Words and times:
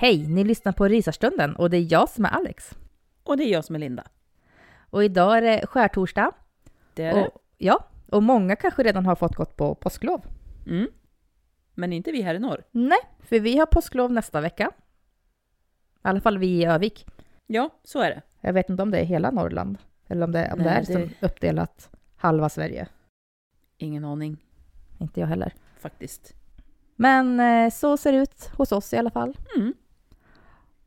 Hej, 0.00 0.26
ni 0.28 0.44
lyssnar 0.44 0.72
på 0.72 0.88
Rysarstunden 0.88 1.56
och 1.56 1.70
det 1.70 1.76
är 1.76 1.92
jag 1.92 2.08
som 2.08 2.24
är 2.24 2.28
Alex. 2.28 2.70
Och 3.22 3.36
det 3.36 3.44
är 3.44 3.52
jag 3.52 3.64
som 3.64 3.74
är 3.74 3.78
Linda. 3.78 4.04
Och 4.90 5.04
idag 5.04 5.36
är 5.38 5.42
det 5.42 5.66
skärtorsdag. 5.66 6.32
Det 6.94 7.04
är 7.04 7.14
det. 7.14 7.26
Och, 7.26 7.42
ja, 7.58 7.84
och 8.10 8.22
många 8.22 8.56
kanske 8.56 8.82
redan 8.82 9.06
har 9.06 9.16
fått 9.16 9.36
gått 9.36 9.56
på 9.56 9.74
påsklov. 9.74 10.20
Mm. 10.66 10.86
Men 11.74 11.92
inte 11.92 12.12
vi 12.12 12.22
här 12.22 12.34
i 12.34 12.38
norr. 12.38 12.64
Nej, 12.70 12.98
för 13.20 13.40
vi 13.40 13.58
har 13.58 13.66
påsklov 13.66 14.12
nästa 14.12 14.40
vecka. 14.40 14.70
I 15.94 15.98
alla 16.02 16.20
fall 16.20 16.38
vi 16.38 16.46
i 16.46 16.64
Övik. 16.64 17.06
Ja, 17.46 17.70
så 17.84 18.00
är 18.00 18.10
det. 18.10 18.22
Jag 18.40 18.52
vet 18.52 18.70
inte 18.70 18.82
om 18.82 18.90
det 18.90 18.98
är 18.98 19.04
hela 19.04 19.30
Norrland. 19.30 19.78
Eller 20.08 20.24
om 20.24 20.32
det, 20.32 20.52
om 20.52 20.58
det 20.58 20.64
Nej, 20.64 20.74
är 20.74 20.80
det- 20.86 20.92
som 20.92 21.10
uppdelat 21.20 21.90
halva 22.16 22.48
Sverige. 22.48 22.88
Ingen 23.76 24.04
aning 24.04 24.36
Inte 24.98 25.20
jag 25.20 25.26
heller. 25.26 25.54
faktiskt. 25.78 26.34
Men 26.96 27.40
eh, 27.40 27.70
så 27.70 27.96
ser 27.96 28.12
det 28.12 28.18
ut 28.18 28.50
hos 28.56 28.72
oss 28.72 28.92
i 28.92 28.96
alla 28.96 29.10
fall. 29.10 29.36
Mm. 29.56 29.74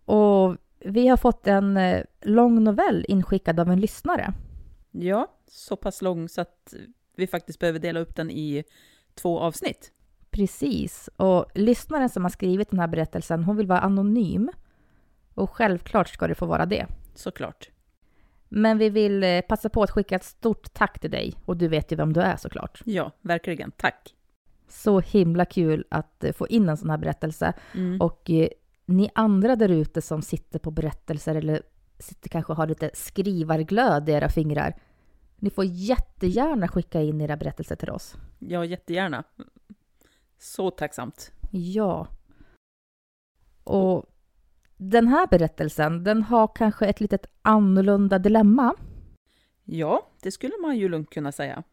Och 0.05 0.57
vi 0.79 1.07
har 1.07 1.17
fått 1.17 1.47
en 1.47 1.77
eh, 1.77 2.03
lång 2.21 2.63
novell 2.63 3.05
inskickad 3.07 3.59
av 3.59 3.69
en 3.69 3.79
lyssnare. 3.79 4.33
Ja, 4.91 5.27
så 5.47 5.75
pass 5.75 6.01
lång 6.01 6.29
så 6.29 6.41
att 6.41 6.73
vi 7.15 7.27
faktiskt 7.27 7.59
behöver 7.59 7.79
dela 7.79 7.99
upp 7.99 8.15
den 8.15 8.31
i 8.31 8.63
två 9.15 9.39
avsnitt. 9.39 9.91
Precis. 10.31 11.09
Och 11.15 11.45
lyssnaren 11.55 12.09
som 12.09 12.23
har 12.23 12.29
skrivit 12.29 12.69
den 12.69 12.79
här 12.79 12.87
berättelsen, 12.87 13.43
hon 13.43 13.57
vill 13.57 13.67
vara 13.67 13.79
anonym. 13.79 14.51
Och 15.33 15.49
självklart 15.49 16.09
ska 16.09 16.27
det 16.27 16.35
få 16.35 16.45
vara 16.45 16.65
det. 16.65 16.87
Såklart. 17.15 17.69
Men 18.49 18.77
vi 18.77 18.89
vill 18.89 19.23
eh, 19.23 19.41
passa 19.41 19.69
på 19.69 19.83
att 19.83 19.91
skicka 19.91 20.15
ett 20.15 20.23
stort 20.23 20.73
tack 20.73 20.99
till 20.99 21.11
dig. 21.11 21.33
Och 21.45 21.57
du 21.57 21.67
vet 21.67 21.91
ju 21.91 21.95
vem 21.95 22.13
du 22.13 22.21
är 22.21 22.37
såklart. 22.37 22.81
Ja, 22.85 23.11
verkligen. 23.21 23.71
Tack. 23.71 24.15
Så 24.67 24.99
himla 24.99 25.45
kul 25.45 25.85
att 25.89 26.23
eh, 26.23 26.31
få 26.31 26.47
in 26.47 26.69
en 26.69 26.77
sån 26.77 26.89
här 26.89 26.97
berättelse. 26.97 27.53
Mm. 27.73 28.01
Och 28.01 28.29
ni 28.85 29.09
andra 29.15 29.55
där 29.55 29.69
ute 29.69 30.01
som 30.01 30.21
sitter 30.21 30.59
på 30.59 30.71
berättelser 30.71 31.35
eller 31.35 31.61
sitter 31.99 32.29
kanske 32.29 32.53
har 32.53 32.67
lite 32.67 32.91
skrivarglöd 32.93 34.09
i 34.09 34.11
era 34.11 34.29
fingrar. 34.29 34.79
Ni 35.35 35.49
får 35.49 35.65
jättegärna 35.65 36.67
skicka 36.67 37.01
in 37.01 37.21
era 37.21 37.37
berättelser 37.37 37.75
till 37.75 37.89
oss. 37.89 38.15
Ja, 38.39 38.65
jättegärna. 38.65 39.23
Så 40.37 40.71
tacksamt. 40.71 41.31
Ja. 41.51 42.07
Och 43.63 44.05
den 44.77 45.07
här 45.07 45.27
berättelsen, 45.27 46.03
den 46.03 46.23
har 46.23 46.47
kanske 46.55 46.85
ett 46.85 47.01
litet 47.01 47.25
annorlunda 47.41 48.19
dilemma. 48.19 48.75
Ja, 49.63 50.09
det 50.21 50.31
skulle 50.31 50.53
man 50.61 50.77
ju 50.77 50.89
lugnt 50.89 51.09
kunna 51.09 51.31
säga. 51.31 51.63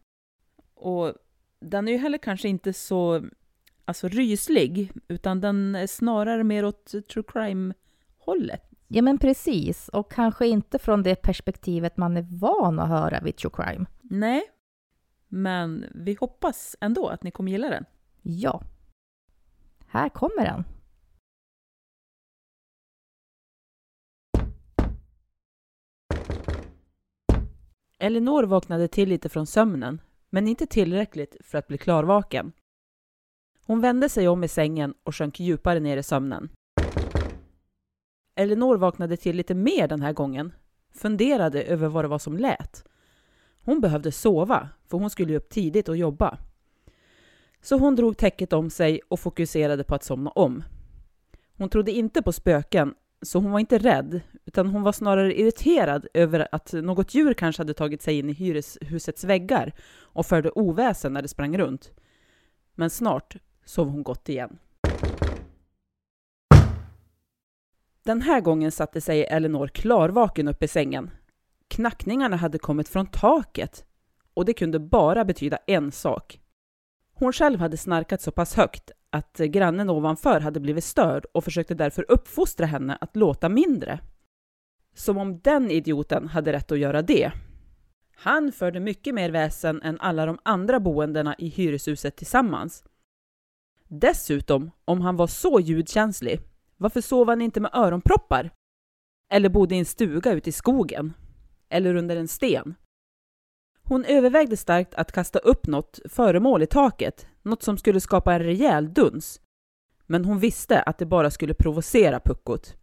Och 0.73 1.13
den 1.59 1.87
är 1.87 1.91
ju 1.91 1.97
heller 1.97 2.17
kanske 2.17 2.49
inte 2.49 2.73
så 2.73 3.25
alltså, 3.85 4.07
ryslig, 4.07 4.91
utan 5.07 5.41
den 5.41 5.75
är 5.75 5.87
snarare 5.87 6.43
mer 6.43 6.65
åt 6.65 6.85
true 6.85 7.23
crime-hållet. 7.27 8.71
Ja, 8.87 9.01
men 9.01 9.17
precis. 9.17 9.89
Och 9.89 10.11
kanske 10.11 10.47
inte 10.47 10.79
från 10.79 11.03
det 11.03 11.15
perspektivet 11.15 11.97
man 11.97 12.17
är 12.17 12.39
van 12.39 12.79
att 12.79 12.89
höra 12.89 13.19
vid 13.19 13.35
true 13.35 13.51
crime. 13.55 13.85
Nej, 14.01 14.41
men 15.27 15.85
vi 15.95 16.17
hoppas 16.19 16.75
ändå 16.81 17.07
att 17.07 17.23
ni 17.23 17.31
kommer 17.31 17.51
gilla 17.51 17.69
den. 17.69 17.85
Ja. 18.21 18.63
Här 19.87 20.09
kommer 20.09 20.45
den. 20.45 20.63
Elinor 27.99 28.43
vaknade 28.43 28.87
till 28.87 29.09
lite 29.09 29.29
från 29.29 29.47
sömnen, 29.47 30.01
men 30.29 30.47
inte 30.47 30.65
tillräckligt 30.65 31.37
för 31.41 31.57
att 31.57 31.67
bli 31.67 31.77
klarvaken. 31.77 32.51
Hon 33.71 33.81
vände 33.81 34.09
sig 34.09 34.27
om 34.27 34.43
i 34.43 34.47
sängen 34.47 34.93
och 35.03 35.15
sjönk 35.15 35.39
djupare 35.39 35.79
ner 35.79 35.97
i 35.97 36.03
sömnen. 36.03 36.49
Elinor 38.35 38.77
vaknade 38.77 39.17
till 39.17 39.35
lite 39.35 39.55
mer 39.55 39.87
den 39.87 40.01
här 40.01 40.13
gången, 40.13 40.53
funderade 40.93 41.63
över 41.63 41.87
vad 41.87 42.03
det 42.03 42.07
var 42.07 42.19
som 42.19 42.37
lät. 42.37 42.83
Hon 43.63 43.81
behövde 43.81 44.11
sova, 44.11 44.69
för 44.87 44.97
hon 44.97 45.09
skulle 45.09 45.37
upp 45.37 45.49
tidigt 45.49 45.89
och 45.89 45.97
jobba. 45.97 46.37
Så 47.61 47.77
hon 47.77 47.95
drog 47.95 48.17
täcket 48.17 48.53
om 48.53 48.69
sig 48.69 49.01
och 49.07 49.19
fokuserade 49.19 49.83
på 49.83 49.95
att 49.95 50.03
somna 50.03 50.29
om. 50.29 50.63
Hon 51.57 51.69
trodde 51.69 51.91
inte 51.91 52.21
på 52.21 52.31
spöken, 52.31 52.93
så 53.21 53.39
hon 53.39 53.51
var 53.51 53.59
inte 53.59 53.77
rädd, 53.77 54.21
utan 54.45 54.67
hon 54.67 54.83
var 54.83 54.91
snarare 54.91 55.39
irriterad 55.39 56.07
över 56.13 56.47
att 56.51 56.73
något 56.73 57.13
djur 57.13 57.33
kanske 57.33 57.61
hade 57.61 57.73
tagit 57.73 58.01
sig 58.01 58.19
in 58.19 58.29
i 58.29 58.33
hyreshusets 58.33 59.23
väggar 59.23 59.73
och 59.93 60.25
förde 60.25 60.51
oväsen 60.51 61.13
när 61.13 61.21
det 61.21 61.27
sprang 61.27 61.57
runt. 61.57 61.91
Men 62.75 62.89
snart 62.89 63.37
sov 63.71 63.89
hon 63.89 64.03
gott 64.03 64.29
igen. 64.29 64.59
Den 68.03 68.21
här 68.21 68.41
gången 68.41 68.71
satte 68.71 69.01
sig 69.01 69.23
Elinor 69.23 69.67
klarvaken 69.67 70.47
upp 70.47 70.63
i 70.63 70.67
sängen. 70.67 71.11
Knackningarna 71.67 72.35
hade 72.35 72.59
kommit 72.59 72.89
från 72.89 73.07
taket 73.07 73.85
och 74.33 74.45
det 74.45 74.53
kunde 74.53 74.79
bara 74.79 75.25
betyda 75.25 75.57
en 75.67 75.91
sak. 75.91 76.39
Hon 77.13 77.33
själv 77.33 77.59
hade 77.59 77.77
snarkat 77.77 78.21
så 78.21 78.31
pass 78.31 78.53
högt 78.53 78.91
att 79.09 79.37
grannen 79.37 79.89
ovanför 79.89 80.39
hade 80.39 80.59
blivit 80.59 80.83
störd 80.83 81.25
och 81.31 81.43
försökte 81.43 81.75
därför 81.75 82.11
uppfostra 82.11 82.65
henne 82.65 82.97
att 83.01 83.15
låta 83.15 83.49
mindre. 83.49 83.99
Som 84.95 85.17
om 85.17 85.39
den 85.39 85.71
idioten 85.71 86.27
hade 86.27 86.53
rätt 86.53 86.71
att 86.71 86.79
göra 86.79 87.01
det. 87.01 87.31
Han 88.15 88.51
förde 88.51 88.79
mycket 88.79 89.15
mer 89.15 89.29
väsen 89.29 89.81
än 89.81 89.99
alla 89.99 90.25
de 90.25 90.37
andra 90.43 90.79
boendena 90.79 91.35
i 91.37 91.47
hyreshuset 91.47 92.15
tillsammans. 92.15 92.83
Dessutom, 93.93 94.71
om 94.85 95.01
han 95.01 95.15
var 95.15 95.27
så 95.27 95.59
ljudkänslig, 95.59 96.41
varför 96.77 97.01
sov 97.01 97.29
han 97.29 97.41
inte 97.41 97.59
med 97.59 97.71
öronproppar? 97.73 98.49
Eller 99.29 99.49
bodde 99.49 99.75
i 99.75 99.79
en 99.79 99.85
stuga 99.85 100.31
ute 100.31 100.49
i 100.49 100.51
skogen? 100.51 101.13
Eller 101.69 101.95
under 101.95 102.15
en 102.15 102.27
sten? 102.27 102.75
Hon 103.83 104.05
övervägde 104.05 104.57
starkt 104.57 104.93
att 104.93 105.11
kasta 105.11 105.39
upp 105.39 105.67
något 105.67 105.99
föremål 106.09 106.63
i 106.63 106.67
taket, 106.67 107.27
något 107.41 107.63
som 107.63 107.77
skulle 107.77 107.99
skapa 107.99 108.33
en 108.33 108.43
rejäl 108.43 108.93
duns. 108.93 109.41
Men 110.05 110.25
hon 110.25 110.39
visste 110.39 110.81
att 110.81 110.97
det 110.97 111.05
bara 111.05 111.31
skulle 111.31 111.53
provocera 111.53 112.19
puckot. 112.19 112.75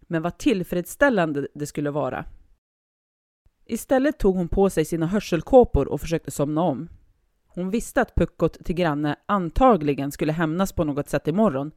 Men 0.00 0.22
vad 0.22 0.38
tillfredsställande 0.38 1.48
det 1.54 1.66
skulle 1.66 1.90
vara. 1.90 2.24
Istället 3.64 4.18
tog 4.18 4.36
hon 4.36 4.48
på 4.48 4.70
sig 4.70 4.84
sina 4.84 5.06
hörselkåpor 5.06 5.88
och 5.88 6.00
försökte 6.00 6.30
somna 6.30 6.62
om. 6.62 6.88
Hon 7.54 7.70
visste 7.70 8.00
att 8.00 8.14
puckot 8.14 8.64
till 8.64 8.74
granne 8.74 9.16
antagligen 9.26 10.12
skulle 10.12 10.32
hämnas 10.32 10.72
på 10.72 10.84
något 10.84 11.08
sätt 11.08 11.28
imorgon, 11.28 11.70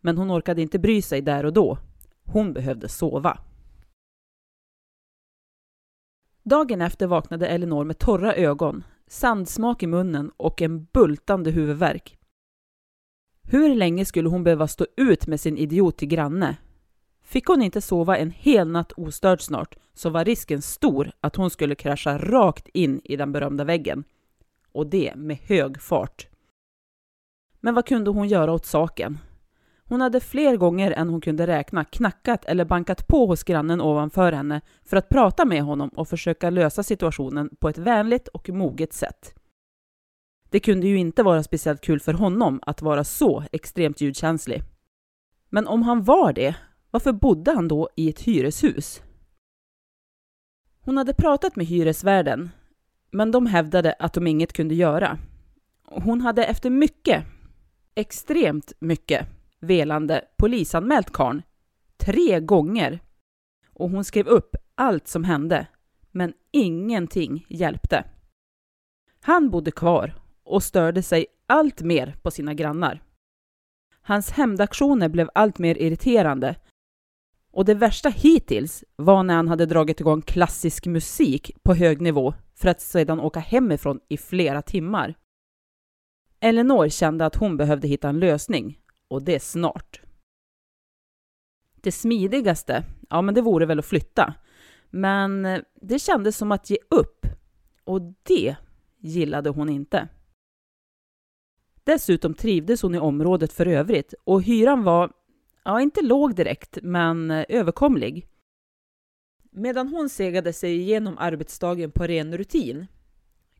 men 0.00 0.18
hon 0.18 0.30
orkade 0.30 0.62
inte 0.62 0.78
bry 0.78 1.02
sig 1.02 1.20
där 1.20 1.44
och 1.44 1.52
då. 1.52 1.78
Hon 2.24 2.52
behövde 2.52 2.88
sova. 2.88 3.38
Dagen 6.42 6.80
efter 6.80 7.06
vaknade 7.06 7.46
Elinor 7.46 7.84
med 7.84 7.98
torra 7.98 8.34
ögon, 8.34 8.84
sandsmak 9.06 9.82
i 9.82 9.86
munnen 9.86 10.30
och 10.36 10.62
en 10.62 10.84
bultande 10.84 11.50
huvudvärk. 11.50 12.18
Hur 13.42 13.74
länge 13.74 14.04
skulle 14.04 14.28
hon 14.28 14.44
behöva 14.44 14.68
stå 14.68 14.86
ut 14.96 15.26
med 15.26 15.40
sin 15.40 15.58
idiot 15.58 15.96
till 15.96 16.08
granne? 16.08 16.56
Fick 17.22 17.46
hon 17.46 17.62
inte 17.62 17.80
sova 17.80 18.16
en 18.16 18.30
hel 18.30 18.68
natt 18.68 18.92
ostörd 18.92 19.40
snart 19.40 19.76
så 19.94 20.10
var 20.10 20.24
risken 20.24 20.62
stor 20.62 21.12
att 21.20 21.36
hon 21.36 21.50
skulle 21.50 21.74
krascha 21.74 22.18
rakt 22.18 22.68
in 22.68 23.00
i 23.04 23.16
den 23.16 23.32
berömda 23.32 23.64
väggen. 23.64 24.04
Och 24.74 24.86
det 24.86 25.12
med 25.16 25.36
hög 25.36 25.80
fart. 25.80 26.28
Men 27.60 27.74
vad 27.74 27.86
kunde 27.86 28.10
hon 28.10 28.28
göra 28.28 28.52
åt 28.52 28.66
saken? 28.66 29.18
Hon 29.84 30.00
hade 30.00 30.20
fler 30.20 30.56
gånger 30.56 30.90
än 30.90 31.08
hon 31.08 31.20
kunde 31.20 31.46
räkna 31.46 31.84
knackat 31.84 32.44
eller 32.44 32.64
bankat 32.64 33.06
på 33.06 33.26
hos 33.26 33.44
grannen 33.44 33.80
ovanför 33.80 34.32
henne 34.32 34.60
för 34.84 34.96
att 34.96 35.08
prata 35.08 35.44
med 35.44 35.62
honom 35.62 35.88
och 35.88 36.08
försöka 36.08 36.50
lösa 36.50 36.82
situationen 36.82 37.56
på 37.58 37.68
ett 37.68 37.78
vänligt 37.78 38.28
och 38.28 38.48
moget 38.48 38.92
sätt. 38.92 39.34
Det 40.50 40.60
kunde 40.60 40.86
ju 40.86 40.96
inte 40.96 41.22
vara 41.22 41.42
speciellt 41.42 41.80
kul 41.80 42.00
för 42.00 42.12
honom 42.12 42.60
att 42.62 42.82
vara 42.82 43.04
så 43.04 43.44
extremt 43.52 44.00
ljudkänslig. 44.00 44.62
Men 45.48 45.66
om 45.66 45.82
han 45.82 46.04
var 46.04 46.32
det, 46.32 46.56
varför 46.90 47.12
bodde 47.12 47.52
han 47.52 47.68
då 47.68 47.88
i 47.96 48.08
ett 48.08 48.20
hyreshus? 48.20 49.02
Hon 50.80 50.96
hade 50.96 51.14
pratat 51.14 51.56
med 51.56 51.66
hyresvärden, 51.66 52.50
men 53.14 53.30
de 53.30 53.46
hävdade 53.46 53.92
att 53.98 54.12
de 54.12 54.26
inget 54.26 54.52
kunde 54.52 54.74
göra. 54.74 55.18
Hon 55.84 56.20
hade 56.20 56.44
efter 56.44 56.70
mycket, 56.70 57.24
extremt 57.94 58.72
mycket, 58.78 59.26
velande 59.60 60.24
polisanmält 60.36 61.10
karn 61.10 61.42
tre 61.96 62.40
gånger. 62.40 63.00
Och 63.72 63.90
hon 63.90 64.04
skrev 64.04 64.26
upp 64.26 64.56
allt 64.74 65.08
som 65.08 65.24
hände, 65.24 65.66
men 66.10 66.32
ingenting 66.52 67.46
hjälpte. 67.48 68.04
Han 69.20 69.50
bodde 69.50 69.70
kvar 69.70 70.14
och 70.44 70.62
störde 70.62 71.02
sig 71.02 71.26
allt 71.46 71.82
mer 71.82 72.16
på 72.22 72.30
sina 72.30 72.54
grannar. 72.54 73.02
Hans 74.02 74.30
hämndaktioner 74.30 75.08
blev 75.08 75.30
allt 75.34 75.58
mer 75.58 75.78
irriterande 75.78 76.56
och 77.54 77.64
det 77.64 77.74
värsta 77.74 78.08
hittills 78.08 78.84
var 78.96 79.22
när 79.22 79.34
han 79.34 79.48
hade 79.48 79.66
dragit 79.66 80.00
igång 80.00 80.22
klassisk 80.22 80.86
musik 80.86 81.50
på 81.62 81.74
hög 81.74 82.00
nivå 82.00 82.34
för 82.54 82.68
att 82.68 82.80
sedan 82.80 83.20
åka 83.20 83.40
hemifrån 83.40 84.00
i 84.08 84.16
flera 84.16 84.62
timmar. 84.62 85.14
Eleanor 86.40 86.88
kände 86.88 87.26
att 87.26 87.36
hon 87.36 87.56
behövde 87.56 87.88
hitta 87.88 88.08
en 88.08 88.18
lösning 88.18 88.78
och 89.08 89.22
det 89.22 89.42
snart. 89.42 90.00
Det 91.80 91.92
smidigaste, 91.92 92.84
ja 93.10 93.22
men 93.22 93.34
det 93.34 93.42
vore 93.42 93.66
väl 93.66 93.78
att 93.78 93.86
flytta. 93.86 94.34
Men 94.90 95.44
eh, 95.44 95.60
det 95.80 95.98
kändes 95.98 96.36
som 96.36 96.52
att 96.52 96.70
ge 96.70 96.78
upp 96.90 97.26
och 97.84 98.00
det 98.22 98.56
gillade 98.98 99.50
hon 99.50 99.68
inte. 99.68 100.08
Dessutom 101.84 102.34
trivdes 102.34 102.82
hon 102.82 102.94
i 102.94 102.98
området 102.98 103.52
för 103.52 103.66
övrigt 103.66 104.14
och 104.24 104.42
hyran 104.42 104.84
var, 104.84 105.12
ja 105.64 105.80
inte 105.80 106.02
låg 106.02 106.34
direkt, 106.34 106.78
men 106.82 107.30
eh, 107.30 107.44
överkomlig. 107.48 108.28
Medan 109.50 109.88
hon 109.88 110.08
segade 110.08 110.52
sig 110.52 110.76
igenom 110.76 111.18
arbetsdagen 111.18 111.90
på 111.90 112.06
ren 112.06 112.36
rutin, 112.36 112.86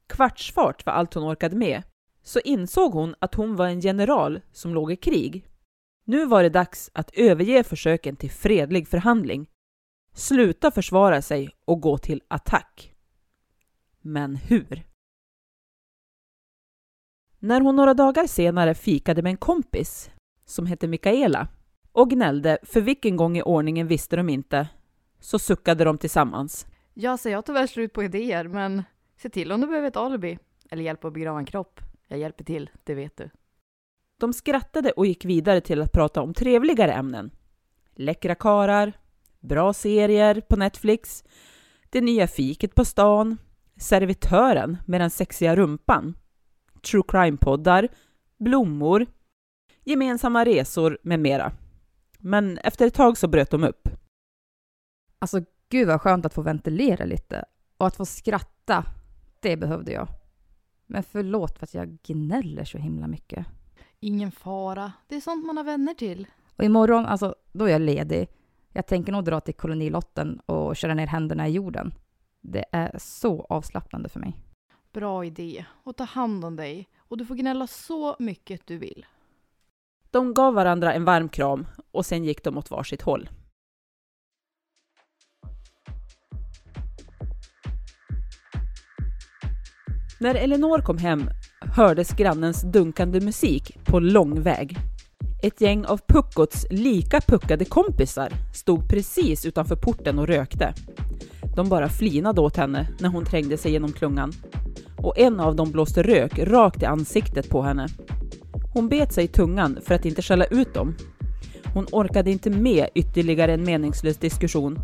kvartsfart 0.06 0.86
var 0.86 0.92
allt 0.92 1.14
hon 1.14 1.32
orkade 1.32 1.56
med, 1.56 1.82
så 2.22 2.40
insåg 2.40 2.92
hon 2.92 3.14
att 3.18 3.34
hon 3.34 3.56
var 3.56 3.66
en 3.66 3.80
general 3.80 4.40
som 4.52 4.74
låg 4.74 4.92
i 4.92 4.96
krig. 4.96 5.48
Nu 6.04 6.26
var 6.26 6.42
det 6.42 6.48
dags 6.48 6.90
att 6.94 7.10
överge 7.14 7.64
försöken 7.64 8.16
till 8.16 8.30
fredlig 8.30 8.88
förhandling, 8.88 9.50
sluta 10.12 10.70
försvara 10.70 11.22
sig 11.22 11.50
och 11.64 11.80
gå 11.80 11.98
till 11.98 12.22
attack. 12.28 12.94
Men 14.00 14.36
hur? 14.36 14.86
När 17.38 17.60
hon 17.60 17.76
några 17.76 17.94
dagar 17.94 18.26
senare 18.26 18.74
fikade 18.74 19.22
med 19.22 19.30
en 19.30 19.36
kompis 19.36 20.10
som 20.44 20.66
hette 20.66 20.88
Mikaela 20.88 21.48
och 21.94 22.10
gnällde 22.10 22.58
för 22.62 22.80
vilken 22.80 23.16
gång 23.16 23.38
i 23.38 23.42
ordningen 23.42 23.86
visste 23.86 24.16
de 24.16 24.28
inte, 24.28 24.68
så 25.20 25.38
suckade 25.38 25.84
de 25.84 25.98
tillsammans. 25.98 26.66
Ja, 26.94 27.16
så 27.16 27.28
jag 27.28 27.44
tyvärr 27.44 27.66
slut 27.66 27.92
på 27.92 28.02
idéer, 28.02 28.48
men 28.48 28.82
se 29.16 29.28
till 29.28 29.52
om 29.52 29.60
du 29.60 29.66
behöver 29.66 29.88
ett 29.88 29.96
alibi 29.96 30.38
eller 30.70 30.82
hjälp 30.82 31.04
att 31.04 31.12
begrava 31.12 31.38
en 31.38 31.46
kropp. 31.46 31.80
Jag 32.08 32.18
hjälper 32.18 32.44
till, 32.44 32.70
det 32.84 32.94
vet 32.94 33.16
du. 33.16 33.30
De 34.20 34.32
skrattade 34.32 34.90
och 34.92 35.06
gick 35.06 35.24
vidare 35.24 35.60
till 35.60 35.82
att 35.82 35.92
prata 35.92 36.22
om 36.22 36.34
trevligare 36.34 36.92
ämnen. 36.92 37.30
Läckra 37.94 38.34
karar, 38.34 38.92
bra 39.40 39.72
serier 39.72 40.40
på 40.40 40.56
Netflix, 40.56 41.24
det 41.90 42.00
nya 42.00 42.26
fiket 42.26 42.74
på 42.74 42.84
stan, 42.84 43.36
servitören 43.76 44.76
med 44.86 45.00
den 45.00 45.10
sexiga 45.10 45.56
rumpan, 45.56 46.16
true 46.90 47.02
crime-poddar, 47.08 47.88
blommor, 48.38 49.06
gemensamma 49.84 50.44
resor 50.44 50.98
med 51.02 51.20
mera. 51.20 51.52
Men 52.26 52.58
efter 52.58 52.86
ett 52.86 52.94
tag 52.94 53.18
så 53.18 53.28
bröt 53.28 53.50
de 53.50 53.64
upp. 53.64 53.88
Alltså 55.18 55.40
gud 55.68 55.88
vad 55.88 56.00
skönt 56.00 56.26
att 56.26 56.34
få 56.34 56.42
ventilera 56.42 57.04
lite. 57.04 57.44
Och 57.76 57.86
att 57.86 57.96
få 57.96 58.04
skratta, 58.04 58.84
det 59.40 59.56
behövde 59.56 59.92
jag. 59.92 60.08
Men 60.86 61.02
förlåt 61.02 61.58
för 61.58 61.66
att 61.66 61.74
jag 61.74 61.98
gnäller 62.02 62.64
så 62.64 62.78
himla 62.78 63.06
mycket. 63.06 63.46
Ingen 64.00 64.32
fara. 64.32 64.92
Det 65.08 65.16
är 65.16 65.20
sånt 65.20 65.46
man 65.46 65.56
har 65.56 65.64
vänner 65.64 65.94
till. 65.94 66.26
Och 66.56 66.64
imorgon, 66.64 67.06
alltså, 67.06 67.34
då 67.52 67.64
är 67.64 67.72
jag 67.72 67.80
ledig. 67.80 68.28
Jag 68.72 68.86
tänker 68.86 69.12
nog 69.12 69.24
dra 69.24 69.40
till 69.40 69.54
kolonilotten 69.54 70.40
och 70.46 70.76
köra 70.76 70.94
ner 70.94 71.06
händerna 71.06 71.48
i 71.48 71.52
jorden. 71.52 71.94
Det 72.40 72.64
är 72.72 72.98
så 72.98 73.46
avslappnande 73.48 74.08
för 74.08 74.20
mig. 74.20 74.36
Bra 74.92 75.24
idé. 75.24 75.64
Och 75.70 75.96
ta 75.96 76.04
hand 76.04 76.44
om 76.44 76.56
dig. 76.56 76.88
Och 76.98 77.18
du 77.18 77.26
får 77.26 77.34
gnälla 77.34 77.66
så 77.66 78.16
mycket 78.18 78.66
du 78.66 78.78
vill. 78.78 79.06
De 80.14 80.34
gav 80.34 80.54
varandra 80.54 80.92
en 80.92 81.04
varm 81.04 81.28
kram 81.28 81.66
och 81.92 82.06
sen 82.06 82.24
gick 82.24 82.44
de 82.44 82.58
åt 82.58 82.70
varsitt 82.70 83.02
håll. 83.02 83.28
När 90.20 90.34
Elinor 90.34 90.78
kom 90.78 90.98
hem 90.98 91.30
hördes 91.60 92.10
grannens 92.10 92.62
dunkande 92.62 93.20
musik 93.20 93.78
på 93.84 94.00
lång 94.00 94.42
väg. 94.42 94.76
Ett 95.42 95.60
gäng 95.60 95.84
av 95.84 96.00
Puckots 96.06 96.66
lika 96.70 97.20
puckade 97.20 97.64
kompisar 97.64 98.32
stod 98.54 98.88
precis 98.88 99.46
utanför 99.46 99.76
porten 99.76 100.18
och 100.18 100.26
rökte. 100.26 100.74
De 101.56 101.68
bara 101.68 101.88
flinade 101.88 102.40
åt 102.40 102.56
henne 102.56 102.88
när 103.00 103.08
hon 103.08 103.24
trängde 103.24 103.56
sig 103.56 103.72
genom 103.72 103.92
klungan. 103.92 104.32
Och 104.98 105.18
en 105.18 105.40
av 105.40 105.56
dem 105.56 105.70
blåste 105.70 106.02
rök 106.02 106.38
rakt 106.38 106.82
i 106.82 106.86
ansiktet 106.86 107.50
på 107.50 107.62
henne. 107.62 107.88
Hon 108.74 108.88
bet 108.88 109.12
sig 109.12 109.24
i 109.24 109.28
tungan 109.28 109.78
för 109.84 109.94
att 109.94 110.04
inte 110.04 110.22
skälla 110.22 110.44
ut 110.44 110.74
dem. 110.74 110.94
Hon 111.74 111.86
orkade 111.92 112.30
inte 112.30 112.50
med 112.50 112.88
ytterligare 112.94 113.52
en 113.52 113.64
meningslös 113.64 114.16
diskussion, 114.16 114.78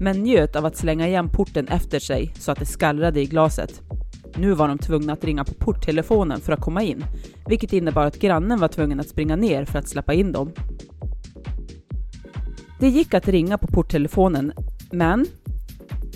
men 0.00 0.22
njöt 0.22 0.56
av 0.56 0.66
att 0.66 0.76
slänga 0.76 1.08
igen 1.08 1.28
porten 1.28 1.68
efter 1.68 1.98
sig 1.98 2.34
så 2.38 2.52
att 2.52 2.58
det 2.58 2.66
skallrade 2.66 3.20
i 3.20 3.26
glaset. 3.26 3.82
Nu 4.36 4.54
var 4.54 4.68
de 4.68 4.78
tvungna 4.78 5.12
att 5.12 5.24
ringa 5.24 5.44
på 5.44 5.54
porttelefonen 5.54 6.40
för 6.40 6.52
att 6.52 6.60
komma 6.60 6.82
in, 6.82 7.04
vilket 7.48 7.72
innebar 7.72 8.06
att 8.06 8.18
grannen 8.18 8.60
var 8.60 8.68
tvungen 8.68 9.00
att 9.00 9.08
springa 9.08 9.36
ner 9.36 9.64
för 9.64 9.78
att 9.78 9.88
släppa 9.88 10.14
in 10.14 10.32
dem. 10.32 10.52
Det 12.80 12.88
gick 12.88 13.14
att 13.14 13.28
ringa 13.28 13.58
på 13.58 13.66
porttelefonen, 13.66 14.52
men 14.92 15.26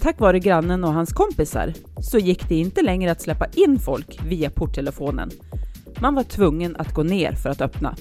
tack 0.01 0.21
vare 0.21 0.39
grannen 0.39 0.85
och 0.85 0.93
hans 0.93 1.13
kompisar 1.13 1.73
så 2.01 2.19
gick 2.19 2.49
det 2.49 2.55
inte 2.55 2.83
längre 2.83 3.13
att 3.13 3.21
släppa 3.21 3.47
in 3.47 3.79
folk 3.79 4.19
via 4.27 4.51
porttelefonen. 4.51 5.31
Man 6.01 6.15
var 6.15 6.23
tvungen 6.23 6.77
att 6.77 6.95
gå 6.95 7.03
ner 7.03 7.33
för 7.33 7.51
att 7.51 7.61
öppna. 7.61 7.97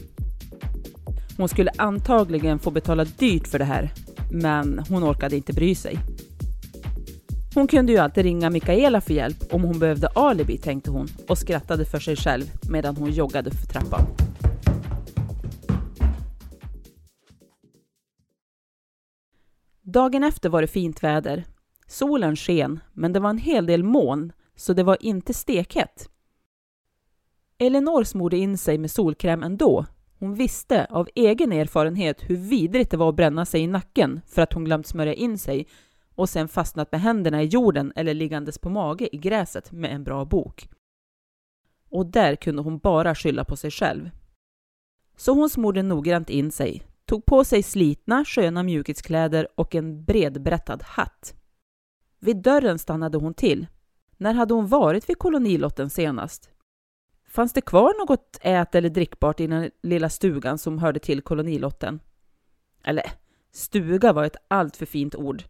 Hon 1.37 1.49
skulle 1.49 1.71
antagligen 1.77 2.59
få 2.59 2.71
betala 2.71 3.05
dyrt 3.05 3.47
för 3.47 3.59
det 3.59 3.65
här, 3.65 3.93
men 4.31 4.79
hon 4.89 5.03
orkade 5.03 5.35
inte 5.35 5.53
bry 5.53 5.75
sig. 5.75 5.99
Hon 7.55 7.67
kunde 7.67 7.91
ju 7.91 7.97
alltid 7.97 8.23
ringa 8.23 8.49
Mikaela 8.49 9.01
för 9.01 9.13
hjälp 9.13 9.53
om 9.53 9.63
hon 9.63 9.79
behövde 9.79 10.07
alibi, 10.07 10.57
tänkte 10.57 10.91
hon 10.91 11.07
och 11.27 11.37
skrattade 11.37 11.85
för 11.85 11.99
sig 11.99 12.15
själv 12.15 12.43
medan 12.69 12.97
hon 12.97 13.11
joggade 13.11 13.51
för 13.51 13.67
trappan. 13.67 14.05
Dagen 19.81 20.23
efter 20.23 20.49
var 20.49 20.61
det 20.61 20.67
fint 20.67 21.03
väder. 21.03 21.45
Solen 21.87 22.35
sken, 22.35 22.79
men 22.93 23.13
det 23.13 23.19
var 23.19 23.29
en 23.29 23.37
hel 23.37 23.65
del 23.65 23.83
moln, 23.83 24.31
så 24.55 24.73
det 24.73 24.83
var 24.83 24.97
inte 24.99 25.33
stekhett. 25.33 26.09
Elinor 27.67 28.03
smorde 28.03 28.37
in 28.37 28.57
sig 28.57 28.77
med 28.77 28.91
solkräm 28.91 29.43
ändå. 29.43 29.85
Hon 30.19 30.33
visste 30.33 30.85
av 30.85 31.09
egen 31.15 31.51
erfarenhet 31.51 32.29
hur 32.29 32.37
vidrigt 32.37 32.91
det 32.91 32.97
var 32.97 33.09
att 33.09 33.15
bränna 33.15 33.45
sig 33.45 33.61
i 33.61 33.67
nacken 33.67 34.21
för 34.27 34.41
att 34.41 34.53
hon 34.53 34.65
glömt 34.65 34.87
smörja 34.87 35.13
in 35.13 35.37
sig 35.37 35.67
och 36.15 36.29
sen 36.29 36.47
fastnat 36.47 36.91
med 36.91 37.01
händerna 37.01 37.43
i 37.43 37.45
jorden 37.45 37.93
eller 37.95 38.13
liggandes 38.13 38.59
på 38.59 38.69
mage 38.69 39.15
i 39.15 39.17
gräset 39.17 39.71
med 39.71 39.91
en 39.91 40.03
bra 40.03 40.25
bok. 40.25 40.69
Och 41.89 42.05
där 42.05 42.35
kunde 42.35 42.61
hon 42.61 42.77
bara 42.77 43.15
skylla 43.15 43.45
på 43.45 43.55
sig 43.55 43.71
själv. 43.71 44.09
Så 45.17 45.33
hon 45.33 45.49
smorde 45.49 45.83
noggrant 45.83 46.29
in 46.29 46.51
sig, 46.51 46.83
tog 47.05 47.25
på 47.25 47.43
sig 47.43 47.63
slitna 47.63 48.25
sköna 48.25 48.63
mjukiskläder 48.63 49.47
och 49.55 49.75
en 49.75 50.03
bredbrättad 50.03 50.83
hatt. 50.83 51.35
Vid 52.19 52.37
dörren 52.37 52.79
stannade 52.79 53.17
hon 53.17 53.33
till. 53.33 53.67
När 54.17 54.33
hade 54.33 54.53
hon 54.53 54.67
varit 54.67 55.09
vid 55.09 55.17
kolonilotten 55.17 55.89
senast? 55.89 56.49
Fanns 57.37 57.53
det 57.53 57.61
kvar 57.61 57.93
något 58.07 58.39
ät 58.41 58.75
eller 58.75 58.89
drickbart 58.89 59.39
i 59.39 59.47
den 59.47 59.71
lilla 59.83 60.09
stugan 60.09 60.57
som 60.57 60.79
hörde 60.79 60.99
till 60.99 61.21
kolonilotten? 61.21 61.99
Eller, 62.83 63.03
stuga 63.51 64.13
var 64.13 64.23
ett 64.23 64.35
alltför 64.47 64.85
fint 64.85 65.15
ord. 65.15 65.43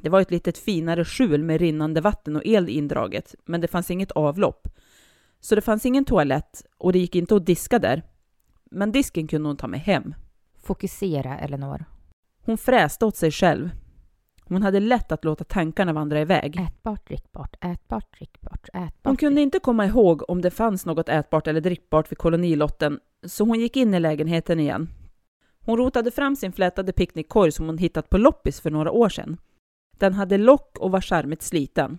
Det 0.00 0.08
var 0.08 0.20
ett 0.20 0.30
litet 0.30 0.58
finare 0.58 1.04
skjul 1.04 1.42
med 1.42 1.60
rinnande 1.60 2.00
vatten 2.00 2.36
och 2.36 2.46
el 2.46 2.68
indraget, 2.68 3.34
men 3.44 3.60
det 3.60 3.68
fanns 3.68 3.90
inget 3.90 4.10
avlopp. 4.10 4.68
Så 5.40 5.54
det 5.54 5.60
fanns 5.60 5.86
ingen 5.86 6.04
toalett 6.04 6.66
och 6.78 6.92
det 6.92 6.98
gick 6.98 7.14
inte 7.14 7.36
att 7.36 7.46
diska 7.46 7.78
där. 7.78 8.02
Men 8.64 8.92
disken 8.92 9.26
kunde 9.26 9.48
hon 9.48 9.56
ta 9.56 9.66
med 9.66 9.80
hem. 9.80 10.14
Fokusera, 10.62 11.38
Eleanor. 11.38 11.84
Hon 12.44 12.58
fräste 12.58 13.04
åt 13.04 13.16
sig 13.16 13.30
själv. 13.30 13.70
Hon 14.48 14.62
hade 14.62 14.80
lätt 14.80 15.12
att 15.12 15.24
låta 15.24 15.44
tankarna 15.44 15.92
vandra 15.92 16.20
iväg. 16.20 16.56
Ätbart, 16.60 17.06
drickbart, 17.08 17.56
ätbart, 17.64 18.18
drickbart, 18.18 18.68
ätbart. 18.68 19.04
Hon 19.04 19.16
kunde 19.16 19.40
inte 19.40 19.58
komma 19.58 19.86
ihåg 19.86 20.30
om 20.30 20.42
det 20.42 20.50
fanns 20.50 20.86
något 20.86 21.08
ätbart 21.08 21.46
eller 21.46 21.60
drickbart 21.60 22.12
vid 22.12 22.18
kolonilotten, 22.18 23.00
så 23.26 23.44
hon 23.44 23.60
gick 23.60 23.76
in 23.76 23.94
i 23.94 24.00
lägenheten 24.00 24.60
igen. 24.60 24.88
Hon 25.60 25.76
rotade 25.76 26.10
fram 26.10 26.36
sin 26.36 26.52
flätade 26.52 26.92
picknickkorg 26.92 27.52
som 27.52 27.66
hon 27.66 27.78
hittat 27.78 28.10
på 28.10 28.18
loppis 28.18 28.60
för 28.60 28.70
några 28.70 28.90
år 28.90 29.08
sedan. 29.08 29.36
Den 29.98 30.14
hade 30.14 30.38
lock 30.38 30.78
och 30.78 30.90
var 30.90 31.00
charmigt 31.00 31.42
sliten. 31.42 31.98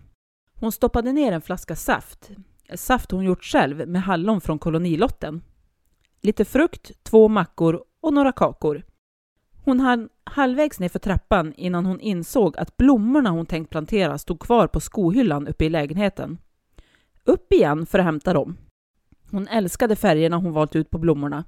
Hon 0.60 0.72
stoppade 0.72 1.12
ner 1.12 1.32
en 1.32 1.42
flaska 1.42 1.76
saft, 1.76 2.32
saft 2.76 3.12
hon 3.12 3.24
gjort 3.24 3.44
själv 3.44 3.88
med 3.88 4.02
hallon 4.02 4.42
från 4.42 4.60
kolonilotten. 4.60 5.42
Lite 6.22 6.46
frukt, 6.46 7.04
två 7.04 7.28
mackor 7.28 7.84
och 8.02 8.14
några 8.14 8.32
kakor. 8.32 8.84
Hon 9.68 9.80
hann 9.80 10.10
halvvägs 10.24 10.80
ner 10.80 10.90
för 10.90 11.00
trappan 11.00 11.54
innan 11.54 11.86
hon 11.86 12.00
insåg 12.00 12.58
att 12.58 12.78
blommorna 12.78 13.30
hon 13.30 13.46
tänkt 13.46 13.70
plantera 13.70 14.18
stod 14.18 14.40
kvar 14.40 14.68
på 14.68 14.80
skohyllan 14.80 15.48
uppe 15.48 15.66
i 15.66 15.70
lägenheten. 15.70 16.38
Upp 17.24 17.54
igen 17.54 17.86
för 17.86 18.00
att 18.00 18.06
hämta 18.06 18.34
dem. 18.34 18.58
Hon 19.32 19.48
älskade 19.48 19.96
färgerna 19.96 20.38
hon 20.38 20.54
valt 20.54 20.76
ut 20.76 20.90
på 20.90 20.98
blommorna. 20.98 21.44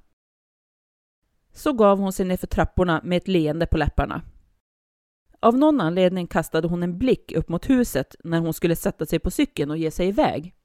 Så 1.54 1.74
gav 1.74 2.00
hon 2.00 2.14
sig 2.14 2.26
ner 2.26 2.38
för 2.38 2.48
trapporna 2.48 3.02
med 3.04 3.18
ett 3.18 3.28
leende 3.28 3.66
på 3.66 3.78
läpparna. 3.78 4.22
Av 5.40 5.58
någon 5.58 5.82
anledning 5.82 6.28
kastade 6.28 6.68
hon 6.68 6.84
en 6.84 6.98
blick 6.98 7.32
upp 7.32 7.50
mot 7.50 7.70
huset 7.70 8.16
när 8.24 8.40
hon 8.40 8.54
skulle 8.54 8.76
sätta 8.76 9.06
sig 9.06 9.20
på 9.20 9.32
cykeln 9.32 9.72
och 9.72 9.78
ge 9.78 9.92
sig 9.92 10.08
iväg. 10.08 10.56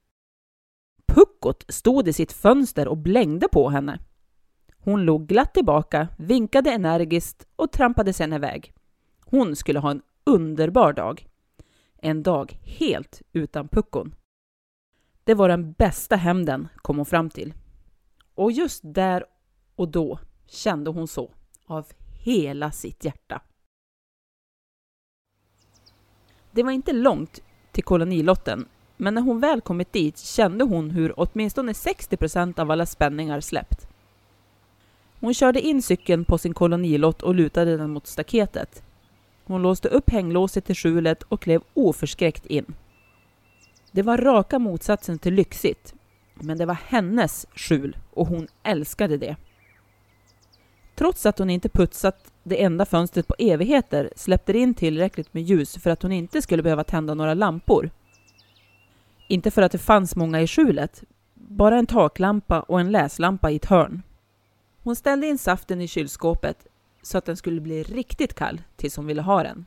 Puckot 1.07 1.65
stod 1.69 2.07
i 2.07 2.13
sitt 2.13 2.31
fönster 2.31 2.87
och 2.87 2.97
blängde 2.97 3.47
på 3.47 3.69
henne. 3.69 3.99
Hon 4.85 5.05
log 5.05 5.27
glatt 5.27 5.53
tillbaka, 5.53 6.07
vinkade 6.17 6.71
energiskt 6.71 7.47
och 7.55 7.71
trampade 7.71 8.13
sen 8.13 8.33
iväg. 8.33 8.73
Hon 9.25 9.55
skulle 9.55 9.79
ha 9.79 9.91
en 9.91 10.01
underbar 10.23 10.93
dag. 10.93 11.27
En 11.97 12.23
dag 12.23 12.59
helt 12.63 13.21
utan 13.31 13.67
puckon. 13.67 14.15
Det 15.23 15.33
var 15.33 15.49
den 15.49 15.71
bästa 15.71 16.15
hämnden, 16.15 16.67
kom 16.75 16.95
hon 16.97 17.05
fram 17.05 17.29
till. 17.29 17.53
Och 18.35 18.51
just 18.51 18.81
där 18.83 19.25
och 19.75 19.89
då 19.89 20.19
kände 20.47 20.89
hon 20.89 21.07
så, 21.07 21.31
av 21.65 21.87
hela 22.23 22.71
sitt 22.71 23.05
hjärta. 23.05 23.41
Det 26.51 26.63
var 26.63 26.71
inte 26.71 26.93
långt 26.93 27.41
till 27.71 27.83
kolonilotten, 27.83 28.67
men 28.97 29.13
när 29.13 29.21
hon 29.21 29.39
väl 29.39 29.61
kommit 29.61 29.93
dit 29.93 30.17
kände 30.17 30.63
hon 30.63 30.89
hur 30.89 31.13
åtminstone 31.19 31.73
60 31.73 32.17
procent 32.17 32.59
av 32.59 32.71
alla 32.71 32.85
spänningar 32.85 33.39
släppt. 33.39 33.87
Hon 35.25 35.33
körde 35.33 35.61
in 35.61 35.81
cykeln 35.81 36.25
på 36.25 36.37
sin 36.37 36.53
kolonilott 36.53 37.21
och 37.21 37.35
lutade 37.35 37.77
den 37.77 37.89
mot 37.89 38.07
staketet. 38.07 38.83
Hon 39.45 39.61
låste 39.61 39.87
upp 39.87 40.09
hänglåset 40.09 40.65
till 40.65 40.75
skjulet 40.75 41.23
och 41.23 41.41
klev 41.41 41.61
oförskräckt 41.73 42.45
in. 42.45 42.73
Det 43.91 44.01
var 44.01 44.17
raka 44.17 44.59
motsatsen 44.59 45.19
till 45.19 45.33
lyxigt, 45.33 45.93
men 46.33 46.57
det 46.57 46.65
var 46.65 46.77
hennes 46.87 47.45
skjul 47.55 47.97
och 48.13 48.27
hon 48.27 48.47
älskade 48.63 49.17
det. 49.17 49.35
Trots 50.95 51.25
att 51.25 51.39
hon 51.39 51.49
inte 51.49 51.69
putsat 51.69 52.33
det 52.43 52.63
enda 52.63 52.85
fönstret 52.85 53.27
på 53.27 53.35
evigheter 53.39 54.13
släppte 54.15 54.53
det 54.53 54.59
in 54.59 54.73
tillräckligt 54.73 55.33
med 55.33 55.43
ljus 55.43 55.77
för 55.77 55.89
att 55.89 56.01
hon 56.01 56.11
inte 56.11 56.41
skulle 56.41 56.63
behöva 56.63 56.83
tända 56.83 57.13
några 57.13 57.33
lampor. 57.33 57.89
Inte 59.27 59.51
för 59.51 59.61
att 59.61 59.71
det 59.71 59.77
fanns 59.77 60.15
många 60.15 60.41
i 60.41 60.47
skjulet, 60.47 61.03
bara 61.33 61.77
en 61.77 61.87
taklampa 61.87 62.59
och 62.59 62.79
en 62.79 62.91
läslampa 62.91 63.51
i 63.51 63.55
ett 63.55 63.65
hörn. 63.65 64.01
Hon 64.85 64.95
ställde 64.95 65.27
in 65.27 65.37
saften 65.37 65.81
i 65.81 65.87
kylskåpet 65.87 66.67
så 67.01 67.17
att 67.17 67.25
den 67.25 67.37
skulle 67.37 67.61
bli 67.61 67.83
riktigt 67.83 68.33
kall 68.33 68.61
tills 68.75 68.95
hon 68.95 69.05
ville 69.05 69.21
ha 69.21 69.43
den. 69.43 69.65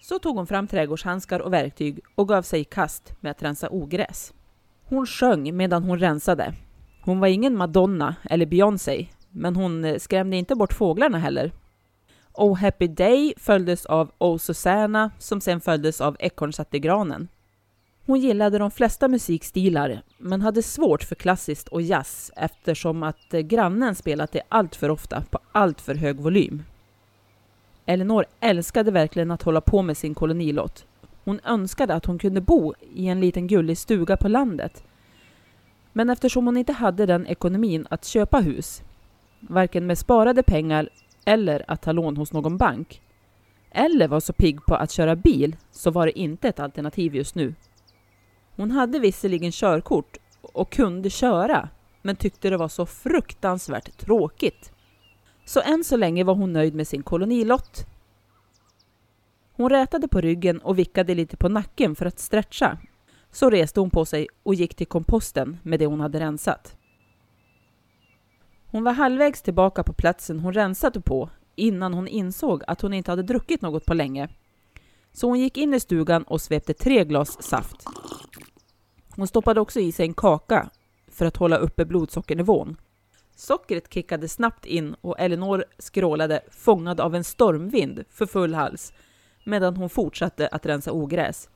Så 0.00 0.18
tog 0.18 0.36
hon 0.36 0.46
fram 0.46 0.66
trädgårdshandskar 0.66 1.40
och 1.40 1.52
verktyg 1.52 2.00
och 2.14 2.28
gav 2.28 2.42
sig 2.42 2.60
i 2.60 2.64
kast 2.64 3.12
med 3.20 3.30
att 3.30 3.42
rensa 3.42 3.68
ogräs. 3.70 4.32
Hon 4.84 5.06
sjöng 5.06 5.56
medan 5.56 5.82
hon 5.82 5.98
rensade. 5.98 6.54
Hon 7.02 7.20
var 7.20 7.28
ingen 7.28 7.56
Madonna 7.56 8.16
eller 8.30 8.46
Beyoncé, 8.46 9.08
men 9.30 9.56
hon 9.56 9.84
eh, 9.84 9.98
skrämde 9.98 10.36
inte 10.36 10.54
bort 10.54 10.72
fåglarna 10.72 11.18
heller. 11.18 11.52
Oh 12.32 12.56
Happy 12.56 12.88
Day 12.88 13.34
följdes 13.36 13.86
av 13.86 14.12
Oh 14.18 14.38
Susanna 14.38 15.10
som 15.18 15.40
sen 15.40 15.60
följdes 15.60 16.00
av 16.00 16.16
Ekorrn 16.18 16.52
satt 16.52 16.74
i 16.74 16.78
granen. 16.78 17.28
Hon 18.06 18.20
gillade 18.20 18.58
de 18.58 18.70
flesta 18.70 19.08
musikstilar, 19.08 20.02
men 20.18 20.40
hade 20.40 20.62
svårt 20.62 21.02
för 21.02 21.14
klassiskt 21.14 21.68
och 21.68 21.82
jazz 21.82 22.32
eftersom 22.36 23.02
att 23.02 23.34
eh, 23.34 23.40
grannen 23.40 23.94
spelat 23.94 24.32
det 24.32 24.42
allt 24.48 24.76
för 24.76 24.88
ofta 24.88 25.24
på 25.30 25.38
allt 25.52 25.80
för 25.80 25.94
hög 25.94 26.20
volym. 26.20 26.62
Elinor 27.86 28.24
älskade 28.40 28.90
verkligen 28.90 29.30
att 29.30 29.42
hålla 29.42 29.60
på 29.60 29.82
med 29.82 29.96
sin 29.96 30.14
kolonilott. 30.14 30.86
Hon 31.24 31.40
önskade 31.44 31.94
att 31.94 32.06
hon 32.06 32.18
kunde 32.18 32.40
bo 32.40 32.74
i 32.94 33.08
en 33.08 33.20
liten 33.20 33.46
gullig 33.46 33.78
stuga 33.78 34.16
på 34.16 34.28
landet. 34.28 34.84
Men 35.92 36.10
eftersom 36.10 36.46
hon 36.46 36.56
inte 36.56 36.72
hade 36.72 37.06
den 37.06 37.26
ekonomin 37.26 37.86
att 37.90 38.04
köpa 38.04 38.38
hus, 38.40 38.82
varken 39.40 39.86
med 39.86 39.98
sparade 39.98 40.42
pengar 40.42 40.88
eller 41.24 41.64
att 41.68 41.82
ta 41.82 41.92
lån 41.92 42.16
hos 42.16 42.32
någon 42.32 42.56
bank, 42.56 43.02
eller 43.70 44.08
var 44.08 44.20
så 44.20 44.32
pigg 44.32 44.66
på 44.66 44.74
att 44.74 44.90
köra 44.90 45.16
bil, 45.16 45.56
så 45.70 45.90
var 45.90 46.06
det 46.06 46.18
inte 46.18 46.48
ett 46.48 46.60
alternativ 46.60 47.14
just 47.14 47.34
nu. 47.34 47.54
Hon 48.56 48.70
hade 48.70 48.98
visserligen 48.98 49.52
körkort 49.52 50.16
och 50.42 50.72
kunde 50.72 51.10
köra, 51.10 51.68
men 52.02 52.16
tyckte 52.16 52.50
det 52.50 52.56
var 52.56 52.68
så 52.68 52.86
fruktansvärt 52.86 53.98
tråkigt. 53.98 54.72
Så 55.44 55.60
än 55.60 55.84
så 55.84 55.96
länge 55.96 56.24
var 56.24 56.34
hon 56.34 56.52
nöjd 56.52 56.74
med 56.74 56.88
sin 56.88 57.02
kolonilott. 57.02 57.86
Hon 59.52 59.70
rätade 59.70 60.08
på 60.08 60.20
ryggen 60.20 60.58
och 60.58 60.78
vickade 60.78 61.14
lite 61.14 61.36
på 61.36 61.48
nacken 61.48 61.94
för 61.96 62.06
att 62.06 62.18
stretcha. 62.18 62.78
Så 63.30 63.50
reste 63.50 63.80
hon 63.80 63.90
på 63.90 64.04
sig 64.04 64.28
och 64.42 64.54
gick 64.54 64.74
till 64.74 64.86
komposten 64.86 65.58
med 65.62 65.78
det 65.78 65.86
hon 65.86 66.00
hade 66.00 66.20
rensat. 66.20 66.76
Hon 68.66 68.84
var 68.84 68.92
halvvägs 68.92 69.42
tillbaka 69.42 69.82
på 69.82 69.92
platsen 69.92 70.40
hon 70.40 70.52
rensade 70.52 71.00
på 71.00 71.30
innan 71.54 71.94
hon 71.94 72.08
insåg 72.08 72.62
att 72.66 72.80
hon 72.80 72.92
inte 72.92 73.10
hade 73.10 73.22
druckit 73.22 73.62
något 73.62 73.86
på 73.86 73.94
länge. 73.94 74.28
Så 75.12 75.28
hon 75.28 75.40
gick 75.40 75.58
in 75.58 75.74
i 75.74 75.80
stugan 75.80 76.22
och 76.22 76.40
svepte 76.40 76.74
tre 76.74 77.04
glas 77.04 77.42
saft. 77.42 77.84
Hon 79.16 79.26
stoppade 79.26 79.60
också 79.60 79.80
i 79.80 79.92
sig 79.92 80.06
en 80.06 80.14
kaka 80.14 80.70
för 81.08 81.26
att 81.26 81.36
hålla 81.36 81.56
uppe 81.56 81.84
blodsockernivån. 81.84 82.76
Sockret 83.36 83.92
kickade 83.94 84.28
snabbt 84.28 84.66
in 84.66 84.96
och 85.00 85.20
Elinor 85.20 85.64
skrålade 85.78 86.40
fångad 86.50 87.00
av 87.00 87.14
en 87.14 87.24
stormvind 87.24 88.04
för 88.10 88.26
full 88.26 88.54
hals 88.54 88.92
medan 89.44 89.76
hon 89.76 89.90
fortsatte 89.90 90.48
att 90.48 90.66
rensa 90.66 90.92
ogräs. 90.92 91.48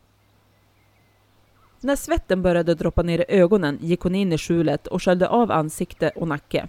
När 1.80 1.96
svetten 1.96 2.42
började 2.42 2.74
droppa 2.74 3.02
ner 3.02 3.18
i 3.18 3.24
ögonen 3.28 3.78
gick 3.80 4.00
hon 4.00 4.14
in 4.14 4.32
i 4.32 4.38
skjulet 4.38 4.86
och 4.86 5.02
sköljde 5.02 5.28
av 5.28 5.50
ansikte 5.50 6.10
och 6.16 6.28
nacke. 6.28 6.68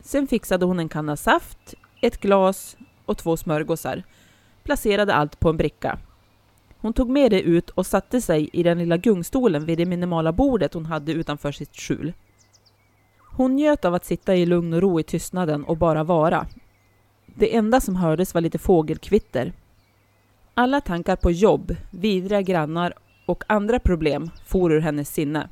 Sen 0.00 0.26
fixade 0.26 0.64
hon 0.64 0.78
en 0.78 0.88
kanna 0.88 1.16
saft, 1.16 1.74
ett 2.02 2.20
glas 2.20 2.76
och 3.06 3.18
två 3.18 3.36
smörgåsar. 3.36 4.02
Placerade 4.62 5.14
allt 5.14 5.40
på 5.40 5.48
en 5.48 5.56
bricka. 5.56 5.98
Hon 6.80 6.92
tog 6.92 7.10
med 7.10 7.30
det 7.30 7.40
ut 7.40 7.70
och 7.70 7.86
satte 7.86 8.20
sig 8.20 8.50
i 8.52 8.62
den 8.62 8.78
lilla 8.78 8.96
gungstolen 8.96 9.64
vid 9.64 9.78
det 9.78 9.86
minimala 9.86 10.32
bordet 10.32 10.74
hon 10.74 10.86
hade 10.86 11.12
utanför 11.12 11.52
sitt 11.52 11.76
skjul. 11.76 12.12
Hon 13.36 13.56
njöt 13.56 13.84
av 13.84 13.94
att 13.94 14.04
sitta 14.04 14.36
i 14.36 14.46
lugn 14.46 14.72
och 14.72 14.82
ro 14.82 15.00
i 15.00 15.02
tystnaden 15.02 15.64
och 15.64 15.76
bara 15.76 16.04
vara. 16.04 16.46
Det 17.26 17.56
enda 17.56 17.80
som 17.80 17.96
hördes 17.96 18.34
var 18.34 18.40
lite 18.40 18.58
fågelkvitter. 18.58 19.52
Alla 20.54 20.80
tankar 20.80 21.16
på 21.16 21.30
jobb, 21.30 21.76
vidriga 21.90 22.42
grannar 22.42 22.94
och 23.26 23.44
andra 23.46 23.78
problem 23.78 24.30
for 24.44 24.72
ur 24.72 24.80
hennes 24.80 25.14
sinne. 25.14 25.48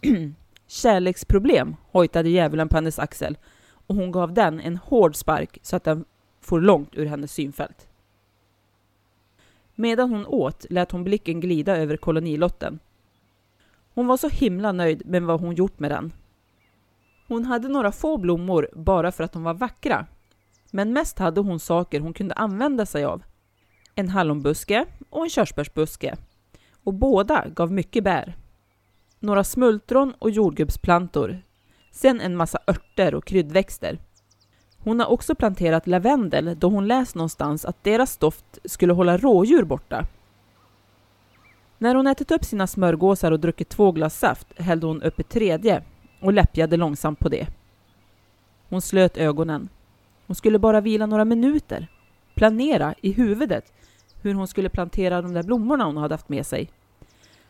Kärleksproblem, 0.66 1.76
hojtade 1.92 2.28
djävulen 2.28 2.68
på 2.68 2.76
hennes 2.76 2.98
axel 2.98 3.38
och 3.86 3.94
hon 3.94 4.12
gav 4.12 4.34
den 4.34 4.60
en 4.60 4.76
hård 4.76 5.16
spark 5.16 5.58
så 5.62 5.76
att 5.76 5.84
den 5.84 6.04
for 6.40 6.60
långt 6.60 6.90
ur 6.92 7.06
hennes 7.06 7.32
synfält. 7.32 7.89
Medan 9.80 10.10
hon 10.10 10.26
åt 10.26 10.66
lät 10.70 10.92
hon 10.92 11.04
blicken 11.04 11.40
glida 11.40 11.76
över 11.76 11.96
kolonilotten. 11.96 12.78
Hon 13.94 14.06
var 14.06 14.16
så 14.16 14.28
himla 14.28 14.72
nöjd 14.72 15.06
med 15.06 15.22
vad 15.22 15.40
hon 15.40 15.54
gjort 15.54 15.78
med 15.78 15.90
den. 15.90 16.12
Hon 17.28 17.44
hade 17.44 17.68
några 17.68 17.92
få 17.92 18.16
blommor 18.16 18.68
bara 18.72 19.12
för 19.12 19.24
att 19.24 19.32
de 19.32 19.42
var 19.42 19.54
vackra. 19.54 20.06
Men 20.70 20.92
mest 20.92 21.18
hade 21.18 21.40
hon 21.40 21.60
saker 21.60 22.00
hon 22.00 22.12
kunde 22.12 22.34
använda 22.34 22.86
sig 22.86 23.04
av. 23.04 23.22
En 23.94 24.08
hallonbuske 24.08 24.86
och 25.10 25.24
en 25.24 25.30
körsbärsbuske. 25.30 26.16
Och 26.84 26.94
båda 26.94 27.46
gav 27.48 27.72
mycket 27.72 28.04
bär. 28.04 28.36
Några 29.18 29.44
smultron 29.44 30.14
och 30.18 30.30
jordgubbsplantor. 30.30 31.42
Sen 31.90 32.20
en 32.20 32.36
massa 32.36 32.58
örter 32.66 33.14
och 33.14 33.24
kryddväxter. 33.24 33.98
Hon 34.84 35.00
har 35.00 35.06
också 35.06 35.34
planterat 35.34 35.86
lavendel 35.86 36.56
då 36.58 36.68
hon 36.68 36.88
läst 36.88 37.14
någonstans 37.14 37.64
att 37.64 37.84
deras 37.84 38.16
doft 38.16 38.58
skulle 38.64 38.92
hålla 38.92 39.18
rådjur 39.18 39.62
borta. 39.62 40.06
När 41.78 41.94
hon 41.94 42.06
ätit 42.06 42.30
upp 42.30 42.44
sina 42.44 42.66
smörgåsar 42.66 43.32
och 43.32 43.40
druckit 43.40 43.68
två 43.68 43.92
glas 43.92 44.18
saft 44.18 44.46
hällde 44.56 44.86
hon 44.86 45.02
upp 45.02 45.18
ett 45.18 45.28
tredje 45.28 45.82
och 46.20 46.32
läppjade 46.32 46.76
långsamt 46.76 47.18
på 47.18 47.28
det. 47.28 47.46
Hon 48.68 48.82
slöt 48.82 49.16
ögonen. 49.16 49.68
Hon 50.26 50.36
skulle 50.36 50.58
bara 50.58 50.80
vila 50.80 51.06
några 51.06 51.24
minuter. 51.24 51.88
Planera 52.34 52.94
i 53.00 53.12
huvudet 53.12 53.72
hur 54.22 54.34
hon 54.34 54.48
skulle 54.48 54.68
plantera 54.68 55.22
de 55.22 55.34
där 55.34 55.42
blommorna 55.42 55.84
hon 55.84 55.96
hade 55.96 56.14
haft 56.14 56.28
med 56.28 56.46
sig. 56.46 56.70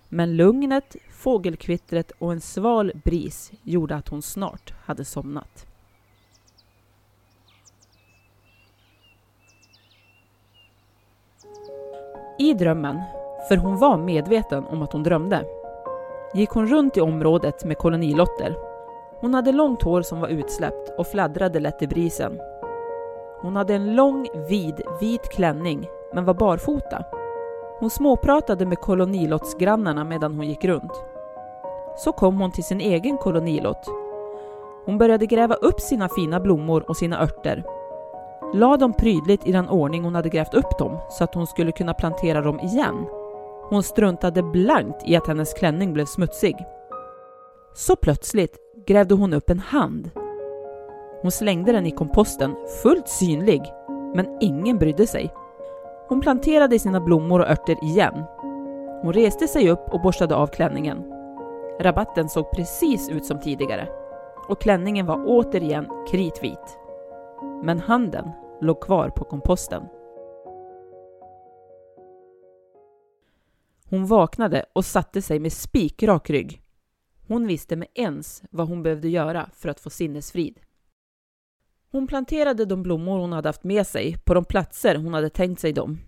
Men 0.09 0.37
lugnet, 0.37 0.97
fågelkvittret 1.11 2.11
och 2.19 2.33
en 2.33 2.41
sval 2.41 2.93
bris 3.05 3.53
gjorde 3.63 3.97
att 3.97 4.09
hon 4.09 4.23
snart 4.23 4.75
hade 4.85 5.05
somnat. 5.05 5.70
I 12.41 12.55
drömmen, 12.55 13.03
för 13.49 13.57
hon 13.57 13.79
var 13.79 13.97
medveten 13.97 14.67
om 14.67 14.83
att 14.83 14.93
hon 14.93 15.03
drömde, 15.03 15.45
gick 16.35 16.51
hon 16.51 16.67
runt 16.67 16.97
i 16.97 17.01
området 17.01 17.65
med 17.65 17.79
kolonilotter. 17.79 18.57
Hon 19.21 19.35
hade 19.35 19.53
långt 19.53 19.83
hår 19.83 20.03
som 20.03 20.21
var 20.21 20.29
utsläppt 20.29 20.93
och 20.99 21.07
fladdrade 21.07 21.61
lätt 21.61 21.83
i 21.83 21.87
brisen. 21.87 22.41
Hon 23.43 23.57
hade 23.57 23.75
en 23.75 23.97
lång, 23.97 24.29
vid, 24.49 24.83
vit 25.01 25.29
klänning 25.29 25.89
men 26.13 26.25
var 26.25 26.35
barfota. 26.35 27.05
Hon 27.79 27.91
småpratade 27.91 28.67
med 28.67 28.79
kolonilottsgrannarna 28.79 30.05
medan 30.05 30.35
hon 30.35 30.49
gick 30.49 30.65
runt. 30.65 31.05
Så 31.97 32.13
kom 32.13 32.41
hon 32.41 32.53
till 32.53 32.65
sin 32.65 32.81
egen 32.81 33.19
kolonilott. 33.19 33.89
Hon 34.85 34.99
började 34.99 35.27
gräva 35.27 35.55
upp 35.55 35.81
sina 35.81 36.09
fina 36.09 36.41
blommor 36.41 36.85
och 36.89 36.97
sina 36.97 37.23
örter. 37.23 37.65
La 38.53 38.77
dem 38.77 38.93
prydligt 38.93 39.47
i 39.47 39.53
den 39.53 39.69
ordning 39.69 40.05
hon 40.05 40.15
hade 40.15 40.29
grävt 40.29 40.55
upp 40.55 40.79
dem 40.79 40.99
så 41.11 41.25
att 41.25 41.35
hon 41.35 41.47
skulle 41.47 41.73
kunna 41.73 41.95
plantera 41.95 42.41
dem 42.41 42.61
igen. 42.61 43.07
Hon 43.69 43.83
struntade 43.83 44.43
blankt 44.43 45.09
i 45.09 45.17
att 45.17 45.27
hennes 45.27 45.55
klänning 45.55 45.93
blev 45.93 46.05
smutsig. 46.05 46.57
Så 47.75 47.97
plötsligt 47.97 48.59
grävde 48.87 49.15
hon 49.15 49.33
upp 49.33 49.51
en 49.51 49.59
hand. 49.59 50.11
Hon 51.23 51.31
slängde 51.31 51.73
den 51.73 51.87
i 51.87 51.91
komposten, 51.91 52.57
fullt 52.83 53.09
synlig, 53.09 53.63
men 54.15 54.39
ingen 54.41 54.79
brydde 54.79 55.07
sig. 55.07 55.31
Hon 56.09 56.21
planterade 56.21 56.79
sina 56.79 57.01
blommor 57.01 57.41
och 57.41 57.51
örter 57.51 57.85
igen. 57.85 58.25
Hon 59.03 59.13
reste 59.13 59.49
sig 59.49 59.71
upp 59.71 59.89
och 59.93 60.01
borstade 60.01 60.35
av 60.35 60.47
klänningen. 60.47 61.05
Rabatten 61.81 62.29
såg 62.29 62.51
precis 62.51 63.09
ut 63.09 63.25
som 63.25 63.41
tidigare 63.41 63.89
och 64.49 64.61
klänningen 64.61 65.07
var 65.07 65.25
återigen 65.27 65.87
kritvit. 66.11 66.80
Men 67.63 67.81
handen 67.81 68.31
låg 68.61 68.81
kvar 68.81 69.11
på 69.11 69.25
komposten. 69.25 69.83
Hon 73.85 74.07
vaknade 74.07 74.65
och 74.73 74.85
satte 74.85 75.23
sig 75.23 75.39
med 75.39 75.53
spikrak 75.53 76.31
rygg. 76.31 76.63
Hon 77.29 77.47
visste 77.47 77.77
med 77.77 77.89
ens 77.95 78.43
vad 78.51 78.69
hon 78.69 78.83
behövde 78.83 79.09
göra 79.09 79.51
för 79.55 79.69
att 79.69 79.81
få 79.81 79.91
sinnesfrid. 79.91 80.61
Hon 81.91 82.07
planterade 82.07 82.65
de 82.65 82.83
blommor 82.83 83.19
hon 83.19 83.33
hade 83.33 83.49
haft 83.49 83.65
med 83.65 83.87
sig 83.87 84.17
på 84.25 84.35
de 84.35 84.45
platser 84.45 84.95
hon 84.95 85.15
hade 85.15 85.31
tänkt 85.31 85.61
sig 85.61 85.73
dem. 85.73 85.99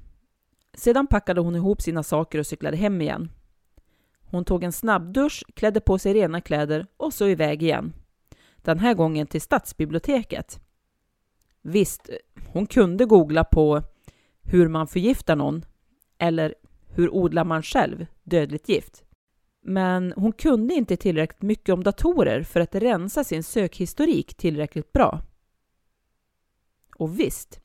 Sedan 0.75 1.07
packade 1.07 1.41
hon 1.41 1.57
ihop 1.57 1.83
sina 1.83 2.03
saker 2.03 2.39
och 2.39 2.47
cyklade 2.47 2.77
hem 2.77 3.01
igen. 3.01 3.31
Hon 4.31 4.45
tog 4.45 4.65
en 4.65 4.73
snabbdusch, 4.73 5.45
klädde 5.55 5.81
på 5.81 5.99
sig 5.99 6.15
rena 6.15 6.41
kläder 6.41 6.87
och 6.97 7.15
så 7.15 7.27
iväg 7.27 7.63
igen. 7.63 7.93
Den 8.57 8.79
här 8.79 8.95
gången 8.95 9.27
till 9.27 9.41
stadsbiblioteket. 9.41 10.61
Visst, 11.63 12.11
hon 12.47 12.67
kunde 12.67 13.05
googla 13.05 13.45
på 13.45 13.83
hur 14.43 14.69
man 14.69 14.87
förgiftar 14.87 15.37
någon 15.37 15.65
eller 16.19 16.55
hur 16.89 17.15
odlar 17.15 17.45
man 17.45 17.63
själv 17.63 18.07
dödligt 18.23 18.69
gift. 18.69 19.05
Men 19.63 20.13
hon 20.17 20.33
kunde 20.33 20.75
inte 20.75 20.97
tillräckligt 20.97 21.43
mycket 21.43 21.73
om 21.73 21.83
datorer 21.83 22.43
för 22.43 22.61
att 22.61 22.75
rensa 22.75 23.25
sin 23.25 23.43
sökhistorik 23.43 24.35
tillräckligt 24.35 24.93
bra. 24.93 25.23
Och 26.97 27.21
visst, 27.21 27.61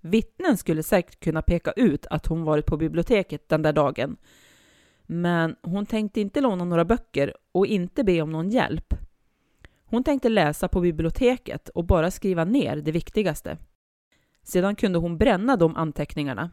vittnen 0.00 0.56
skulle 0.56 0.82
säkert 0.82 1.20
kunna 1.20 1.42
peka 1.42 1.72
ut 1.72 2.06
att 2.06 2.26
hon 2.26 2.44
varit 2.44 2.66
på 2.66 2.76
biblioteket 2.76 3.48
den 3.48 3.62
där 3.62 3.72
dagen. 3.72 4.16
Men 5.02 5.56
hon 5.62 5.86
tänkte 5.86 6.20
inte 6.20 6.40
låna 6.40 6.64
några 6.64 6.84
böcker 6.84 7.34
och 7.52 7.66
inte 7.66 8.04
be 8.04 8.22
om 8.22 8.32
någon 8.32 8.50
hjälp. 8.50 8.94
Hon 9.88 10.04
tänkte 10.04 10.28
läsa 10.28 10.68
på 10.68 10.80
biblioteket 10.80 11.68
och 11.68 11.84
bara 11.84 12.10
skriva 12.10 12.44
ner 12.44 12.76
det 12.76 12.92
viktigaste. 12.92 13.58
Sedan 14.42 14.76
kunde 14.76 14.98
hon 14.98 15.18
bränna 15.18 15.56
de 15.56 15.76
anteckningarna. 15.76 16.50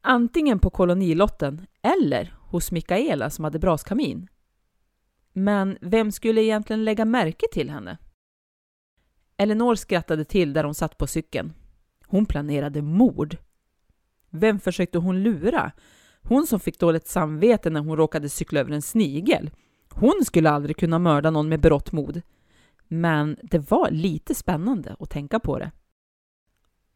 Antingen 0.00 0.58
på 0.58 0.70
kolonilotten 0.70 1.66
eller 1.82 2.34
hos 2.40 2.72
Mikaela 2.72 3.30
som 3.30 3.44
hade 3.44 3.58
braskamin. 3.58 4.28
Men 5.32 5.78
vem 5.80 6.12
skulle 6.12 6.42
egentligen 6.42 6.84
lägga 6.84 7.04
märke 7.04 7.46
till 7.52 7.70
henne? 7.70 7.98
Elinor 9.36 9.74
skrattade 9.74 10.24
till 10.24 10.52
där 10.52 10.64
hon 10.64 10.74
satt 10.74 10.98
på 10.98 11.06
cykeln. 11.06 11.52
Hon 12.06 12.26
planerade 12.26 12.82
mord. 12.82 13.36
Vem 14.30 14.60
försökte 14.60 14.98
hon 14.98 15.22
lura? 15.22 15.72
Hon 16.22 16.46
som 16.46 16.60
fick 16.60 16.78
dåligt 16.78 17.08
samvete 17.08 17.70
när 17.70 17.80
hon 17.80 17.96
råkade 17.96 18.28
cykla 18.28 18.60
över 18.60 18.72
en 18.72 18.82
snigel. 18.82 19.50
Hon 19.90 20.24
skulle 20.24 20.50
aldrig 20.50 20.76
kunna 20.76 20.98
mörda 20.98 21.30
någon 21.30 21.48
med 21.48 21.60
berått 21.60 21.92
mod. 21.92 22.22
Men 22.88 23.36
det 23.42 23.70
var 23.70 23.90
lite 23.90 24.34
spännande 24.34 24.96
att 24.98 25.10
tänka 25.10 25.40
på 25.40 25.58
det. 25.58 25.70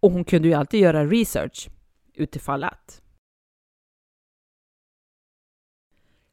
Och 0.01 0.13
hon 0.13 0.25
kunde 0.25 0.49
ju 0.49 0.55
alltid 0.55 0.81
göra 0.81 1.07
research, 1.07 1.69
utifall 2.15 2.65
att. 2.65 3.03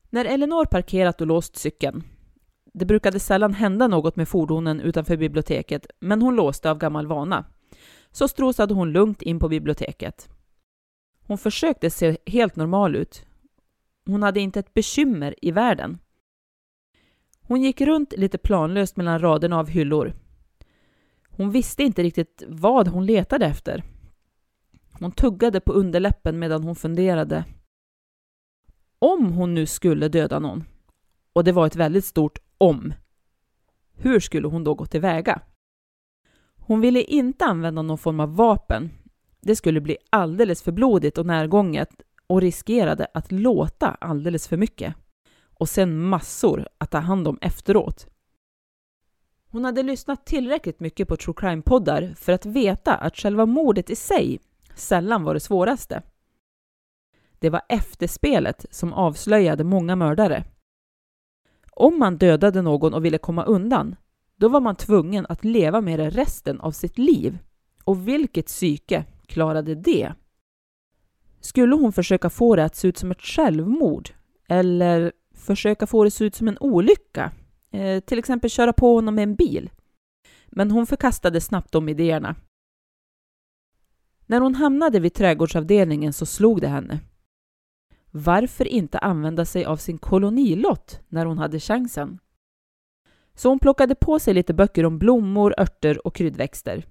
När 0.10 0.26
Elinor 0.26 0.66
parkerat 0.66 1.22
och 1.22 1.28
låst 1.28 1.56
cykeln 1.56 2.04
det 2.78 2.86
brukade 2.86 3.20
sällan 3.20 3.54
hända 3.54 3.88
något 3.88 4.16
med 4.16 4.28
fordonen 4.28 4.82
utanför 4.82 5.18
biblioteket, 5.18 5.88
men 6.00 6.22
hon 6.22 6.36
låste 6.36 6.72
av 6.72 6.78
gammal 6.78 7.08
vana. 7.08 7.46
Så 8.12 8.28
strosade 8.28 8.74
hon 8.74 8.92
lugnt 8.92 9.22
in 9.22 9.40
på 9.40 9.50
biblioteket. 9.50 10.30
Hon 11.28 11.38
försökte 11.38 11.90
se 11.90 12.18
helt 12.26 12.56
normal 12.56 12.96
ut. 12.96 13.26
Hon 14.06 14.24
hade 14.24 14.40
inte 14.40 14.60
ett 14.60 14.74
bekymmer 14.74 15.36
i 15.42 15.52
världen. 15.52 16.00
Hon 17.48 17.62
gick 17.62 17.82
runt 17.82 18.14
lite 18.18 18.38
planlöst 18.38 18.98
mellan 18.98 19.20
raderna 19.20 19.60
av 19.60 19.70
hyllor. 19.70 20.14
Hon 21.30 21.52
visste 21.52 21.84
inte 21.84 22.04
riktigt 22.04 22.44
vad 22.48 22.88
hon 22.88 23.06
letade 23.06 23.46
efter. 23.46 23.84
Hon 25.00 25.12
tuggade 25.12 25.60
på 25.60 25.74
underläppen 25.74 26.40
medan 26.40 26.64
hon 26.64 26.76
funderade. 26.76 27.46
Om 29.00 29.34
hon 29.34 29.54
nu 29.54 29.66
skulle 29.66 30.08
döda 30.08 30.40
någon, 30.40 30.64
och 31.34 31.44
det 31.44 31.52
var 31.52 31.68
ett 31.68 31.76
väldigt 31.76 32.06
stort 32.06 32.40
om, 32.58 32.94
hur 33.94 34.20
skulle 34.20 34.48
hon 34.48 34.64
då 34.64 34.74
gå 34.74 34.86
tillväga? 34.86 35.42
Hon 36.56 36.82
ville 36.82 37.02
inte 37.02 37.46
använda 37.46 37.82
någon 37.82 37.98
form 37.98 38.20
av 38.20 38.36
vapen. 38.36 38.90
Det 39.42 39.56
skulle 39.56 39.82
bli 39.82 39.98
alldeles 40.10 40.64
för 40.64 40.72
blodigt 40.72 41.18
och 41.18 41.26
närgånget 41.26 41.90
och 42.28 42.42
riskerade 42.42 43.08
att 43.14 43.32
låta 43.32 43.88
alldeles 43.90 44.48
för 44.48 44.58
mycket 44.58 44.96
och 45.58 45.70
sen 45.70 46.00
massor 46.00 46.68
att 46.78 46.92
ta 46.92 46.98
hand 46.98 47.28
om 47.28 47.38
efteråt. 47.42 48.08
Hon 49.52 49.66
hade 49.66 49.84
lyssnat 49.84 50.26
tillräckligt 50.26 50.80
mycket 50.80 51.08
på 51.08 51.18
true 51.18 51.36
crime-poddar 51.38 52.14
för 52.16 52.32
att 52.32 52.46
veta 52.46 52.96
att 52.96 53.18
själva 53.18 53.46
mordet 53.46 53.90
i 53.90 53.96
sig 53.96 54.40
sällan 54.76 55.24
var 55.24 55.34
det 55.34 55.40
svåraste. 55.40 56.02
Det 57.40 57.50
var 57.50 57.62
efterspelet 57.70 58.66
som 58.72 58.94
avslöjade 58.94 59.64
många 59.64 59.96
mördare. 59.96 60.44
Om 61.72 62.00
man 62.00 62.18
dödade 62.18 62.62
någon 62.62 62.94
och 62.94 63.06
ville 63.06 63.18
komma 63.18 63.44
undan, 63.44 63.96
då 64.36 64.50
var 64.50 64.62
man 64.62 64.76
tvungen 64.76 65.26
att 65.30 65.44
leva 65.44 65.82
med 65.82 66.00
det 66.00 66.10
resten 66.10 66.62
av 66.62 66.72
sitt 66.72 66.98
liv. 66.98 67.38
Och 67.84 68.08
vilket 68.08 68.46
psyke 68.46 69.06
klarade 69.26 69.76
det? 69.76 70.14
Skulle 71.40 71.76
hon 71.76 71.94
försöka 71.94 72.30
få 72.30 72.56
det 72.56 72.66
att 72.66 72.76
se 72.76 72.88
ut 72.88 72.98
som 72.98 73.12
ett 73.12 73.22
självmord? 73.22 74.10
Eller 74.48 75.12
försöka 75.46 75.88
få 75.88 76.04
det 76.04 76.08
att 76.08 76.14
se 76.14 76.26
ut 76.26 76.36
som 76.36 76.48
en 76.48 76.58
olycka? 76.60 77.32
Eh, 77.72 78.00
till 78.00 78.20
exempel 78.20 78.50
köra 78.50 78.74
på 78.74 78.96
honom 78.96 79.16
med 79.16 79.24
en 79.24 79.36
bil? 79.36 79.70
Men 80.48 80.72
hon 80.72 80.88
förkastade 80.88 81.42
snabbt 81.42 81.72
de 81.72 81.90
idéerna. 81.90 82.36
När 84.26 84.42
hon 84.42 84.56
hamnade 84.56 85.00
vid 85.00 85.14
trädgårdsavdelningen 85.14 86.14
så 86.14 86.26
slog 86.26 86.62
det 86.62 86.68
henne. 86.68 87.00
Varför 88.12 88.68
inte 88.68 89.00
använda 89.00 89.46
sig 89.46 89.66
av 89.66 89.78
sin 89.78 89.98
kolonilott 89.98 91.02
när 91.08 91.26
hon 91.26 91.38
hade 91.38 91.60
chansen? 91.60 92.20
Så 93.36 93.50
hon 93.50 93.60
plockade 93.60 93.96
på 93.96 94.20
sig 94.20 94.34
lite 94.34 94.54
böcker 94.54 94.86
om 94.86 95.00
blommor, 95.00 95.56
örter 95.58 96.08
och 96.08 96.16
kryddväxter. 96.16 96.86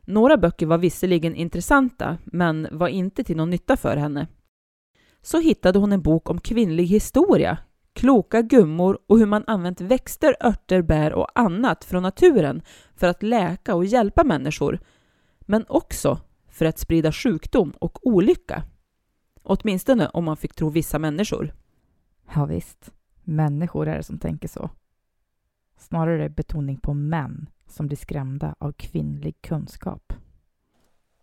Några 0.00 0.36
böcker 0.36 0.66
var 0.66 0.78
visserligen 0.78 1.34
intressanta, 1.34 2.18
men 2.24 2.68
var 2.72 2.88
inte 2.88 3.24
till 3.24 3.36
någon 3.36 3.50
nytta 3.50 3.76
för 3.76 3.96
henne. 3.96 4.26
Så 5.22 5.38
hittade 5.38 5.78
hon 5.78 5.92
en 5.92 6.02
bok 6.02 6.30
om 6.30 6.40
kvinnlig 6.40 6.86
historia, 6.86 7.58
kloka 7.98 8.42
gummor 8.42 8.98
och 9.06 9.18
hur 9.18 9.26
man 9.26 9.44
använt 9.46 9.80
växter, 9.80 10.36
örter, 10.40 10.82
bär 10.82 11.12
och 11.12 11.38
annat 11.38 11.84
från 11.84 12.02
naturen 12.02 12.62
för 12.94 13.06
att 13.06 13.22
läka 13.22 13.74
och 13.74 13.84
hjälpa 13.84 14.24
människor, 14.24 14.80
men 15.40 15.64
också 15.68 16.20
för 16.48 16.64
att 16.64 16.78
sprida 16.78 17.12
sjukdom 17.12 17.70
och 17.70 18.06
olycka. 18.06 18.62
Åtminstone 19.42 20.08
om 20.08 20.24
man 20.24 20.36
fick 20.36 20.54
tro 20.54 20.70
vissa 20.70 20.98
människor. 20.98 21.54
Ja, 22.34 22.44
visst. 22.44 22.92
Människor 23.24 23.88
är 23.88 23.96
det 23.96 24.02
som 24.02 24.18
tänker 24.18 24.48
så. 24.48 24.70
Snarare 25.76 26.28
betoning 26.28 26.76
på 26.76 26.94
män 26.94 27.48
som 27.66 27.86
blir 27.86 27.96
skrämda 27.96 28.54
av 28.58 28.72
kvinnlig 28.72 29.42
kunskap. 29.42 30.12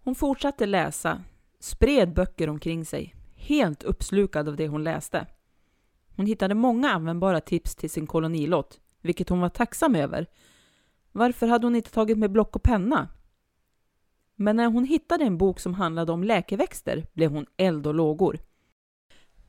Hon 0.03 0.15
fortsatte 0.15 0.65
läsa, 0.65 1.23
spred 1.59 2.13
böcker 2.13 2.49
omkring 2.49 2.85
sig, 2.85 3.15
helt 3.35 3.83
uppslukad 3.83 4.47
av 4.47 4.55
det 4.55 4.67
hon 4.67 4.83
läste. 4.83 5.27
Hon 6.15 6.25
hittade 6.25 6.55
många 6.55 6.89
användbara 6.89 7.41
tips 7.41 7.75
till 7.75 7.89
sin 7.89 8.07
kolonilott, 8.07 8.79
vilket 9.01 9.29
hon 9.29 9.39
var 9.39 9.49
tacksam 9.49 9.95
över. 9.95 10.27
Varför 11.11 11.47
hade 11.47 11.65
hon 11.65 11.75
inte 11.75 11.91
tagit 11.91 12.17
med 12.17 12.31
block 12.31 12.55
och 12.55 12.63
penna? 12.63 13.09
Men 14.35 14.55
när 14.55 14.65
hon 14.65 14.83
hittade 14.83 15.25
en 15.25 15.37
bok 15.37 15.59
som 15.59 15.73
handlade 15.73 16.11
om 16.11 16.23
läkeväxter 16.23 17.07
blev 17.13 17.31
hon 17.31 17.45
eld 17.57 17.87
och 17.87 17.93
lågor. 17.93 18.39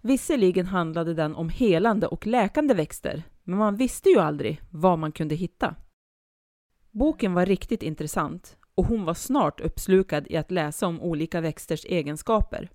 Visserligen 0.01 0.67
handlade 0.67 1.15
den 1.15 1.35
om 1.35 1.49
helande 1.49 2.07
och 2.07 2.27
läkande 2.27 2.75
växter, 2.75 3.23
men 3.45 3.59
man 3.59 3.77
visste 3.77 4.09
ju 4.09 4.19
aldrig 4.19 4.61
vad 4.71 4.99
man 4.99 5.13
kunde 5.13 5.35
hitta. 5.35 5.75
Boken 6.91 7.35
var 7.35 7.47
riktigt 7.47 7.83
intressant 7.83 8.57
och 8.75 8.87
hon 8.87 9.05
var 9.05 9.15
snart 9.15 9.61
uppslukad 9.61 10.27
i 10.31 10.37
att 10.37 10.51
läsa 10.51 10.87
om 10.87 11.01
olika 11.01 11.41
växters 11.41 11.85
egenskaper. 11.85 12.71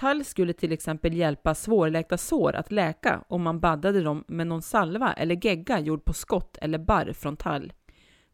Tall 0.00 0.24
skulle 0.24 0.52
till 0.52 0.72
exempel 0.72 1.14
hjälpa 1.14 1.54
svårläkta 1.54 2.18
sår 2.18 2.54
att 2.56 2.72
läka 2.72 3.24
om 3.28 3.42
man 3.42 3.60
baddade 3.60 4.02
dem 4.02 4.24
med 4.28 4.46
någon 4.46 4.62
salva 4.62 5.12
eller 5.12 5.46
gegga 5.46 5.78
gjord 5.78 6.04
på 6.04 6.12
skott 6.12 6.58
eller 6.60 6.78
barr 6.78 7.12
från 7.12 7.36
tall. 7.36 7.72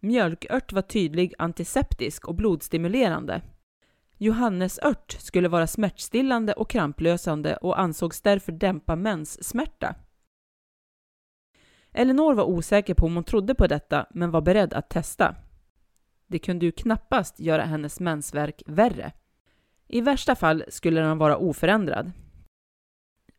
Mjölkört 0.01 0.73
var 0.73 0.83
tydlig 0.83 1.35
antiseptisk 1.39 2.29
och 2.29 2.35
blodstimulerande. 2.35 3.43
Johannesört 4.19 5.13
skulle 5.13 5.49
vara 5.49 5.67
smärtstillande 5.67 6.53
och 6.53 6.71
kramplösande 6.71 7.57
och 7.57 7.81
ansågs 7.81 8.23
därför 8.23 8.53
dämpa 8.53 8.97
menssmärta. 8.97 9.95
Elinor 11.93 12.35
var 12.35 12.45
osäker 12.45 12.95
på 12.95 13.07
om 13.07 13.15
hon 13.15 13.25
trodde 13.25 13.55
på 13.55 13.67
detta, 13.67 14.07
men 14.11 14.31
var 14.31 14.41
beredd 14.41 14.75
att 14.75 14.91
testa. 14.91 15.35
Det 16.27 16.39
kunde 16.39 16.67
ju 16.67 16.73
knappast 16.73 17.41
göra 17.41 17.65
hennes 17.65 18.01
mensvärk 18.01 18.63
värre. 18.67 19.13
I 19.89 20.01
värsta 20.01 20.35
fall 20.35 20.65
skulle 20.69 21.01
den 21.01 21.19
vara 21.19 21.37
oförändrad. 21.37 22.13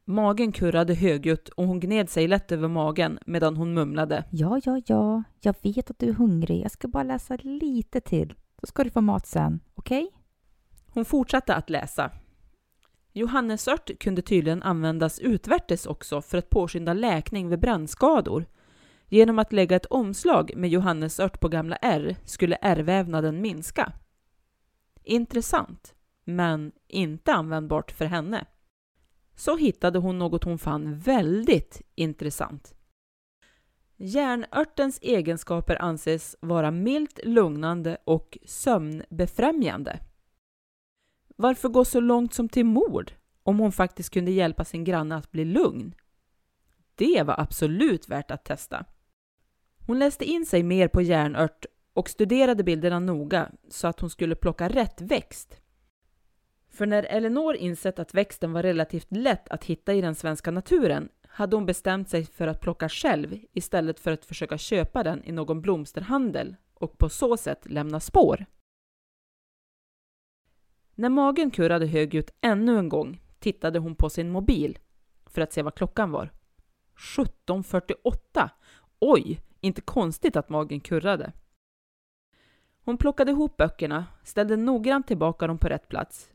Magen 0.06 0.52
kurrade 0.52 0.94
högljutt 0.94 1.50
och 1.50 1.66
hon 1.66 1.80
gned 1.80 2.10
sig 2.10 2.28
lätt 2.28 2.52
över 2.52 2.68
magen 2.68 3.20
medan 3.26 3.58
hon 3.58 3.74
mumlade. 3.74 4.24
Ja, 4.32 4.62
ja, 4.64 4.82
ja, 4.86 5.24
jag 5.42 5.56
vet 5.62 5.92
att 5.92 6.00
du 6.00 6.10
är 6.10 6.14
hungrig. 6.14 6.64
Jag 6.64 6.72
ska 6.72 6.88
bara 6.88 7.04
läsa 7.04 7.38
lite 7.42 8.02
till. 8.02 8.34
Så 8.60 8.68
ska 8.68 8.84
du 8.84 8.90
få 8.90 9.02
mat 9.02 9.28
sen, 9.28 9.60
okej? 9.76 10.04
Okay? 10.04 10.18
Hon 10.88 11.06
fortsatte 11.06 11.56
att 11.56 11.70
läsa. 11.70 12.12
Johannesört 13.14 14.00
kunde 14.00 14.22
tydligen 14.22 14.64
användas 14.64 15.20
utvärtes 15.20 15.86
också 15.86 16.22
för 16.22 16.38
att 16.38 16.50
påskynda 16.50 16.94
läkning 16.94 17.50
vid 17.50 17.60
brännskador. 17.60 18.46
Genom 19.10 19.40
att 19.40 19.54
lägga 19.54 19.76
ett 19.76 19.86
omslag 19.86 20.52
med 20.56 20.70
johannesört 20.70 21.40
på 21.40 21.50
gamla 21.50 21.76
R 21.76 22.16
skulle 22.26 22.58
ärrvävnaden 22.62 23.42
minska. 23.42 23.94
Intressant, 25.04 25.96
men 26.28 26.72
inte 26.88 27.34
användbart 27.34 27.92
för 27.92 28.06
henne. 28.06 28.46
Så 29.36 29.58
hittade 29.58 30.00
hon 30.00 30.18
något 30.18 30.44
hon 30.44 30.60
fann 30.60 31.00
väldigt 31.00 31.82
intressant. 31.96 32.76
Järnörtens 33.98 35.00
egenskaper 35.02 35.82
anses 35.82 36.36
vara 36.40 36.72
milt 36.72 37.20
lugnande 37.24 37.98
och 38.04 38.38
sömnbefrämjande. 38.46 40.00
Varför 41.36 41.70
gå 41.70 41.86
så 41.86 42.00
långt 42.00 42.34
som 42.34 42.50
till 42.50 42.66
mord 42.66 43.12
om 43.44 43.60
hon 43.60 43.72
faktiskt 43.72 44.14
kunde 44.14 44.32
hjälpa 44.32 44.66
sin 44.66 44.84
granne 44.84 45.16
att 45.16 45.32
bli 45.32 45.46
lugn? 45.46 45.96
Det 46.96 47.24
var 47.24 47.40
absolut 47.40 48.10
värt 48.10 48.32
att 48.32 48.46
testa. 48.46 48.86
Hon 49.88 50.00
läste 50.00 50.26
in 50.26 50.46
sig 50.46 50.64
mer 50.64 50.88
på 50.88 51.02
järnört 51.02 51.66
och 51.94 52.10
studerade 52.10 52.64
bilderna 52.64 53.00
noga 53.00 53.52
så 53.70 53.88
att 53.88 54.00
hon 54.00 54.10
skulle 54.10 54.36
plocka 54.36 54.70
rätt 54.70 55.02
växt. 55.02 55.62
För 56.78 56.86
när 56.86 57.04
Eleanor 57.04 57.56
insett 57.56 58.00
att 58.00 58.14
växten 58.14 58.54
var 58.54 58.64
relativt 58.64 59.08
lätt 59.10 59.50
att 59.50 59.64
hitta 59.64 59.94
i 59.94 60.02
den 60.02 60.16
svenska 60.16 60.52
naturen 60.52 61.10
hade 61.28 61.56
hon 61.56 61.66
bestämt 61.66 62.10
sig 62.10 62.26
för 62.26 62.48
att 62.48 62.62
plocka 62.62 62.90
själv 62.90 63.40
istället 63.54 64.00
för 64.00 64.12
att 64.12 64.26
försöka 64.26 64.58
köpa 64.58 65.04
den 65.04 65.24
i 65.24 65.32
någon 65.32 65.62
blomsterhandel 65.62 66.56
och 66.74 66.98
på 66.98 67.10
så 67.10 67.38
sätt 67.38 67.66
lämna 67.70 68.00
spår. 68.00 68.46
När 70.96 71.10
magen 71.10 71.52
kurrade 71.52 71.88
högljutt 71.88 72.32
ännu 72.42 72.78
en 72.80 72.90
gång 72.90 73.22
tittade 73.40 73.80
hon 73.80 73.96
på 73.96 74.10
sin 74.10 74.30
mobil 74.30 74.78
för 75.26 75.42
att 75.42 75.54
se 75.54 75.62
vad 75.62 75.76
klockan 75.76 76.12
var. 76.12 76.32
17.48! 77.18 78.50
Oj, 79.00 79.42
inte 79.62 79.82
konstigt 79.82 80.36
att 80.36 80.50
magen 80.50 80.80
kurrade. 80.80 81.32
Hon 82.84 82.98
plockade 82.98 83.32
ihop 83.32 83.58
böckerna, 83.58 84.06
ställde 84.24 84.58
noggrant 84.58 85.08
tillbaka 85.08 85.48
dem 85.48 85.58
på 85.58 85.68
rätt 85.68 85.88
plats 85.88 86.32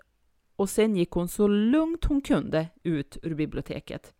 och 0.62 0.70
sen 0.70 0.96
gick 0.96 1.11
hon 1.11 1.29
så 1.29 1.48
lugnt 1.48 2.05
hon 2.05 2.20
kunde 2.20 2.68
ut 2.83 3.16
ur 3.22 3.35
biblioteket. 3.35 4.12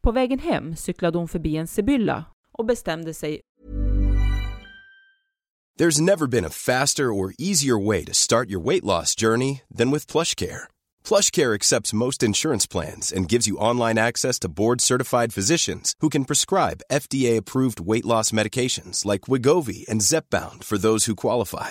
På 0.00 0.12
vägen 0.12 0.38
hem 0.38 0.76
cyklade 0.76 1.18
hon 1.18 1.28
förbi 1.28 1.56
en 1.56 1.66
Sibylla 1.66 2.24
och 2.52 2.64
bestämde 2.64 3.14
sig 3.14 3.40
There's 5.78 6.00
never 6.00 6.26
been 6.26 6.44
a 6.44 6.50
faster 6.50 7.12
or 7.12 7.34
easier 7.38 7.86
way 7.86 8.04
to 8.04 8.14
start 8.14 8.48
your 8.50 8.64
weight 8.64 8.84
loss 8.84 9.14
journey 9.20 9.60
than 9.78 9.90
with 9.90 10.12
PlushCare. 10.12 10.62
PlushCare 11.04 11.54
accepts 11.54 11.92
most 11.92 12.22
insurance 12.22 12.68
plans 12.68 13.12
and 13.12 13.30
gives 13.32 13.48
you 13.48 13.58
online 13.58 13.98
access 13.98 14.38
to 14.38 14.48
board-certified 14.48 15.34
physicians 15.34 15.94
who 16.02 16.08
can 16.08 16.24
prescribe 16.24 16.80
FDA-approved 16.90 17.92
weight 17.92 18.06
loss 18.06 18.32
medications 18.32 19.04
like 19.04 19.28
Wigovi 19.28 19.86
and 19.90 20.02
Zepbound 20.02 20.64
for 20.64 20.78
those 20.78 21.08
who 21.08 21.14
qualify. 21.14 21.70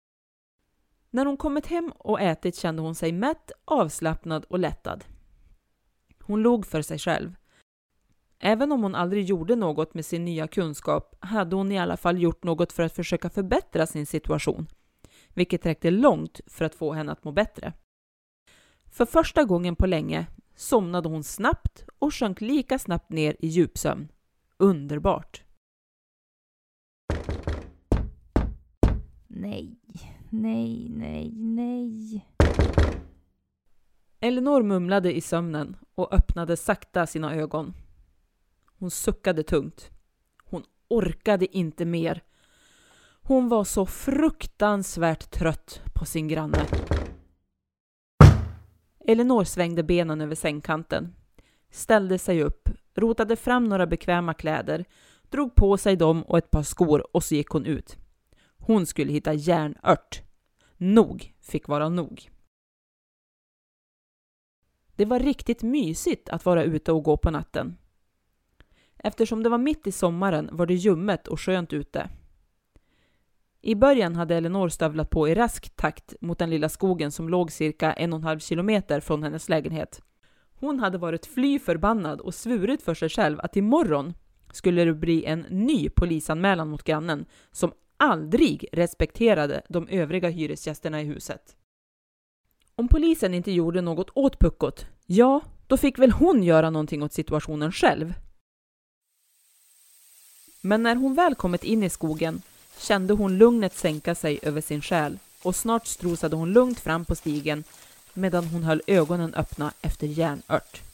När 1.13 1.25
hon 1.25 1.37
kommit 1.37 1.67
hem 1.67 1.91
och 1.97 2.21
ätit 2.21 2.55
kände 2.55 2.81
hon 2.81 2.95
sig 2.95 3.11
mätt, 3.11 3.51
avslappnad 3.65 4.45
och 4.45 4.59
lättad. 4.59 5.05
Hon 6.19 6.41
log 6.41 6.65
för 6.65 6.81
sig 6.81 6.99
själv. 6.99 7.35
Även 8.39 8.71
om 8.71 8.83
hon 8.83 8.95
aldrig 8.95 9.25
gjorde 9.25 9.55
något 9.55 9.93
med 9.93 10.05
sin 10.05 10.25
nya 10.25 10.47
kunskap 10.47 11.15
hade 11.19 11.55
hon 11.55 11.71
i 11.71 11.79
alla 11.79 11.97
fall 11.97 12.21
gjort 12.21 12.43
något 12.43 12.73
för 12.73 12.83
att 12.83 12.95
försöka 12.95 13.29
förbättra 13.29 13.87
sin 13.87 14.05
situation, 14.05 14.67
vilket 15.33 15.65
räckte 15.65 15.91
långt 15.91 16.41
för 16.47 16.65
att 16.65 16.75
få 16.75 16.93
henne 16.93 17.11
att 17.11 17.23
må 17.23 17.31
bättre. 17.31 17.73
För 18.91 19.05
första 19.05 19.43
gången 19.43 19.75
på 19.75 19.85
länge 19.85 20.27
somnade 20.55 21.09
hon 21.09 21.23
snabbt 21.23 21.85
och 21.99 22.13
sjönk 22.13 22.41
lika 22.41 22.79
snabbt 22.79 23.09
ner 23.09 23.35
i 23.39 23.47
djupsömn. 23.47 24.11
Underbart! 24.57 25.43
Nej, 29.27 29.79
nej, 30.31 30.89
nej, 30.89 31.31
nej. 31.35 32.25
Elinor 34.19 34.63
mumlade 34.63 35.13
i 35.13 35.21
sömnen 35.21 35.77
och 35.95 36.13
öppnade 36.13 36.57
sakta 36.57 37.07
sina 37.07 37.35
ögon. 37.35 37.73
Hon 38.79 38.91
suckade 38.91 39.43
tungt. 39.43 39.89
Hon 40.43 40.63
orkade 40.87 41.57
inte 41.57 41.85
mer. 41.85 42.23
Hon 43.21 43.49
var 43.49 43.63
så 43.63 43.85
fruktansvärt 43.85 45.31
trött 45.31 45.81
på 45.93 46.05
sin 46.05 46.27
granne. 46.27 46.65
Elinor 49.07 49.43
svängde 49.43 49.83
benen 49.83 50.21
över 50.21 50.35
sängkanten, 50.35 51.15
ställde 51.69 52.17
sig 52.17 52.43
upp, 52.43 52.69
rotade 52.95 53.35
fram 53.35 53.69
några 53.69 53.87
bekväma 53.87 54.33
kläder, 54.33 54.85
drog 55.29 55.55
på 55.55 55.77
sig 55.77 55.95
dem 55.95 56.23
och 56.23 56.37
ett 56.37 56.51
par 56.51 56.63
skor 56.63 57.15
och 57.15 57.23
så 57.23 57.35
gick 57.35 57.49
hon 57.49 57.65
ut. 57.65 57.97
Hon 58.61 58.85
skulle 58.85 59.11
hitta 59.11 59.33
järnört. 59.33 60.21
Nog 60.77 61.33
fick 61.41 61.67
vara 61.67 61.89
nog. 61.89 62.29
Det 64.95 65.05
var 65.05 65.19
riktigt 65.19 65.63
mysigt 65.63 66.29
att 66.29 66.45
vara 66.45 66.63
ute 66.63 66.91
och 66.91 67.03
gå 67.03 67.17
på 67.17 67.31
natten. 67.31 67.77
Eftersom 68.97 69.43
det 69.43 69.49
var 69.49 69.57
mitt 69.57 69.87
i 69.87 69.91
sommaren 69.91 70.49
var 70.51 70.65
det 70.65 70.73
ljummet 70.73 71.27
och 71.27 71.41
skönt 71.41 71.73
ute. 71.73 72.09
I 73.61 73.75
början 73.75 74.15
hade 74.15 74.35
Elinor 74.35 74.69
stövlat 74.69 75.09
på 75.09 75.27
i 75.27 75.35
rask 75.35 75.75
takt 75.75 76.13
mot 76.21 76.39
den 76.39 76.49
lilla 76.49 76.69
skogen 76.69 77.11
som 77.11 77.29
låg 77.29 77.51
cirka 77.51 77.93
en 77.93 78.13
och 78.13 78.19
en 78.19 78.23
halv 78.23 78.39
kilometer 78.39 78.99
från 78.99 79.23
hennes 79.23 79.49
lägenhet. 79.49 80.01
Hon 80.53 80.79
hade 80.79 80.97
varit 80.97 81.25
fly 81.25 81.59
förbannad 81.59 82.21
och 82.21 82.33
svurit 82.33 82.81
för 82.81 82.93
sig 82.93 83.09
själv 83.09 83.39
att 83.39 83.55
imorgon 83.55 84.13
skulle 84.51 84.85
det 84.85 84.93
bli 84.93 85.25
en 85.25 85.39
ny 85.49 85.89
polisanmälan 85.89 86.69
mot 86.69 86.83
grannen 86.83 87.25
som 87.51 87.71
aldrig 88.01 88.65
respekterade 88.71 89.61
de 89.69 89.87
övriga 89.87 90.29
hyresgästerna 90.29 91.01
i 91.01 91.05
huset. 91.05 91.55
Om 92.75 92.87
polisen 92.87 93.33
inte 93.33 93.51
gjorde 93.51 93.81
något 93.81 94.09
åt 94.13 94.39
puckot, 94.39 94.85
ja, 95.05 95.41
då 95.67 95.77
fick 95.77 95.99
väl 95.99 96.11
hon 96.11 96.43
göra 96.43 96.69
någonting 96.69 97.03
åt 97.03 97.13
situationen 97.13 97.71
själv. 97.71 98.13
Men 100.61 100.83
när 100.83 100.95
hon 100.95 101.15
väl 101.15 101.35
kommit 101.35 101.63
in 101.63 101.83
i 101.83 101.89
skogen 101.89 102.41
kände 102.77 103.13
hon 103.13 103.37
lugnet 103.37 103.77
sänka 103.77 104.15
sig 104.15 104.39
över 104.41 104.61
sin 104.61 104.81
själ 104.81 105.17
och 105.43 105.55
snart 105.55 105.87
strosade 105.87 106.35
hon 106.35 106.53
lugnt 106.53 106.79
fram 106.79 107.05
på 107.05 107.15
stigen 107.15 107.63
medan 108.13 108.45
hon 108.45 108.63
höll 108.63 108.81
ögonen 108.87 109.33
öppna 109.33 109.73
efter 109.81 110.07
järnört. 110.07 110.90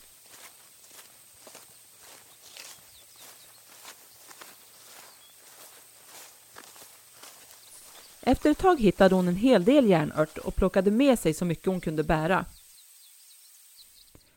Efter 8.27 8.51
ett 8.51 8.57
tag 8.57 8.81
hittade 8.81 9.15
hon 9.15 9.27
en 9.27 9.35
hel 9.35 9.63
del 9.65 9.89
järnört 9.89 10.37
och 10.37 10.55
plockade 10.55 10.91
med 10.91 11.19
sig 11.19 11.33
så 11.33 11.45
mycket 11.45 11.65
hon 11.65 11.81
kunde 11.81 12.03
bära. 12.03 12.45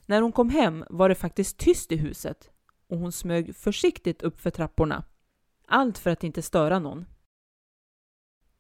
När 0.07 0.23
hon 0.23 0.33
kom 0.33 0.51
hem 0.51 0.85
var 0.91 1.09
det 1.09 1.15
faktiskt 1.15 1.59
tyst 1.59 1.93
i 1.93 1.97
huset 1.97 2.51
och 2.89 2.99
hon 2.99 3.13
smög 3.13 3.57
försiktigt 3.57 4.23
upp 4.23 4.41
för 4.41 4.51
trapporna. 4.51 5.05
Allt 5.67 5.99
för 5.99 6.11
att 6.11 6.25
inte 6.25 6.43
störa 6.43 6.79
någon. 6.79 7.07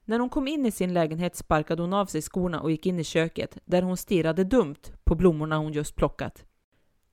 När 0.04 0.18
hon 0.18 0.28
kom 0.28 0.48
in 0.48 0.66
i 0.66 0.70
sin 0.70 0.94
lägenhet 0.94 1.36
sparkade 1.36 1.82
hon 1.82 1.92
av 1.92 2.06
sig 2.06 2.22
skorna 2.22 2.60
och 2.60 2.70
gick 2.70 2.86
in 2.86 2.98
i 2.98 3.04
köket 3.04 3.58
där 3.64 3.82
hon 3.82 3.96
stirrade 3.96 4.44
dumt 4.44 4.82
på 5.04 5.14
blommorna 5.14 5.58
hon 5.58 5.72
just 5.72 5.96
plockat. 5.96 6.44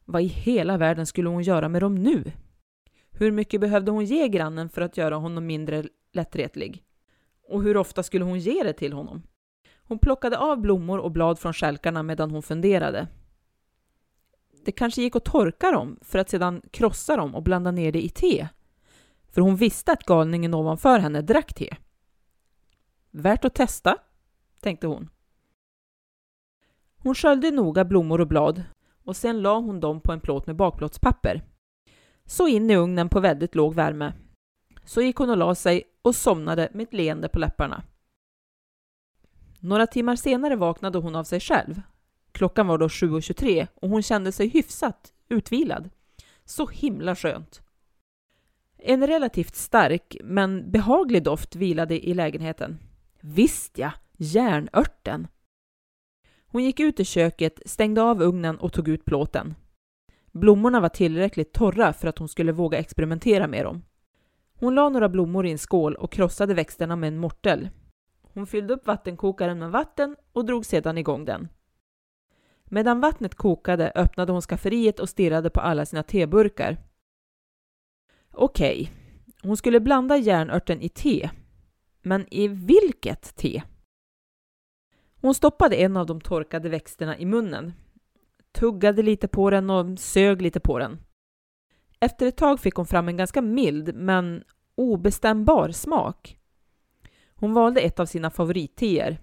Vad 0.06 0.22
i 0.22 0.28
hela 0.28 0.78
världen 0.78 1.06
skulle 1.06 1.30
hon 1.30 1.44
göra 1.44 1.70
med 1.70 1.82
dem 1.82 1.96
nu? 1.96 2.32
Hur 3.12 3.32
mycket 3.32 3.62
behövde 3.62 3.92
hon 3.92 4.06
ge 4.06 4.28
grannen 4.28 4.70
för 4.70 4.82
att 4.82 4.98
göra 4.98 5.16
honom 5.16 5.46
mindre 5.46 5.84
lättretlig? 6.12 6.87
Och 7.48 7.64
hur 7.64 7.78
ofta 7.78 8.04
skulle 8.04 8.26
hon 8.26 8.40
ge 8.40 8.64
det 8.64 8.74
till 8.74 8.94
honom? 8.94 9.24
Hon 9.84 10.00
plockade 10.00 10.38
av 10.38 10.62
blommor 10.62 10.98
och 10.98 11.12
blad 11.12 11.40
från 11.40 11.54
skälkarna 11.54 12.04
medan 12.04 12.32
hon 12.32 12.44
funderade. 12.44 13.08
Det 14.66 14.72
kanske 14.72 15.02
gick 15.02 15.16
att 15.16 15.26
torka 15.26 15.72
dem 15.72 16.00
för 16.02 16.20
att 16.20 16.30
sedan 16.30 16.62
krossa 16.72 17.18
dem 17.18 17.36
och 17.36 17.44
blanda 17.44 17.72
ner 17.72 17.92
det 17.92 18.06
i 18.06 18.10
te. 18.10 18.48
För 19.30 19.42
hon 19.42 19.56
visste 19.56 19.92
att 19.92 20.04
galningen 20.04 20.54
ovanför 20.54 21.00
henne 21.00 21.22
drack 21.22 21.54
te. 21.54 21.76
Värt 23.12 23.46
att 23.46 23.56
testa, 23.56 23.98
tänkte 24.62 24.88
hon. 24.88 25.10
Hon 26.98 27.16
sköljde 27.16 27.52
noga 27.52 27.86
blommor 27.86 28.22
och 28.22 28.28
blad 28.28 28.64
och 29.04 29.16
sen 29.16 29.42
la 29.42 29.60
hon 29.60 29.80
dem 29.80 30.02
på 30.02 30.12
en 30.12 30.20
plåt 30.20 30.48
med 30.48 30.56
bakplåtspapper. 30.56 31.42
Så 32.26 32.48
in 32.48 32.72
i 32.72 32.76
ugnen 32.76 33.10
på 33.10 33.20
väldigt 33.20 33.56
låg 33.56 33.74
värme. 33.74 34.14
Så 34.86 35.02
gick 35.02 35.16
hon 35.16 35.30
och 35.30 35.38
la 35.38 35.56
sig 35.56 35.84
och 36.08 36.16
somnade 36.16 36.70
med 36.74 36.84
ett 36.84 36.94
leende 36.94 37.30
på 37.30 37.40
läpparna. 37.40 37.84
Några 39.60 39.88
timmar 39.88 40.16
senare 40.16 40.56
vaknade 40.56 40.98
hon 40.98 41.16
av 41.16 41.24
sig 41.24 41.40
själv. 41.40 41.82
Klockan 42.32 42.68
var 42.68 42.78
då 42.78 42.88
7.23 42.88 43.68
och 43.76 43.90
hon 43.90 44.04
kände 44.04 44.32
sig 44.32 44.48
hyfsat 44.48 45.14
utvilad. 45.30 45.90
Så 46.46 46.68
himla 46.68 47.16
skönt. 47.16 47.62
En 48.78 49.08
relativt 49.08 49.56
stark 49.56 50.18
men 50.24 50.72
behaglig 50.72 51.24
doft 51.24 51.56
vilade 51.56 52.08
i 52.08 52.14
lägenheten. 52.14 52.80
Visst 53.22 53.78
ja, 53.78 53.92
järnörten! 54.18 55.28
Hon 56.48 56.64
gick 56.64 56.80
ut 56.80 57.00
i 57.00 57.06
köket, 57.06 57.62
stängde 57.66 58.02
av 58.02 58.22
ugnen 58.22 58.58
och 58.58 58.74
tog 58.74 58.88
ut 58.88 59.06
plåten. 59.06 59.56
Blommorna 60.32 60.80
var 60.80 60.90
tillräckligt 60.90 61.54
torra 61.54 61.94
för 61.94 62.08
att 62.08 62.18
hon 62.18 62.30
skulle 62.30 62.52
våga 62.52 62.78
experimentera 62.78 63.48
med 63.48 63.66
dem. 63.66 63.82
Hon 64.60 64.76
la 64.76 64.90
några 64.90 65.10
blommor 65.10 65.46
i 65.46 65.52
en 65.52 65.58
skål 65.58 65.96
och 65.96 66.12
krossade 66.12 66.54
växterna 66.54 66.96
med 66.96 67.08
en 67.08 67.18
mortel. 67.18 67.70
Hon 68.22 68.48
fyllde 68.48 68.74
upp 68.74 68.88
vattenkokaren 68.88 69.60
med 69.60 69.72
vatten 69.72 70.16
och 70.32 70.46
drog 70.46 70.66
sedan 70.66 70.98
igång 70.98 71.26
den. 71.26 71.48
Medan 72.66 73.00
vattnet 73.00 73.36
kokade 73.36 73.92
öppnade 73.96 74.32
hon 74.32 74.42
skafferiet 74.42 75.00
och 75.00 75.10
stirrade 75.10 75.50
på 75.50 75.60
alla 75.60 75.86
sina 75.86 76.04
teburkar. 76.04 76.78
Okej, 78.32 78.82
okay. 78.82 78.94
hon 79.44 79.58
skulle 79.58 79.80
blanda 79.80 80.18
järnörten 80.18 80.82
i 80.82 80.90
te. 80.90 81.30
Men 82.02 82.34
i 82.34 82.48
vilket 82.48 83.36
te? 83.36 83.62
Hon 85.22 85.34
stoppade 85.36 85.76
en 85.76 85.98
av 85.98 86.06
de 86.06 86.22
torkade 86.22 86.70
växterna 86.70 87.18
i 87.18 87.26
munnen, 87.26 87.74
tuggade 88.52 89.02
lite 89.02 89.28
på 89.28 89.50
den 89.50 89.70
och 89.70 90.00
sög 90.00 90.42
lite 90.42 90.60
på 90.60 90.80
den. 90.80 91.00
Efter 92.00 92.28
ett 92.28 92.38
tag 92.38 92.60
fick 92.60 92.76
hon 92.76 92.86
fram 92.86 93.08
en 93.08 93.18
ganska 93.18 93.42
mild 93.42 93.96
men 93.96 94.44
obestämbar 94.76 95.72
smak. 95.72 96.38
Hon 97.36 97.54
valde 97.54 97.82
ett 97.82 98.00
av 98.00 98.06
sina 98.06 98.30
favoritteer. 98.30 99.20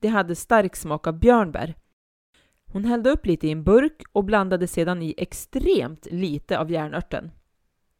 Det 0.00 0.08
hade 0.08 0.34
stark 0.34 0.76
smak 0.76 1.06
av 1.06 1.18
björnbär. 1.18 1.74
Hon 2.72 2.84
hällde 2.84 3.10
upp 3.10 3.26
lite 3.26 3.48
i 3.48 3.50
en 3.50 3.64
burk 3.64 4.02
och 4.12 4.24
blandade 4.24 4.66
sedan 4.66 5.02
i 5.02 5.14
extremt 5.16 6.06
lite 6.10 6.58
av 6.58 6.70
järnörten. 6.70 7.30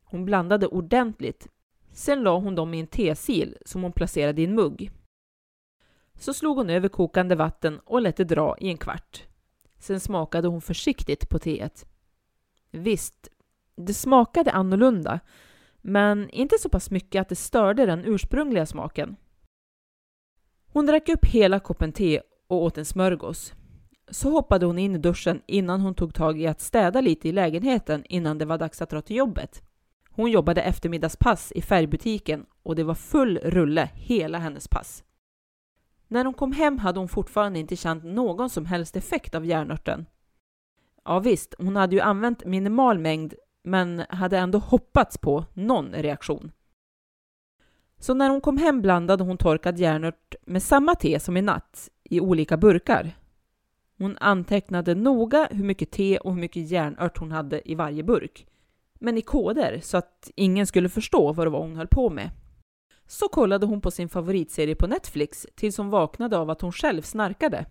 Hon 0.05 0.25
blandade 0.25 0.67
ordentligt. 0.67 1.49
Sen 1.93 2.23
la 2.23 2.39
hon 2.39 2.55
dem 2.55 2.75
i 2.75 2.81
en 2.81 2.87
tesil 2.87 3.57
som 3.67 3.83
hon 3.83 3.93
placerade 3.93 4.43
i 4.43 4.45
en 4.45 4.55
mugg. 4.55 4.91
Så 6.15 6.35
slog 6.35 6.57
hon 6.57 6.71
över 6.71 6.89
kokande 6.89 7.35
vatten 7.35 7.79
och 7.79 8.01
lät 8.01 8.17
det 8.17 8.25
dra 8.25 8.57
i 8.59 8.69
en 8.69 8.79
kvart. 8.79 9.25
Sen 9.79 10.01
smakade 10.01 10.49
hon 10.49 10.61
försiktigt 10.61 11.29
på 11.29 11.39
teet. 11.39 11.87
Visst, 12.71 13.29
det 13.79 13.95
smakade 13.95 14.53
annorlunda, 14.53 15.21
men 15.81 16.31
inte 16.31 16.59
så 16.59 16.69
pass 16.69 16.91
mycket 16.91 17.21
att 17.21 17.29
det 17.29 17.37
störde 17.37 17.87
den 17.87 18.05
ursprungliga 18.05 18.67
smaken. 18.67 19.17
Hon 20.73 20.87
drack 20.87 21.09
upp 21.09 21.25
hela 21.25 21.61
koppen 21.61 21.93
te 21.93 22.21
och 22.49 22.63
åt 22.63 22.79
en 22.79 22.85
smörgås. 22.85 23.55
så 24.11 24.31
hoppade 24.31 24.67
hon 24.67 24.79
in 24.79 24.95
i 24.95 24.99
duschen 24.99 25.43
innan 25.47 25.81
hon 25.81 25.95
tog 25.95 26.15
tag 26.15 26.41
i 26.41 26.47
att 26.47 26.61
städa 26.61 27.01
lite 27.01 27.29
i 27.29 27.33
lägenheten 27.33 28.05
innan 28.09 28.39
det 28.39 28.45
var 28.45 28.59
dags 28.59 28.83
att 28.83 28.91
dra 28.91 29.03
till 29.03 29.17
jobbet. 29.17 29.63
Hon 30.11 30.31
jobbade 30.31 30.63
eftermiddagspass 30.63 31.53
i 31.53 31.63
färgbutiken 31.63 32.47
och 32.63 32.77
det 32.77 32.85
var 32.85 32.95
full 32.95 33.39
rulle 33.39 33.91
hela 33.95 34.39
hennes 34.39 34.69
pass. 34.69 35.05
När 36.09 36.25
hon 36.25 36.35
kom 36.35 36.53
hem 36.53 36.79
hade 36.79 36.99
hon 36.99 37.09
fortfarande 37.09 37.59
inte 37.59 37.77
känt 37.77 38.05
någon 38.05 38.51
som 38.51 38.67
helst 38.67 38.97
effekt 38.97 39.35
av 39.35 39.47
järnörten. 39.47 40.07
Ja 41.05 41.19
visst, 41.19 41.55
hon 41.59 41.77
hade 41.77 41.97
ju 41.97 42.01
använt 42.01 42.45
minimal 42.45 42.99
mängd 42.99 43.35
men 43.69 44.05
hade 44.09 44.39
ändå 44.39 44.59
hoppats 44.59 45.19
på 45.19 45.45
någon 45.55 45.93
reaktion. 45.93 46.53
Så 47.99 48.15
när 48.15 48.31
hon 48.31 48.41
kom 48.41 48.57
hem 48.57 48.83
blandade 48.83 49.25
hon 49.25 49.37
torkad 49.37 49.79
järnört 49.79 50.35
med 50.47 50.63
samma 50.63 50.95
te 50.95 51.21
som 51.21 51.37
i 51.37 51.43
natt 51.43 51.89
i 52.05 52.21
olika 52.21 52.57
burkar. 52.57 53.17
Hon 53.99 54.17
antecknade 54.21 54.95
noga 54.95 55.49
hur 55.51 55.65
mycket 55.65 55.91
te 55.91 56.19
och 56.19 56.33
hur 56.33 56.41
mycket 56.41 56.71
järnört 56.71 57.19
hon 57.19 57.33
hade 57.33 57.71
i 57.71 57.75
varje 57.75 58.03
burk. 58.03 58.47
Men 58.95 59.19
i 59.19 59.23
koder 59.23 59.81
så 59.83 59.97
att 59.97 60.31
ingen 60.35 60.67
skulle 60.67 60.89
förstå 60.89 61.33
vad 61.33 61.47
det 61.47 61.51
var 61.51 61.61
hon 61.61 61.77
höll 61.77 61.89
på 61.89 62.11
med. 62.11 62.31
Så 63.07 63.29
kollade 63.29 63.67
hon 63.67 63.81
på 63.81 63.91
sin 63.91 64.09
favoritserie 64.09 64.75
på 64.75 64.87
Netflix 64.87 65.47
tills 65.55 65.77
hon 65.77 65.91
vaknade 65.91 66.39
av 66.39 66.51
att 66.51 66.61
hon 66.61 66.73
själv 66.73 67.03
snarkade. 67.03 67.67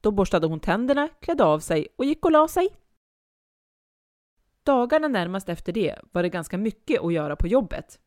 Då 0.00 0.10
borstade 0.10 0.46
hon 0.46 0.60
tänderna, 0.60 1.08
klädde 1.20 1.44
av 1.44 1.58
sig 1.58 1.88
och 1.96 2.04
gick 2.04 2.24
och 2.24 2.32
la 2.32 2.48
sig. 2.48 2.68
Dagarna 4.64 5.08
närmast 5.08 5.48
efter 5.48 5.72
det 5.72 5.96
var 6.12 6.22
det 6.22 6.28
ganska 6.28 6.58
mycket 6.58 7.00
att 7.00 7.12
göra 7.12 7.36
på 7.36 7.46
jobbet. 7.46 7.98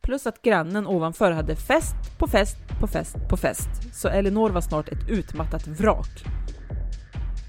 Plus 0.00 0.26
att 0.26 0.42
grannen 0.42 0.86
ovanför 0.86 1.32
hade 1.32 1.56
fest 1.56 2.18
på 2.18 2.26
fest 2.26 2.56
på 2.80 2.86
fest 2.86 3.16
på 3.30 3.36
fest, 3.36 3.94
så 3.94 4.08
Elinor 4.08 4.50
var 4.50 4.60
snart 4.60 4.88
ett 4.88 5.08
utmattat 5.08 5.66
vrak. 5.66 6.24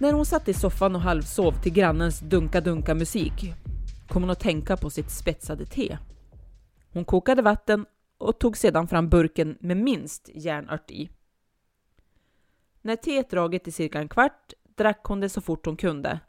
När 0.02 0.14
hon 0.14 0.26
satt 0.26 0.48
i 0.48 0.54
soffan 0.54 0.96
och 0.96 1.02
halvsov 1.02 1.52
till 1.52 1.74
grannens 1.74 2.22
dunka-dunka 2.22 2.94
musik 2.96 3.54
kom 4.08 4.24
hon 4.24 4.30
att 4.30 4.40
tänka 4.40 4.78
på 4.78 4.90
sitt 4.90 5.12
spetsade 5.12 5.66
te. 5.66 5.98
Hon 6.94 7.06
kokade 7.06 7.42
vatten 7.42 7.86
och 8.18 8.40
tog 8.40 8.58
sedan 8.58 8.88
fram 8.88 9.10
burken 9.10 9.58
med 9.60 9.78
minst 9.78 10.30
järnört 10.34 10.92
i. 10.92 11.10
När 12.82 12.96
teet 12.96 13.30
dragit 13.30 13.68
i 13.68 13.72
cirka 13.72 14.00
en 14.00 14.10
kvart 14.10 14.54
drack 14.78 15.02
hon 15.04 15.20
det 15.20 15.30
så 15.30 15.42
fort 15.42 15.66
hon 15.66 15.78
kunde. 15.78 16.20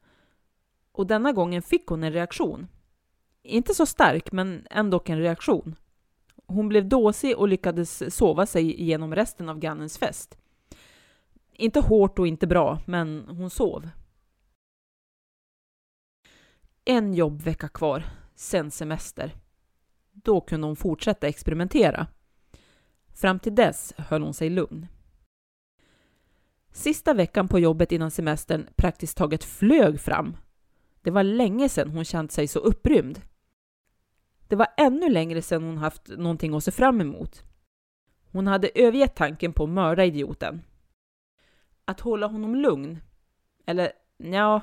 Och 0.92 1.06
denna 1.06 1.32
gången 1.32 1.62
fick 1.62 1.86
hon 1.86 2.04
en 2.04 2.12
reaktion. 2.12 2.68
Inte 3.42 3.74
så 3.74 3.86
stark, 3.86 4.32
men 4.32 4.66
ändå 4.70 5.02
en 5.04 5.18
reaktion. 5.18 5.74
Hon 6.46 6.68
blev 6.68 6.88
dåsig 6.88 7.36
och 7.36 7.48
lyckades 7.48 8.14
sova 8.16 8.46
sig 8.46 8.80
igenom 8.80 9.14
resten 9.14 9.48
av 9.48 9.58
grannens 9.58 9.98
fest. 9.98 10.38
Inte 11.52 11.80
hårt 11.80 12.18
och 12.18 12.26
inte 12.26 12.46
bra, 12.46 12.80
men 12.86 13.24
hon 13.28 13.50
sov. 13.50 13.88
En 16.84 17.14
jobbvecka 17.14 17.68
kvar, 17.68 18.04
sen 18.34 18.70
semester. 18.70 19.34
Då 20.12 20.40
kunde 20.40 20.66
hon 20.66 20.76
fortsätta 20.76 21.28
experimentera. 21.28 22.06
Fram 23.14 23.38
till 23.38 23.54
dess 23.54 23.94
höll 23.96 24.22
hon 24.22 24.34
sig 24.34 24.50
lugn. 24.50 24.86
Sista 26.72 27.14
veckan 27.14 27.48
på 27.48 27.58
jobbet 27.58 27.92
innan 27.92 28.10
semestern 28.10 28.68
praktiskt 28.76 29.16
taget 29.16 29.44
flög 29.44 30.00
fram. 30.00 30.36
Det 31.02 31.10
var 31.10 31.22
länge 31.22 31.68
sedan 31.68 31.90
hon 31.90 32.04
känt 32.04 32.32
sig 32.32 32.48
så 32.48 32.58
upprymd. 32.58 33.20
Det 34.48 34.56
var 34.56 34.68
ännu 34.76 35.08
längre 35.08 35.42
sedan 35.42 35.62
hon 35.62 35.78
haft 35.78 36.08
någonting 36.08 36.54
att 36.54 36.64
se 36.64 36.70
fram 36.70 37.00
emot. 37.00 37.42
Hon 38.32 38.46
hade 38.46 38.70
övergett 38.74 39.16
tanken 39.16 39.52
på 39.52 39.64
att 39.64 39.70
mörda 39.70 40.04
idioten. 40.04 40.62
Att 41.84 42.00
hålla 42.00 42.26
honom 42.26 42.54
lugn, 42.54 42.98
eller 43.66 43.92
ja, 44.16 44.62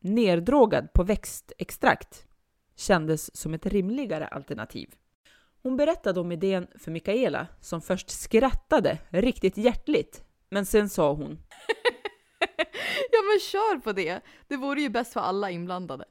neddrogad 0.00 0.92
på 0.92 1.04
växtextrakt, 1.04 2.26
kändes 2.76 3.36
som 3.36 3.54
ett 3.54 3.66
rimligare 3.66 4.26
alternativ. 4.26 4.94
Hon 5.62 5.76
berättade 5.76 6.20
om 6.20 6.32
idén 6.32 6.66
för 6.78 6.90
Mikaela 6.90 7.46
som 7.60 7.80
först 7.80 8.10
skrattade 8.10 8.98
riktigt 9.08 9.56
hjärtligt, 9.56 10.24
men 10.48 10.66
sen 10.66 10.88
sa 10.88 11.12
hon 11.12 11.38
ja 13.12 13.22
men 13.22 13.40
kör 13.40 13.78
på 13.78 13.92
det! 13.92 14.20
Det 14.48 14.56
vore 14.56 14.80
ju 14.80 14.88
bäst 14.88 15.12
för 15.12 15.20
alla 15.20 15.50
inblandade. 15.50 16.04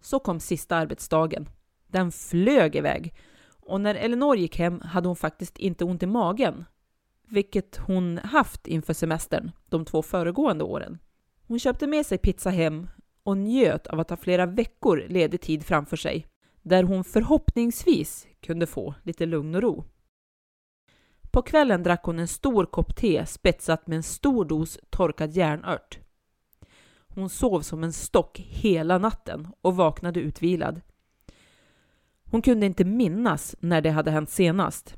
Så 0.00 0.18
kom 0.18 0.40
sista 0.40 0.76
arbetsdagen. 0.76 1.48
Den 1.86 2.12
flög 2.12 2.76
iväg 2.76 3.14
och 3.60 3.80
när 3.80 3.94
Elinor 3.94 4.36
gick 4.36 4.58
hem 4.58 4.80
hade 4.80 5.08
hon 5.08 5.16
faktiskt 5.16 5.58
inte 5.58 5.84
ont 5.84 6.02
i 6.02 6.06
magen, 6.06 6.64
vilket 7.28 7.76
hon 7.76 8.18
haft 8.18 8.66
inför 8.66 8.92
semestern 8.92 9.50
de 9.68 9.84
två 9.84 10.02
föregående 10.02 10.64
åren. 10.64 10.98
Hon 11.46 11.58
köpte 11.58 11.86
med 11.86 12.06
sig 12.06 12.18
pizza 12.18 12.50
hem 12.50 12.88
och 13.22 13.36
njöt 13.36 13.86
av 13.86 14.00
att 14.00 14.10
ha 14.10 14.16
flera 14.16 14.46
veckor 14.46 15.04
ledig 15.08 15.40
tid 15.40 15.64
framför 15.64 15.96
sig, 15.96 16.26
där 16.62 16.82
hon 16.82 17.04
förhoppningsvis 17.04 18.26
kunde 18.40 18.66
få 18.66 18.94
lite 19.02 19.26
lugn 19.26 19.54
och 19.54 19.62
ro. 19.62 19.84
På 21.32 21.42
kvällen 21.42 21.82
drack 21.82 22.04
hon 22.04 22.18
en 22.18 22.28
stor 22.28 22.66
kopp 22.66 22.96
te 22.96 23.26
spetsat 23.26 23.86
med 23.86 23.96
en 23.96 24.02
stor 24.02 24.44
dos 24.44 24.78
torkad 24.90 25.30
järnört. 25.30 25.98
Hon 27.08 27.28
sov 27.28 27.60
som 27.60 27.84
en 27.84 27.92
stock 27.92 28.38
hela 28.38 28.98
natten 28.98 29.48
och 29.60 29.76
vaknade 29.76 30.20
utvilad. 30.20 30.80
Hon 32.30 32.42
kunde 32.42 32.66
inte 32.66 32.84
minnas 32.84 33.56
när 33.60 33.80
det 33.80 33.90
hade 33.90 34.10
hänt 34.10 34.30
senast. 34.30 34.96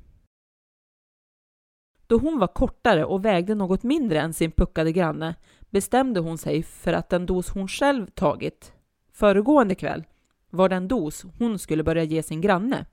Då 2.06 2.18
hon 2.18 2.38
var 2.38 2.46
kortare 2.46 3.04
och 3.04 3.24
vägde 3.24 3.54
något 3.54 3.82
mindre 3.82 4.20
än 4.20 4.32
sin 4.32 4.50
puckade 4.50 4.92
granne 4.92 5.34
bestämde 5.70 6.20
hon 6.20 6.38
sig 6.38 6.62
för 6.62 6.92
att 6.92 7.08
den 7.08 7.26
dos 7.26 7.48
hon 7.50 7.68
själv 7.68 8.06
tagit 8.06 8.72
föregående 9.12 9.74
kväll 9.74 10.04
var 10.50 10.68
den 10.68 10.88
dos 10.88 11.24
hon 11.38 11.58
skulle 11.58 11.82
börja 11.82 12.04
ge 12.04 12.22
sin 12.22 12.40
granne. 12.40 12.86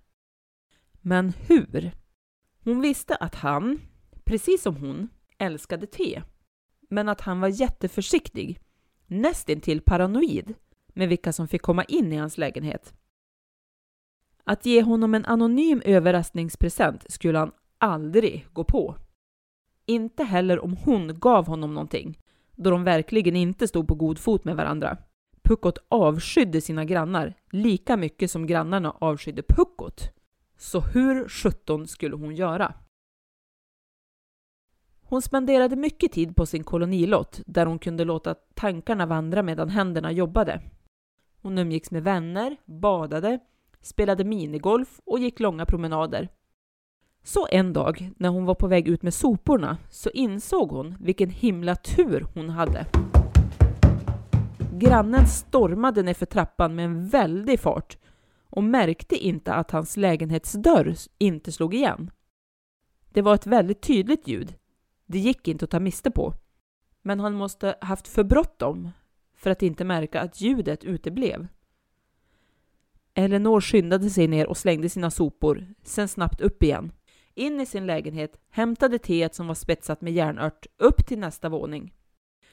Men 1.01 1.29
hur? 1.29 2.00
Hon 2.63 2.81
visste 2.81 3.15
att 3.15 3.35
han, 3.35 3.81
precis 4.23 4.61
som 4.61 4.75
hon, 4.75 5.09
älskade 5.37 5.87
te. 5.87 6.21
Men 6.89 7.09
att 7.09 7.21
han 7.21 7.39
var 7.39 7.47
jätteförsiktig, 7.47 8.59
nästintill 9.07 9.81
paranoid, 9.81 10.53
med 10.87 11.09
vilka 11.09 11.33
som 11.33 11.47
fick 11.47 11.61
komma 11.61 11.83
in 11.83 12.13
i 12.13 12.17
hans 12.17 12.37
lägenhet. 12.37 12.93
Att 14.43 14.65
ge 14.65 14.81
honom 14.81 15.13
en 15.13 15.25
anonym 15.25 15.81
överraskningspresent 15.85 17.05
skulle 17.11 17.37
han 17.37 17.51
aldrig 17.77 18.47
gå 18.53 18.63
på. 18.63 18.95
Inte 19.85 20.23
heller 20.23 20.59
om 20.59 20.77
hon 20.77 21.19
gav 21.19 21.47
honom 21.47 21.73
någonting, 21.73 22.19
då 22.55 22.69
de 22.69 22.83
verkligen 22.83 23.35
inte 23.35 23.67
stod 23.67 23.87
på 23.87 23.95
god 23.95 24.19
fot 24.19 24.43
med 24.43 24.55
varandra. 24.55 24.97
Puckot 25.43 25.77
avskydde 25.87 26.61
sina 26.61 26.85
grannar 26.85 27.33
lika 27.51 27.97
mycket 27.97 28.31
som 28.31 28.47
grannarna 28.47 28.91
avskydde 28.99 29.43
Puckot. 29.43 30.11
Så 30.61 30.79
hur 30.79 31.29
sjutton 31.29 31.87
skulle 31.87 32.15
hon 32.15 32.35
göra? 32.35 32.73
Hon 35.03 35.21
spenderade 35.21 35.75
mycket 35.75 36.11
tid 36.11 36.35
på 36.35 36.45
sin 36.45 36.63
kolonilott 36.63 37.41
där 37.45 37.65
hon 37.65 37.79
kunde 37.79 38.05
låta 38.05 38.35
tankarna 38.53 39.05
vandra 39.05 39.43
medan 39.43 39.69
händerna 39.69 40.11
jobbade. 40.11 40.61
Hon 41.41 41.57
umgicks 41.57 41.91
med 41.91 42.03
vänner, 42.03 42.57
badade, 42.65 43.39
spelade 43.81 44.23
minigolf 44.23 44.99
och 45.05 45.19
gick 45.19 45.39
långa 45.39 45.65
promenader. 45.65 46.29
Så 47.23 47.47
en 47.51 47.73
dag 47.73 48.11
när 48.17 48.29
hon 48.29 48.45
var 48.45 48.55
på 48.55 48.67
väg 48.67 48.87
ut 48.87 49.01
med 49.01 49.13
soporna 49.13 49.77
så 49.89 50.09
insåg 50.09 50.69
hon 50.69 50.95
vilken 50.99 51.29
himla 51.29 51.75
tur 51.75 52.27
hon 52.33 52.49
hade. 52.49 52.85
Grannen 54.73 55.27
stormade 55.27 56.03
nerför 56.03 56.25
trappan 56.25 56.75
med 56.75 56.85
en 56.85 57.07
väldig 57.07 57.59
fart 57.59 57.97
och 58.51 58.63
märkte 58.63 59.15
inte 59.15 59.53
att 59.53 59.71
hans 59.71 59.97
lägenhetsdörr 59.97 60.95
inte 61.17 61.51
slog 61.51 61.73
igen. 61.73 62.11
Det 63.09 63.21
var 63.21 63.35
ett 63.35 63.47
väldigt 63.47 63.81
tydligt 63.81 64.27
ljud. 64.27 64.55
Det 65.05 65.19
gick 65.19 65.47
inte 65.47 65.65
att 65.65 65.71
ta 65.71 65.79
miste 65.79 66.11
på. 66.11 66.33
Men 67.01 67.19
han 67.19 67.33
måste 67.33 67.75
haft 67.81 68.07
för 68.07 68.23
bråttom 68.23 68.89
för 69.35 69.49
att 69.49 69.63
inte 69.63 69.83
märka 69.83 70.21
att 70.21 70.41
ljudet 70.41 70.83
uteblev. 70.83 71.47
Eleanor 73.13 73.61
skyndade 73.61 74.09
sig 74.09 74.27
ner 74.27 74.47
och 74.47 74.57
slängde 74.57 74.89
sina 74.89 75.11
sopor, 75.11 75.73
sen 75.83 76.07
snabbt 76.07 76.41
upp 76.41 76.63
igen. 76.63 76.91
In 77.33 77.59
i 77.59 77.65
sin 77.65 77.85
lägenhet, 77.85 78.39
hämtade 78.49 78.99
teet 78.99 79.35
som 79.35 79.47
var 79.47 79.55
spetsat 79.55 80.01
med 80.01 80.13
järnört 80.13 80.67
upp 80.77 81.07
till 81.07 81.19
nästa 81.19 81.49
våning. 81.49 81.93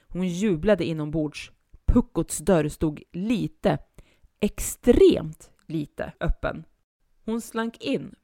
Hon 0.09 0.29
jublade 0.29 0.85
inombords. 0.85 1.53
Puckots 1.87 2.39
dörr 2.39 2.69
stod 2.69 3.03
lite, 3.13 3.79
extremt 4.41 5.51
lite 5.69 6.13
öppen. 6.21 6.65
Hon 7.25 7.41
slank 7.41 7.77
in 7.81 8.15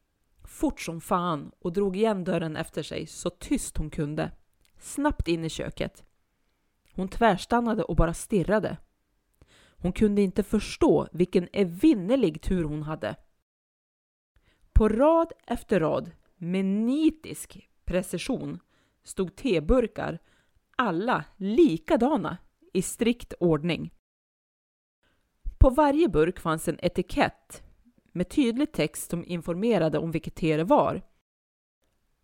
fort 0.44 0.80
som 0.80 1.00
fan 1.00 1.52
och 1.58 1.72
drog 1.72 1.96
igen 1.96 2.24
dörren 2.24 2.56
efter 2.56 2.82
sig 2.82 3.06
så 3.06 3.30
tyst 3.30 3.76
hon 3.76 3.90
kunde. 3.90 4.32
Snabbt 4.78 5.28
in 5.28 5.44
i 5.44 5.48
köket. 5.48 6.04
Hon 6.92 7.08
tvärstannade 7.08 7.82
och 7.82 7.96
bara 7.96 8.14
stirrade. 8.14 8.76
Hon 9.76 9.92
kunde 9.92 10.22
inte 10.22 10.42
förstå 10.42 11.08
vilken 11.12 11.48
evinnerlig 11.52 12.42
tur 12.42 12.64
hon 12.64 12.82
hade. 12.82 13.16
På 14.72 14.88
rad 14.88 15.32
efter 15.46 15.80
rad, 15.80 16.10
med 16.36 16.64
nitisk 16.64 17.68
precision, 17.84 18.60
stod 19.02 19.36
teburkar, 19.36 20.18
alla 20.76 21.24
likadana 21.36 22.36
i 22.72 22.82
strikt 22.82 23.34
ordning. 23.40 23.94
På 25.64 25.70
varje 25.70 26.08
burk 26.08 26.40
fanns 26.40 26.68
en 26.68 26.78
etikett 26.82 27.62
med 28.12 28.28
tydlig 28.28 28.72
text 28.72 29.10
som 29.10 29.24
informerade 29.24 29.98
om 29.98 30.10
vilket 30.10 30.34
te 30.34 30.56
det 30.56 30.64
var. 30.64 31.02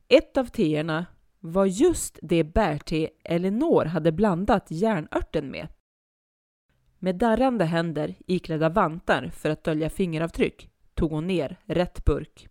Ett 0.09 0.37
av 0.37 0.45
teerna 0.45 1.07
var 1.39 1.67
just 1.67 2.19
det 2.23 2.45
bärte 2.45 3.11
Elinor 3.25 3.85
hade 3.85 4.13
blandat 4.13 4.67
järnörten 4.71 5.51
med. 5.51 5.69
Med 6.99 7.17
darrande 7.17 7.65
händer 7.65 8.15
iklädda 8.27 8.69
vantar 8.69 9.31
för 9.31 9.51
att 9.51 9.65
dölja 9.65 9.91
fingeravtryck 9.91 10.71
tog 10.95 11.11
hon 11.11 11.27
ner 11.27 11.61
rätt 11.65 12.05
burk. 12.05 12.49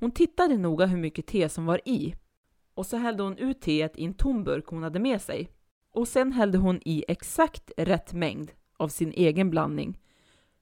Hon 0.00 0.10
tittade 0.10 0.58
noga 0.58 0.86
hur 0.86 0.98
mycket 0.98 1.26
te 1.26 1.48
som 1.48 1.66
var 1.66 1.80
i 1.84 2.14
och 2.74 2.86
så 2.86 2.96
hällde 2.96 3.22
hon 3.22 3.38
ut 3.38 3.60
teet 3.60 3.96
i 3.96 4.04
en 4.04 4.14
tom 4.14 4.44
burk 4.44 4.66
hon 4.66 4.82
hade 4.82 4.98
med 4.98 5.22
sig. 5.22 5.50
Och 5.92 6.08
sen 6.08 6.32
hällde 6.32 6.58
hon 6.58 6.80
i 6.84 7.04
exakt 7.08 7.70
rätt 7.76 8.12
mängd 8.12 8.52
av 8.78 8.88
sin 8.88 9.12
egen 9.12 9.50
blandning. 9.50 10.00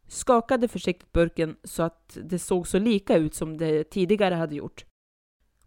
Skakade 0.09 0.69
försiktigt 0.69 1.13
burken 1.13 1.57
så 1.65 1.83
att 1.83 2.19
det 2.25 2.39
såg 2.39 2.69
så 2.69 2.79
lika 2.79 3.17
ut 3.17 3.35
som 3.35 3.57
det 3.57 3.85
tidigare 3.85 4.35
hade 4.35 4.55
gjort. 4.55 4.85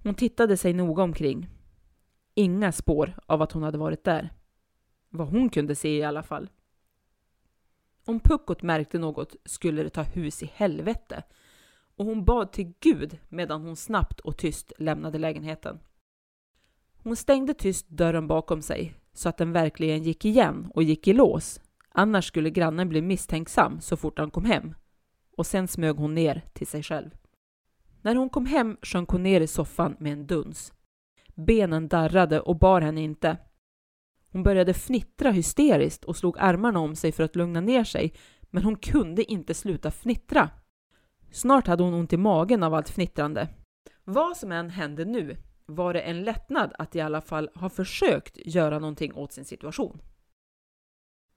Hon 0.03 0.15
tittade 0.15 0.57
sig 0.57 0.73
noga 0.73 1.03
omkring. 1.03 1.49
Inga 2.35 2.71
spår 2.71 3.13
av 3.25 3.41
att 3.41 3.51
hon 3.51 3.63
hade 3.63 3.77
varit 3.77 4.03
där. 4.03 4.33
Vad 5.09 5.27
hon 5.27 5.49
kunde 5.49 5.75
se 5.75 5.97
i 5.97 6.03
alla 6.03 6.23
fall. 6.23 6.49
Om 8.05 8.19
Puckot 8.19 8.61
märkte 8.61 8.99
något 8.99 9.35
skulle 9.45 9.83
det 9.83 9.89
ta 9.89 10.01
hus 10.01 10.43
i 10.43 10.51
helvete. 10.55 11.23
Och 11.95 12.05
hon 12.05 12.25
bad 12.25 12.51
till 12.51 12.73
Gud 12.79 13.17
medan 13.29 13.61
hon 13.61 13.75
snabbt 13.75 14.19
och 14.19 14.37
tyst 14.37 14.73
lämnade 14.77 15.17
lägenheten. 15.17 15.79
Hon 17.03 17.15
stängde 17.15 17.53
tyst 17.53 17.89
dörren 17.89 18.27
bakom 18.27 18.61
sig 18.61 18.93
så 19.13 19.29
att 19.29 19.37
den 19.37 19.51
verkligen 19.51 20.03
gick 20.03 20.25
igen 20.25 20.71
och 20.73 20.83
gick 20.83 21.07
i 21.07 21.13
lås. 21.13 21.61
Annars 21.99 22.25
skulle 22.25 22.49
grannen 22.49 22.89
bli 22.89 23.01
misstänksam 23.01 23.81
så 23.81 23.97
fort 23.97 24.19
han 24.19 24.31
kom 24.31 24.45
hem. 24.45 24.75
Och 25.37 25.45
sen 25.45 25.67
smög 25.67 25.95
hon 25.95 26.15
ner 26.15 26.45
till 26.53 26.67
sig 26.67 26.83
själv. 26.83 27.09
När 28.01 28.15
hon 28.15 28.29
kom 28.29 28.45
hem 28.45 28.77
sjönk 28.81 29.09
hon 29.09 29.23
ner 29.23 29.41
i 29.41 29.47
soffan 29.47 29.95
med 29.99 30.13
en 30.13 30.27
duns. 30.27 30.73
Benen 31.35 31.87
darrade 31.87 32.39
och 32.39 32.59
bar 32.59 32.81
henne 32.81 33.01
inte. 33.01 33.37
Hon 34.31 34.43
började 34.43 34.73
fnittra 34.73 35.31
hysteriskt 35.31 36.05
och 36.05 36.15
slog 36.15 36.37
armarna 36.39 36.79
om 36.79 36.95
sig 36.95 37.11
för 37.11 37.23
att 37.23 37.35
lugna 37.35 37.61
ner 37.61 37.83
sig, 37.83 38.13
men 38.49 38.63
hon 38.63 38.75
kunde 38.75 39.31
inte 39.31 39.53
sluta 39.53 39.91
fnittra. 39.91 40.49
Snart 41.31 41.67
hade 41.67 41.83
hon 41.83 41.93
ont 41.93 42.13
i 42.13 42.17
magen 42.17 42.63
av 42.63 42.73
allt 42.73 42.89
fnittrande. 42.89 43.47
Vad 44.03 44.37
som 44.37 44.51
än 44.51 44.69
hände 44.69 45.05
nu 45.05 45.37
var 45.65 45.93
det 45.93 46.01
en 46.01 46.23
lättnad 46.23 46.73
att 46.79 46.95
i 46.95 47.01
alla 47.01 47.21
fall 47.21 47.49
ha 47.55 47.69
försökt 47.69 48.37
göra 48.45 48.79
någonting 48.79 49.13
åt 49.13 49.31
sin 49.31 49.45
situation. 49.45 50.01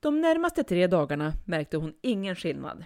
De 0.03 0.21
närmaste 0.21 0.65
tre 0.65 0.87
dagarna 0.87 1.33
märkte 1.45 1.77
hon 1.77 1.95
ingen 2.01 2.37
skillnad. 2.37 2.85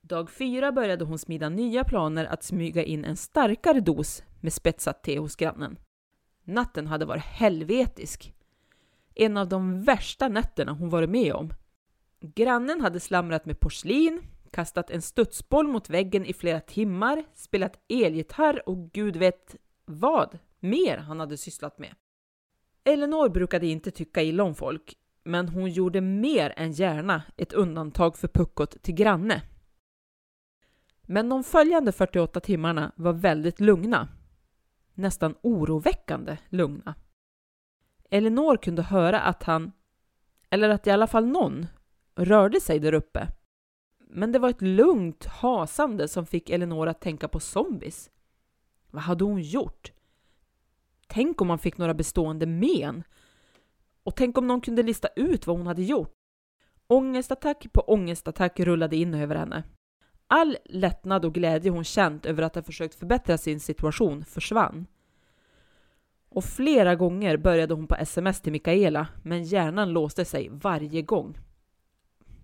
Dag 0.00 0.30
fyra 0.30 0.72
började 0.72 1.04
hon 1.04 1.18
smida 1.18 1.48
nya 1.48 1.84
planer 1.84 2.24
att 2.24 2.42
smyga 2.42 2.82
in 2.82 3.04
en 3.04 3.16
starkare 3.16 3.80
dos 3.80 4.22
med 4.40 4.52
spetsat 4.52 5.02
te 5.02 5.18
hos 5.18 5.36
grannen. 5.36 5.78
Natten 6.44 6.86
hade 6.86 7.04
varit 7.04 7.22
helvetisk. 7.22 8.34
En 9.14 9.36
av 9.36 9.48
de 9.48 9.82
värsta 9.82 10.28
nätterna 10.28 10.72
hon 10.72 10.88
varit 10.88 11.10
med 11.10 11.34
om. 11.34 11.50
Grannen 12.20 12.80
hade 12.80 13.00
slamrat 13.00 13.46
med 13.46 13.60
porslin, 13.60 14.22
kastat 14.50 14.90
en 14.90 15.02
studsboll 15.02 15.68
mot 15.68 15.90
väggen 15.90 16.24
i 16.24 16.32
flera 16.32 16.60
timmar, 16.60 17.24
spelat 17.34 17.84
elgitarr 17.88 18.68
och 18.68 18.92
gud 18.92 19.16
vet 19.16 19.56
vad 19.84 20.38
mer 20.60 20.96
han 20.98 21.20
hade 21.20 21.36
sysslat 21.36 21.78
med. 21.78 21.94
Elinor 22.84 23.28
brukade 23.28 23.66
inte 23.66 23.90
tycka 23.90 24.22
illa 24.22 24.42
om 24.42 24.54
folk, 24.54 24.96
men 25.22 25.48
hon 25.48 25.70
gjorde 25.70 26.00
mer 26.00 26.54
än 26.56 26.72
gärna 26.72 27.22
ett 27.36 27.52
undantag 27.52 28.16
för 28.16 28.28
Puckot 28.28 28.82
till 28.82 28.94
granne. 28.94 29.42
Men 31.02 31.28
de 31.28 31.44
följande 31.44 31.92
48 31.92 32.40
timmarna 32.40 32.92
var 32.96 33.12
väldigt 33.12 33.60
lugna. 33.60 34.08
Nästan 34.94 35.34
oroväckande 35.42 36.36
lugna. 36.48 36.94
Elinor 38.10 38.56
kunde 38.56 38.82
höra 38.82 39.20
att 39.20 39.42
han, 39.42 39.72
eller 40.50 40.68
att 40.68 40.86
i 40.86 40.90
alla 40.90 41.06
fall 41.06 41.26
någon, 41.26 41.66
rörde 42.14 42.60
sig 42.60 42.78
där 42.78 42.94
uppe. 42.94 43.28
Men 43.98 44.32
det 44.32 44.38
var 44.38 44.50
ett 44.50 44.62
lugnt 44.62 45.26
hasande 45.26 46.08
som 46.08 46.26
fick 46.26 46.50
Elinor 46.50 46.88
att 46.88 47.00
tänka 47.00 47.28
på 47.28 47.40
zombies. 47.40 48.10
Vad 48.90 49.02
hade 49.02 49.24
hon 49.24 49.42
gjort? 49.42 49.92
Tänk 51.06 51.40
om 51.40 51.48
man 51.48 51.58
fick 51.58 51.78
några 51.78 51.94
bestående 51.94 52.46
men? 52.46 53.04
Och 54.02 54.16
tänk 54.16 54.38
om 54.38 54.46
någon 54.46 54.60
kunde 54.60 54.82
lista 54.82 55.08
ut 55.16 55.46
vad 55.46 55.56
hon 55.56 55.66
hade 55.66 55.82
gjort? 55.82 56.12
Ångestattack 56.86 57.66
på 57.72 57.80
ångestattack 57.80 58.60
rullade 58.60 58.96
in 58.96 59.14
över 59.14 59.36
henne. 59.36 59.62
All 60.26 60.56
lättnad 60.64 61.24
och 61.24 61.34
glädje 61.34 61.70
hon 61.70 61.84
känt 61.84 62.26
över 62.26 62.42
att 62.42 62.54
ha 62.54 62.62
försökt 62.62 62.94
förbättra 62.94 63.38
sin 63.38 63.60
situation 63.60 64.24
försvann. 64.24 64.86
Och 66.28 66.44
flera 66.44 66.94
gånger 66.94 67.36
började 67.36 67.74
hon 67.74 67.86
på 67.86 67.94
sms 67.94 68.40
till 68.40 68.52
Mikaela, 68.52 69.08
men 69.22 69.44
hjärnan 69.44 69.92
låste 69.92 70.24
sig 70.24 70.48
varje 70.48 71.02
gång. 71.02 71.38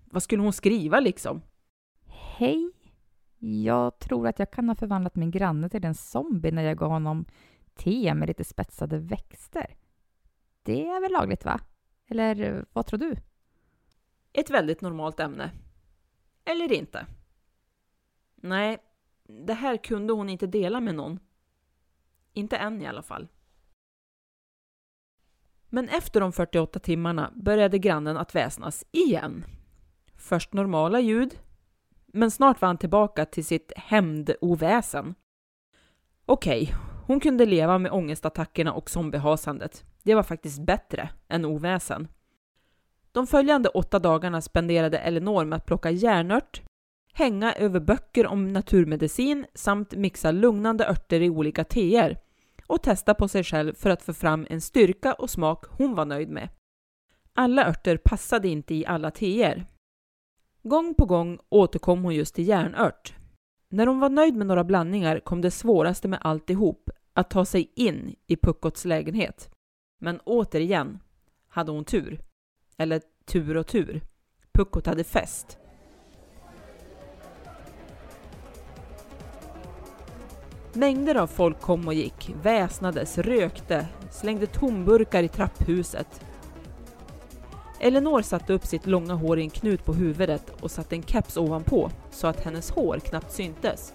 Vad 0.04 0.22
skulle 0.22 0.42
hon 0.42 0.52
skriva 0.52 1.00
liksom? 1.00 1.42
Hej. 2.06 2.72
Jag 3.38 3.98
tror 3.98 4.28
att 4.28 4.38
jag 4.38 4.50
kan 4.50 4.68
ha 4.68 4.74
förvandlat 4.74 5.16
min 5.16 5.30
granne 5.30 5.68
till 5.68 5.84
en 5.84 5.94
zombie 5.94 6.50
när 6.50 6.62
jag 6.62 6.78
gav 6.78 6.90
honom 6.90 7.24
te 7.74 8.14
med 8.14 8.28
lite 8.28 8.44
spetsade 8.44 8.98
växter. 8.98 9.76
Det 10.66 10.88
är 10.88 11.00
väl 11.00 11.12
lagligt, 11.12 11.44
va? 11.44 11.60
Eller 12.08 12.40
eh, 12.40 12.62
vad 12.72 12.86
tror 12.86 12.98
du? 12.98 13.16
Ett 14.32 14.50
väldigt 14.50 14.80
normalt 14.80 15.20
ämne. 15.20 15.50
Eller 16.44 16.72
inte. 16.72 17.06
Nej, 18.34 18.78
det 19.24 19.54
här 19.54 19.76
kunde 19.76 20.12
hon 20.12 20.28
inte 20.28 20.46
dela 20.46 20.80
med 20.80 20.94
någon. 20.94 21.18
Inte 22.32 22.56
än 22.56 22.82
i 22.82 22.86
alla 22.86 23.02
fall. 23.02 23.28
Men 25.68 25.88
efter 25.88 26.20
de 26.20 26.32
48 26.32 26.78
timmarna 26.78 27.32
började 27.34 27.78
grannen 27.78 28.16
att 28.16 28.34
väsnas 28.34 28.84
igen. 28.90 29.44
Först 30.16 30.52
normala 30.52 31.00
ljud, 31.00 31.38
men 32.06 32.30
snart 32.30 32.60
var 32.60 32.66
han 32.66 32.78
tillbaka 32.78 33.24
till 33.24 33.44
sitt 33.44 33.72
hämndoväsen. 33.76 35.14
Okej, 36.26 36.74
hon 37.06 37.20
kunde 37.20 37.46
leva 37.46 37.78
med 37.78 37.92
ångestattackerna 37.92 38.72
och 38.72 38.90
zombiehasandet. 38.90 39.84
Det 40.06 40.14
var 40.14 40.22
faktiskt 40.22 40.62
bättre 40.62 41.08
än 41.28 41.44
oväsen. 41.44 42.08
De 43.12 43.26
följande 43.26 43.68
åtta 43.68 43.98
dagarna 43.98 44.40
spenderade 44.40 44.98
Elinor 44.98 45.44
med 45.44 45.56
att 45.56 45.66
plocka 45.66 45.90
järnört, 45.90 46.62
hänga 47.12 47.52
över 47.52 47.80
böcker 47.80 48.26
om 48.26 48.52
naturmedicin 48.52 49.46
samt 49.54 49.94
mixa 49.94 50.30
lugnande 50.30 50.88
örter 50.88 51.20
i 51.20 51.30
olika 51.30 51.64
teer 51.64 52.18
och 52.66 52.82
testa 52.82 53.14
på 53.14 53.28
sig 53.28 53.44
själv 53.44 53.74
för 53.74 53.90
att 53.90 54.02
få 54.02 54.12
fram 54.12 54.46
en 54.50 54.60
styrka 54.60 55.14
och 55.14 55.30
smak 55.30 55.64
hon 55.70 55.94
var 55.94 56.04
nöjd 56.04 56.28
med. 56.28 56.48
Alla 57.34 57.68
örter 57.68 57.96
passade 57.96 58.48
inte 58.48 58.74
i 58.74 58.86
alla 58.86 59.10
teer. 59.10 59.66
Gång 60.62 60.94
på 60.94 61.06
gång 61.06 61.38
återkom 61.48 62.04
hon 62.04 62.14
just 62.14 62.34
till 62.34 62.48
järnört. 62.48 63.14
När 63.68 63.86
hon 63.86 64.00
var 64.00 64.10
nöjd 64.10 64.36
med 64.36 64.46
några 64.46 64.64
blandningar 64.64 65.20
kom 65.20 65.40
det 65.40 65.50
svåraste 65.50 66.08
med 66.08 66.18
alltihop, 66.22 66.90
att 67.12 67.30
ta 67.30 67.44
sig 67.44 67.72
in 67.76 68.14
i 68.26 68.36
Puckots 68.36 68.84
lägenhet. 68.84 69.55
Men 69.98 70.20
återigen 70.20 70.98
hade 71.48 71.72
hon 71.72 71.84
tur. 71.84 72.20
Eller 72.76 73.02
tur 73.24 73.56
och 73.56 73.66
tur. 73.66 74.00
Puckot 74.52 74.86
hade 74.86 75.04
fest. 75.04 75.58
Mängder 80.72 81.14
av 81.14 81.26
folk 81.26 81.60
kom 81.60 81.86
och 81.86 81.94
gick, 81.94 82.34
väsnades, 82.42 83.18
rökte, 83.18 83.88
slängde 84.10 84.46
tomburkar 84.46 85.22
i 85.22 85.28
trapphuset. 85.28 86.20
Elinor 87.80 88.22
satte 88.22 88.52
upp 88.52 88.66
sitt 88.66 88.86
långa 88.86 89.14
hår 89.14 89.38
i 89.38 89.42
en 89.42 89.50
knut 89.50 89.84
på 89.84 89.94
huvudet 89.94 90.52
och 90.60 90.70
satte 90.70 90.96
en 90.96 91.02
keps 91.02 91.36
ovanpå 91.36 91.90
så 92.10 92.26
att 92.26 92.40
hennes 92.40 92.70
hår 92.70 92.98
knappt 92.98 93.32
syntes. 93.32 93.94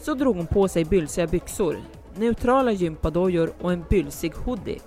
Så 0.00 0.14
drog 0.14 0.36
hon 0.36 0.46
på 0.46 0.68
sig 0.68 0.84
bylsiga 0.84 1.26
byxor, 1.26 1.76
neutrala 2.16 2.72
gympadojor 2.72 3.52
och 3.60 3.72
en 3.72 3.84
bylsig 3.90 4.32
hoodie. 4.34 4.80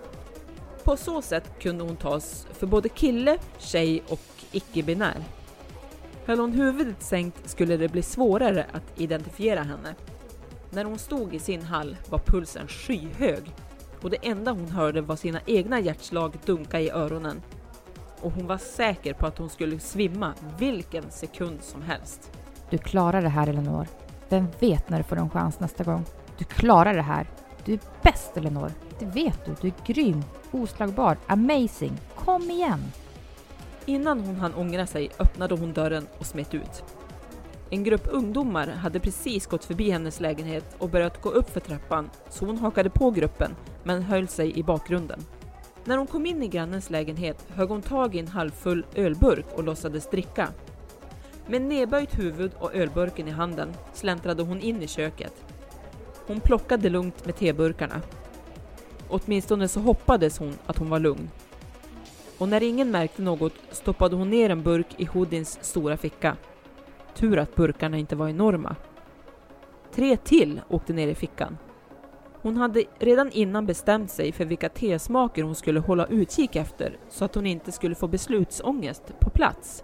På 0.83 0.97
så 0.97 1.21
sätt 1.21 1.51
kunde 1.59 1.83
hon 1.83 1.95
tas 1.95 2.47
för 2.51 2.67
både 2.67 2.89
kille, 2.89 3.37
tjej 3.57 4.03
och 4.09 4.21
icke-binär. 4.51 5.23
Höll 6.25 6.39
hon 6.39 6.51
huvudet 6.51 7.03
sänkt 7.03 7.49
skulle 7.49 7.77
det 7.77 7.89
bli 7.89 8.01
svårare 8.01 8.65
att 8.71 8.99
identifiera 9.01 9.63
henne. 9.63 9.95
När 10.71 10.85
hon 10.85 10.99
stod 10.99 11.33
i 11.33 11.39
sin 11.39 11.61
hall 11.61 11.97
var 12.09 12.19
pulsen 12.19 12.67
skyhög 12.67 13.43
och 14.01 14.09
det 14.09 14.17
enda 14.21 14.51
hon 14.51 14.67
hörde 14.67 15.01
var 15.01 15.15
sina 15.15 15.39
egna 15.45 15.79
hjärtslag 15.79 16.33
dunka 16.45 16.79
i 16.79 16.89
öronen. 16.89 17.41
Och 18.21 18.31
hon 18.31 18.47
var 18.47 18.57
säker 18.57 19.13
på 19.13 19.27
att 19.27 19.37
hon 19.37 19.49
skulle 19.49 19.79
svimma 19.79 20.33
vilken 20.59 21.11
sekund 21.11 21.59
som 21.61 21.81
helst. 21.81 22.31
Du 22.69 22.77
klarar 22.77 23.21
det 23.21 23.29
här, 23.29 23.47
Eleanor. 23.47 23.87
Vem 24.29 24.47
vet 24.59 24.89
när 24.89 24.97
du 24.97 25.03
får 25.03 25.15
en 25.15 25.29
chans 25.29 25.59
nästa 25.59 25.83
gång? 25.83 26.05
Du 26.37 26.45
klarar 26.45 26.93
det 26.93 27.01
här. 27.01 27.27
Du 27.65 27.73
är 27.73 27.79
bäst 28.03 28.37
Elinor. 28.37 28.71
Det 28.99 29.05
vet 29.05 29.45
du. 29.45 29.55
Du 29.61 29.67
är 29.67 29.93
grym, 29.93 30.23
oslagbar, 30.51 31.17
amazing. 31.27 31.97
Kom 32.15 32.51
igen! 32.51 32.79
Innan 33.85 34.19
hon 34.19 34.35
hann 34.35 34.53
ångra 34.53 34.87
sig 34.87 35.09
öppnade 35.19 35.55
hon 35.55 35.73
dörren 35.73 36.07
och 36.17 36.25
smet 36.25 36.53
ut. 36.53 36.83
En 37.69 37.83
grupp 37.83 38.07
ungdomar 38.11 38.67
hade 38.67 38.99
precis 38.99 39.47
gått 39.47 39.65
förbi 39.65 39.91
hennes 39.91 40.19
lägenhet 40.19 40.75
och 40.77 40.89
börjat 40.89 41.21
gå 41.21 41.29
upp 41.29 41.49
för 41.49 41.59
trappan 41.59 42.09
så 42.29 42.45
hon 42.45 42.57
hakade 42.57 42.89
på 42.89 43.11
gruppen 43.11 43.55
men 43.83 44.01
höll 44.01 44.27
sig 44.27 44.59
i 44.59 44.63
bakgrunden. 44.63 45.19
När 45.85 45.97
hon 45.97 46.07
kom 46.07 46.25
in 46.25 46.43
i 46.43 46.47
grannens 46.47 46.89
lägenhet 46.89 47.45
högg 47.49 47.69
hon 47.69 47.81
tag 47.81 48.15
i 48.15 48.19
en 48.19 48.27
halvfull 48.27 48.85
ölburk 48.95 49.45
och 49.55 49.63
låtsades 49.63 50.09
dricka. 50.09 50.47
Med 51.47 51.61
nedböjt 51.61 52.19
huvud 52.19 52.51
och 52.59 52.75
ölburken 52.75 53.27
i 53.27 53.31
handen 53.31 53.73
släntrade 53.93 54.43
hon 54.43 54.61
in 54.61 54.83
i 54.83 54.87
köket. 54.87 55.46
Hon 56.27 56.39
plockade 56.39 56.89
lugnt 56.89 57.25
med 57.25 57.35
teburkarna. 57.35 58.01
Åtminstone 59.09 59.67
så 59.67 59.79
hoppades 59.79 60.39
hon 60.39 60.53
att 60.65 60.77
hon 60.77 60.89
var 60.89 60.99
lugn. 60.99 61.29
Och 62.37 62.49
när 62.49 62.63
ingen 62.63 62.91
märkte 62.91 63.21
något 63.21 63.53
stoppade 63.71 64.15
hon 64.15 64.29
ner 64.29 64.49
en 64.49 64.63
burk 64.63 64.87
i 64.97 65.05
Hoodins 65.05 65.59
stora 65.61 65.97
ficka. 65.97 66.37
Tur 67.15 67.37
att 67.37 67.55
burkarna 67.55 67.97
inte 67.97 68.15
var 68.15 68.29
enorma. 68.29 68.75
Tre 69.95 70.17
till 70.17 70.61
åkte 70.69 70.93
ner 70.93 71.07
i 71.07 71.15
fickan. 71.15 71.57
Hon 72.41 72.57
hade 72.57 72.83
redan 72.99 73.31
innan 73.31 73.65
bestämt 73.65 74.11
sig 74.11 74.31
för 74.31 74.45
vilka 74.45 74.69
tesmaker 74.69 75.43
hon 75.43 75.55
skulle 75.55 75.79
hålla 75.79 76.05
utkik 76.05 76.55
efter 76.55 76.97
så 77.09 77.25
att 77.25 77.35
hon 77.35 77.45
inte 77.45 77.71
skulle 77.71 77.95
få 77.95 78.07
beslutsångest 78.07 79.19
på 79.19 79.29
plats. 79.29 79.83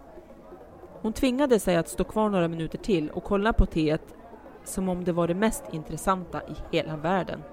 Hon 1.02 1.14
tvingade 1.14 1.60
sig 1.60 1.76
att 1.76 1.90
stå 1.90 2.04
kvar 2.04 2.30
några 2.30 2.48
minuter 2.48 2.78
till 2.78 3.10
och 3.10 3.24
kolla 3.24 3.54
på 3.54 3.66
teet 3.66 4.16
som 4.64 4.90
om 4.90 5.04
det 5.04 5.12
var 5.12 5.28
det 5.28 5.36
mest 5.36 5.64
intressanta 5.72 6.42
i 6.42 6.56
hela 6.78 6.98
världen. 6.98 7.44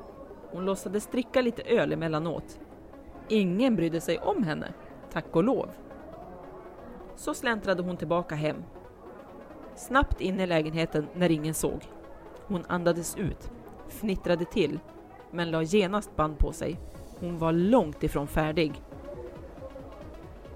Hon 0.53 0.65
låtsades 0.65 1.07
dricka 1.07 1.41
lite 1.41 1.63
öl 1.63 1.93
emellanåt. 1.93 2.61
Ingen 3.29 3.77
brydde 3.77 4.01
sig 4.01 4.19
om 4.19 4.43
henne, 4.43 4.73
tack 5.13 5.27
och 5.33 5.45
lov. 5.45 5.69
Så 7.17 7.35
släntrade 7.35 7.83
hon 7.83 7.97
tillbaka 7.97 8.35
hem. 8.35 8.57
Snabbt 9.77 10.21
in 10.21 10.41
i 10.41 10.47
lägenheten 10.47 11.07
när 11.15 11.31
ingen 11.31 11.55
såg. 11.55 11.89
Hon 12.47 12.65
andades 12.69 13.17
ut, 13.17 13.51
fnittrade 13.89 14.45
till, 14.45 14.79
men 15.31 15.51
la 15.51 15.63
genast 15.63 16.17
band 16.17 16.39
på 16.39 16.53
sig. 16.53 16.81
Hon 17.21 17.39
var 17.39 17.53
långt 17.53 18.03
ifrån 18.03 18.27
färdig. 18.27 18.83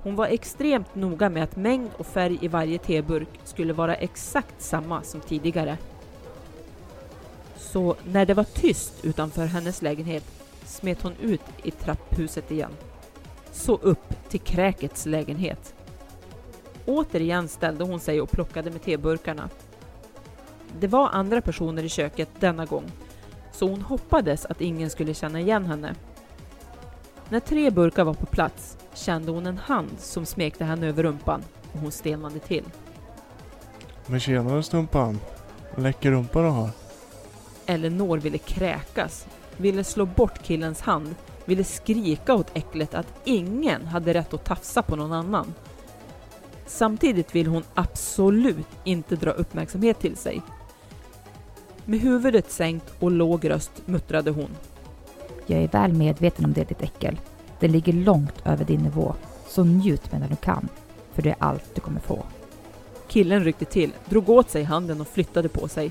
Hon 0.03 0.17
var 0.17 0.27
extremt 0.27 0.95
noga 0.95 1.31
med 1.31 1.43
att 1.43 1.57
mängd 1.57 1.91
och 1.97 2.07
färg 2.07 2.39
i 2.41 2.49
varje 2.49 2.79
teburk 2.79 3.41
skulle 3.45 3.73
vara 3.73 3.95
exakt 3.95 4.63
samma 4.63 5.03
som 5.03 5.21
tidigare. 5.21 5.79
Så 7.75 7.97
när 8.05 8.27
det 8.27 8.35
var 8.35 8.45
tyst 8.45 8.93
utanför 9.03 9.47
hennes 9.47 9.83
lägenhet 9.83 10.25
smet 10.64 11.03
hon 11.03 11.12
ut 11.20 11.41
i 11.62 11.70
trapphuset 11.70 12.51
igen. 12.51 12.70
Så 13.53 13.77
upp 13.77 14.29
till 14.29 14.41
kräkets 14.41 15.07
lägenhet. 15.07 15.75
Återigen 16.87 17.49
ställde 17.49 17.85
hon 17.85 18.01
sig 18.01 18.20
och 18.20 18.31
plockade 18.31 18.70
med 18.70 18.83
teburkarna. 18.83 19.51
Det 20.81 20.87
var 20.87 21.09
andra 21.09 21.41
personer 21.41 21.83
i 21.83 21.89
köket 21.89 22.29
denna 22.41 22.64
gång, 22.66 22.93
så 23.53 23.68
hon 23.68 23.83
hoppades 23.83 24.47
att 24.47 24.61
ingen 24.61 24.91
skulle 24.91 25.14
känna 25.14 25.41
igen 25.41 25.66
henne. 25.66 25.95
När 27.29 27.41
tre 27.41 27.70
burkar 27.70 28.05
var 28.05 28.14
på 28.14 28.27
plats 28.27 28.77
kände 28.95 29.33
hon 29.33 29.47
en 29.47 29.59
hand 29.59 29.91
som 29.99 30.27
smekte 30.27 30.64
henne 30.64 30.87
över 30.87 31.03
rumpan 31.03 31.43
och 31.72 31.81
hon 31.81 31.93
stelnade 31.93 32.39
till. 32.39 32.64
Men 34.07 34.20
tjenare 34.20 34.62
Stumpan. 34.62 35.20
Läcker 35.77 36.11
rumpa 36.11 36.43
du 36.43 36.49
har. 36.49 36.84
Elinor 37.67 38.19
ville 38.19 38.39
kräkas, 38.39 39.27
ville 39.57 39.85
slå 39.85 40.07
bort 40.07 40.43
killens 40.43 40.81
hand, 40.81 41.15
ville 41.45 41.65
skrika 41.65 42.35
åt 42.35 42.57
äcklet 42.57 42.95
att 42.95 43.15
ingen 43.25 43.87
hade 43.87 44.15
rätt 44.15 44.35
att 44.35 44.45
tafsa 44.45 44.83
på 44.83 44.97
någon 44.97 45.12
annan. 45.12 45.55
Samtidigt 46.67 47.35
vill 47.35 47.47
hon 47.47 47.62
absolut 47.75 48.67
inte 48.85 49.17
dra 49.17 49.31
uppmärksamhet 49.31 50.01
till 50.01 50.17
sig. 50.17 50.43
Med 51.85 52.01
huvudet 52.01 52.51
sänkt 52.51 52.93
och 52.99 53.11
låg 53.11 53.51
röst 53.51 53.73
muttrade 53.85 54.31
hon. 54.31 54.51
Jag 55.47 55.62
är 55.62 55.69
väl 55.69 55.93
medveten 55.93 56.45
om 56.45 56.53
det 56.53 56.65
ditt 56.65 56.83
äckel. 56.83 57.21
Det 57.61 57.69
ligger 57.69 57.93
långt 57.93 58.35
över 58.45 58.65
din 58.65 58.81
nivå. 58.81 59.15
Så 59.49 59.65
njut 59.65 60.12
medan 60.12 60.29
du 60.29 60.37
kan. 60.37 60.69
För 61.12 61.23
det 61.23 61.31
är 61.31 61.37
allt 61.39 61.75
du 61.75 61.81
kommer 61.81 62.01
få. 62.01 62.25
Killen 63.09 63.45
ryckte 63.45 63.65
till, 63.65 63.93
drog 64.05 64.29
åt 64.29 64.51
sig 64.51 64.65
handen 64.65 65.01
och 65.01 65.09
flyttade 65.09 65.49
på 65.49 65.69
sig. 65.69 65.91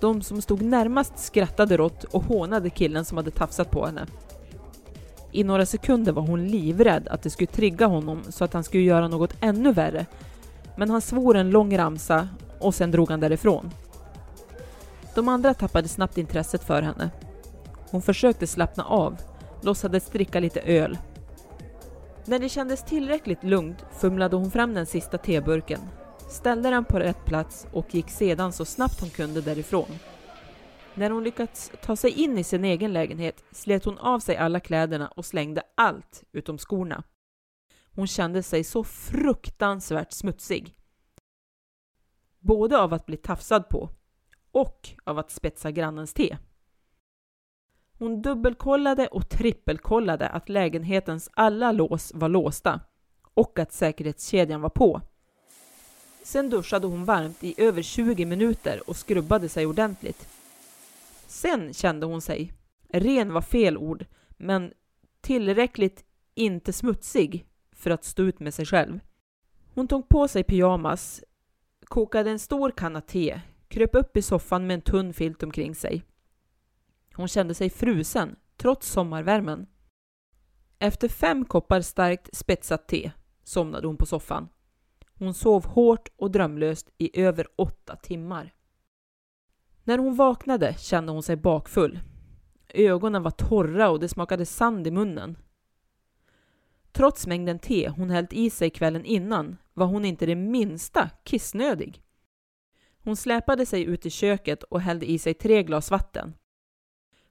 De 0.00 0.22
som 0.22 0.42
stod 0.42 0.62
närmast 0.62 1.18
skrattade 1.18 1.76
rått 1.76 2.04
och 2.04 2.24
hånade 2.24 2.70
killen 2.70 3.04
som 3.04 3.16
hade 3.16 3.30
tafsat 3.30 3.70
på 3.70 3.86
henne. 3.86 4.06
I 5.32 5.44
några 5.44 5.66
sekunder 5.66 6.12
var 6.12 6.22
hon 6.22 6.48
livrädd 6.48 7.08
att 7.08 7.22
det 7.22 7.30
skulle 7.30 7.46
trigga 7.46 7.86
honom 7.86 8.22
så 8.28 8.44
att 8.44 8.52
han 8.52 8.64
skulle 8.64 8.82
göra 8.82 9.08
något 9.08 9.34
ännu 9.40 9.72
värre. 9.72 10.06
Men 10.76 10.90
han 10.90 11.00
svor 11.00 11.36
en 11.36 11.50
lång 11.50 11.78
ramsa 11.78 12.28
och 12.60 12.74
sen 12.74 12.90
drog 12.90 13.10
han 13.10 13.20
därifrån. 13.20 13.70
De 15.14 15.28
andra 15.28 15.54
tappade 15.54 15.88
snabbt 15.88 16.18
intresset 16.18 16.64
för 16.64 16.82
henne. 16.82 17.10
Hon 17.90 18.02
försökte 18.02 18.46
slappna 18.46 18.84
av, 18.84 19.16
låtsades 19.62 20.10
dricka 20.10 20.40
lite 20.40 20.60
öl. 20.60 20.98
När 22.24 22.38
det 22.38 22.48
kändes 22.48 22.84
tillräckligt 22.84 23.44
lugnt 23.44 23.84
fumlade 23.92 24.36
hon 24.36 24.50
fram 24.50 24.74
den 24.74 24.86
sista 24.86 25.18
teburken, 25.18 25.80
ställde 26.28 26.70
den 26.70 26.84
på 26.84 26.98
rätt 26.98 27.24
plats 27.24 27.66
och 27.72 27.94
gick 27.94 28.10
sedan 28.10 28.52
så 28.52 28.64
snabbt 28.64 29.00
hon 29.00 29.10
kunde 29.10 29.40
därifrån. 29.40 29.98
När 30.94 31.10
hon 31.10 31.24
lyckats 31.24 31.72
ta 31.82 31.96
sig 31.96 32.10
in 32.10 32.38
i 32.38 32.44
sin 32.44 32.64
egen 32.64 32.92
lägenhet 32.92 33.44
slet 33.50 33.84
hon 33.84 33.98
av 33.98 34.20
sig 34.20 34.36
alla 34.36 34.60
kläderna 34.60 35.08
och 35.08 35.24
slängde 35.24 35.62
allt 35.74 36.24
utom 36.32 36.58
skorna. 36.58 37.02
Hon 37.94 38.06
kände 38.06 38.42
sig 38.42 38.64
så 38.64 38.84
fruktansvärt 38.84 40.12
smutsig. 40.12 40.74
Både 42.38 42.78
av 42.78 42.94
att 42.94 43.06
bli 43.06 43.16
tafsad 43.16 43.68
på 43.68 43.90
och 44.50 44.88
av 45.04 45.18
att 45.18 45.30
spetsa 45.30 45.70
grannens 45.70 46.14
te. 46.14 46.36
Hon 47.98 48.22
dubbelkollade 48.22 49.06
och 49.06 49.28
trippelkollade 49.28 50.28
att 50.28 50.48
lägenhetens 50.48 51.30
alla 51.32 51.72
lås 51.72 52.12
var 52.14 52.28
låsta 52.28 52.80
och 53.34 53.58
att 53.58 53.72
säkerhetskedjan 53.72 54.60
var 54.60 54.70
på. 54.70 55.00
Sen 56.26 56.50
duschade 56.50 56.86
hon 56.86 57.04
varmt 57.04 57.44
i 57.44 57.54
över 57.56 57.82
20 57.82 58.24
minuter 58.24 58.88
och 58.90 58.96
skrubbade 58.96 59.48
sig 59.48 59.66
ordentligt. 59.66 60.28
Sen 61.26 61.74
kände 61.74 62.06
hon 62.06 62.20
sig, 62.20 62.52
ren 62.88 63.32
var 63.32 63.40
fel 63.40 63.78
ord, 63.78 64.06
men 64.36 64.72
tillräckligt 65.20 66.04
inte 66.34 66.72
smutsig 66.72 67.46
för 67.72 67.90
att 67.90 68.04
stå 68.04 68.22
ut 68.22 68.40
med 68.40 68.54
sig 68.54 68.66
själv. 68.66 69.00
Hon 69.74 69.88
tog 69.88 70.08
på 70.08 70.28
sig 70.28 70.44
pyjamas, 70.44 71.24
kokade 71.84 72.30
en 72.30 72.38
stor 72.38 72.70
kanna 72.70 73.00
te, 73.00 73.40
kröp 73.68 73.94
upp 73.94 74.16
i 74.16 74.22
soffan 74.22 74.66
med 74.66 74.74
en 74.74 74.82
tunn 74.82 75.14
filt 75.14 75.42
omkring 75.42 75.74
sig. 75.74 76.02
Hon 77.14 77.28
kände 77.28 77.54
sig 77.54 77.70
frusen, 77.70 78.36
trots 78.56 78.90
sommarvärmen. 78.90 79.66
Efter 80.78 81.08
fem 81.08 81.44
koppar 81.44 81.80
starkt 81.80 82.36
spetsat 82.36 82.88
te 82.88 83.12
somnade 83.44 83.86
hon 83.86 83.96
på 83.96 84.06
soffan. 84.06 84.48
Hon 85.18 85.34
sov 85.34 85.66
hårt 85.66 86.08
och 86.16 86.30
drömlöst 86.30 86.90
i 86.98 87.20
över 87.20 87.46
åtta 87.56 87.96
timmar. 87.96 88.54
När 89.84 89.98
hon 89.98 90.14
vaknade 90.14 90.74
kände 90.78 91.12
hon 91.12 91.22
sig 91.22 91.36
bakfull. 91.36 92.00
Ögonen 92.68 93.22
var 93.22 93.30
torra 93.30 93.90
och 93.90 94.00
det 94.00 94.08
smakade 94.08 94.46
sand 94.46 94.86
i 94.86 94.90
munnen. 94.90 95.38
Trots 96.92 97.26
mängden 97.26 97.58
te 97.58 97.88
hon 97.88 98.10
hällt 98.10 98.32
i 98.32 98.50
sig 98.50 98.70
kvällen 98.70 99.04
innan 99.04 99.56
var 99.74 99.86
hon 99.86 100.04
inte 100.04 100.26
det 100.26 100.34
minsta 100.34 101.10
kissnödig. 101.24 102.02
Hon 102.98 103.16
släpade 103.16 103.66
sig 103.66 103.84
ut 103.84 104.06
i 104.06 104.10
köket 104.10 104.62
och 104.62 104.80
hällde 104.80 105.10
i 105.10 105.18
sig 105.18 105.34
tre 105.34 105.62
glas 105.62 105.90
vatten. 105.90 106.34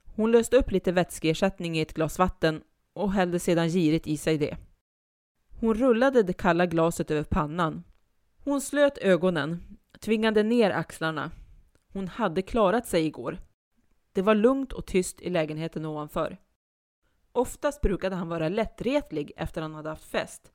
Hon 0.04 0.32
löste 0.32 0.56
upp 0.56 0.70
lite 0.70 0.92
vätskeersättning 0.92 1.78
i 1.78 1.80
ett 1.80 1.94
glas 1.94 2.18
vatten 2.18 2.62
och 2.92 3.12
hällde 3.12 3.38
sedan 3.38 3.68
girigt 3.68 4.06
i 4.06 4.16
sig 4.16 4.38
det. 4.38 4.56
Hon 5.60 5.74
rullade 5.74 6.22
det 6.22 6.32
kalla 6.32 6.66
glaset 6.66 7.10
över 7.10 7.24
pannan. 7.24 7.84
Hon 8.44 8.60
slöt 8.60 8.98
ögonen, 8.98 9.78
tvingade 10.00 10.42
ner 10.42 10.70
axlarna. 10.70 11.30
Hon 11.92 12.08
hade 12.08 12.42
klarat 12.42 12.86
sig 12.86 13.06
igår. 13.06 13.38
Det 14.12 14.22
var 14.22 14.34
lugnt 14.34 14.72
och 14.72 14.86
tyst 14.86 15.20
i 15.20 15.30
lägenheten 15.30 15.84
ovanför. 15.84 16.38
Oftast 17.32 17.80
brukade 17.80 18.16
han 18.16 18.28
vara 18.28 18.48
lättretlig 18.48 19.32
efter 19.36 19.62
han 19.62 19.74
hade 19.74 19.88
haft 19.88 20.04
fest. 20.04 20.52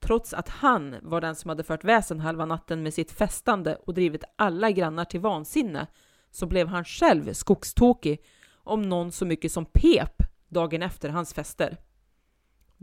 Trots 0.00 0.34
att 0.34 0.48
han 0.48 0.96
var 1.02 1.20
den 1.20 1.36
som 1.36 1.48
hade 1.48 1.64
fört 1.64 1.84
väsen 1.84 2.20
halva 2.20 2.46
natten 2.46 2.82
med 2.82 2.94
sitt 2.94 3.12
festande 3.12 3.76
och 3.76 3.94
drivit 3.94 4.24
alla 4.36 4.70
grannar 4.70 5.04
till 5.04 5.20
vansinne 5.20 5.86
så 6.30 6.46
blev 6.46 6.66
han 6.68 6.84
själv 6.84 7.32
skogstokig 7.32 8.24
om 8.54 8.82
någon 8.82 9.12
så 9.12 9.26
mycket 9.26 9.52
som 9.52 9.64
pep 9.64 10.22
dagen 10.48 10.82
efter 10.82 11.08
hans 11.08 11.34
fester. 11.34 11.76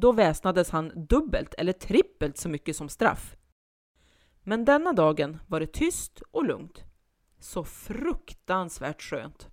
Då 0.01 0.11
väsnades 0.11 0.69
han 0.69 1.05
dubbelt 1.09 1.53
eller 1.53 1.73
trippelt 1.73 2.37
så 2.37 2.49
mycket 2.49 2.75
som 2.75 2.89
straff. 2.89 3.35
Men 4.43 4.65
denna 4.65 4.93
dagen 4.93 5.39
var 5.47 5.59
det 5.59 5.73
tyst 5.73 6.21
och 6.31 6.45
lugnt. 6.45 6.83
Så 7.39 7.63
fruktansvärt 7.63 9.01
skönt. 9.01 9.47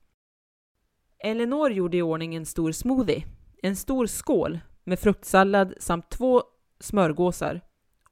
Elinor 1.18 1.72
gjorde 1.72 1.96
i 1.96 2.02
ordning 2.02 2.34
en 2.34 2.46
stor 2.46 2.72
smoothie, 2.72 3.24
en 3.62 3.76
stor 3.76 4.06
skål 4.06 4.58
med 4.84 4.98
fruktsallad 4.98 5.74
samt 5.78 6.10
två 6.10 6.42
smörgåsar 6.80 7.60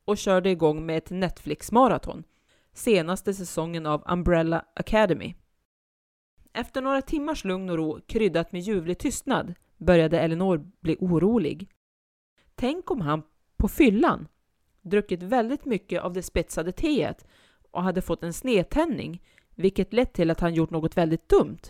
och 0.05 0.19
körde 0.19 0.51
igång 0.51 0.87
med 0.87 0.99
ett 0.99 1.11
Netflix-maraton, 1.11 2.25
senaste 2.73 3.35
säsongen 3.35 3.87
av 3.87 4.05
Umbrella 4.07 4.65
Academy. 4.75 5.35
Efter 6.53 6.83
några 6.83 7.03
timmars 7.03 7.45
lugn 7.45 7.71
och 7.71 7.77
ro 7.77 8.01
kryddat 8.07 8.53
med 8.53 8.61
ljuvlig 8.61 8.99
tystnad 8.99 9.55
började 9.79 10.21
Elinor 10.21 10.71
bli 10.81 10.97
orolig. 11.01 11.71
Tänk 12.65 12.91
om 12.91 13.01
han 13.01 13.23
på 13.57 13.69
fyllan 13.69 14.29
druckit 14.83 15.23
väldigt 15.23 15.65
mycket 15.65 16.03
av 16.03 16.13
det 16.13 16.23
spetsade 16.23 16.73
teet 16.73 17.27
och 17.71 17.83
hade 17.83 18.03
fått 18.03 18.23
en 18.23 18.33
snedtändning, 18.33 19.23
vilket 19.55 19.93
lett 19.93 20.13
till 20.13 20.31
att 20.31 20.41
han 20.41 20.55
gjort 20.55 20.71
något 20.71 20.97
väldigt 20.97 21.29
dumt. 21.29 21.61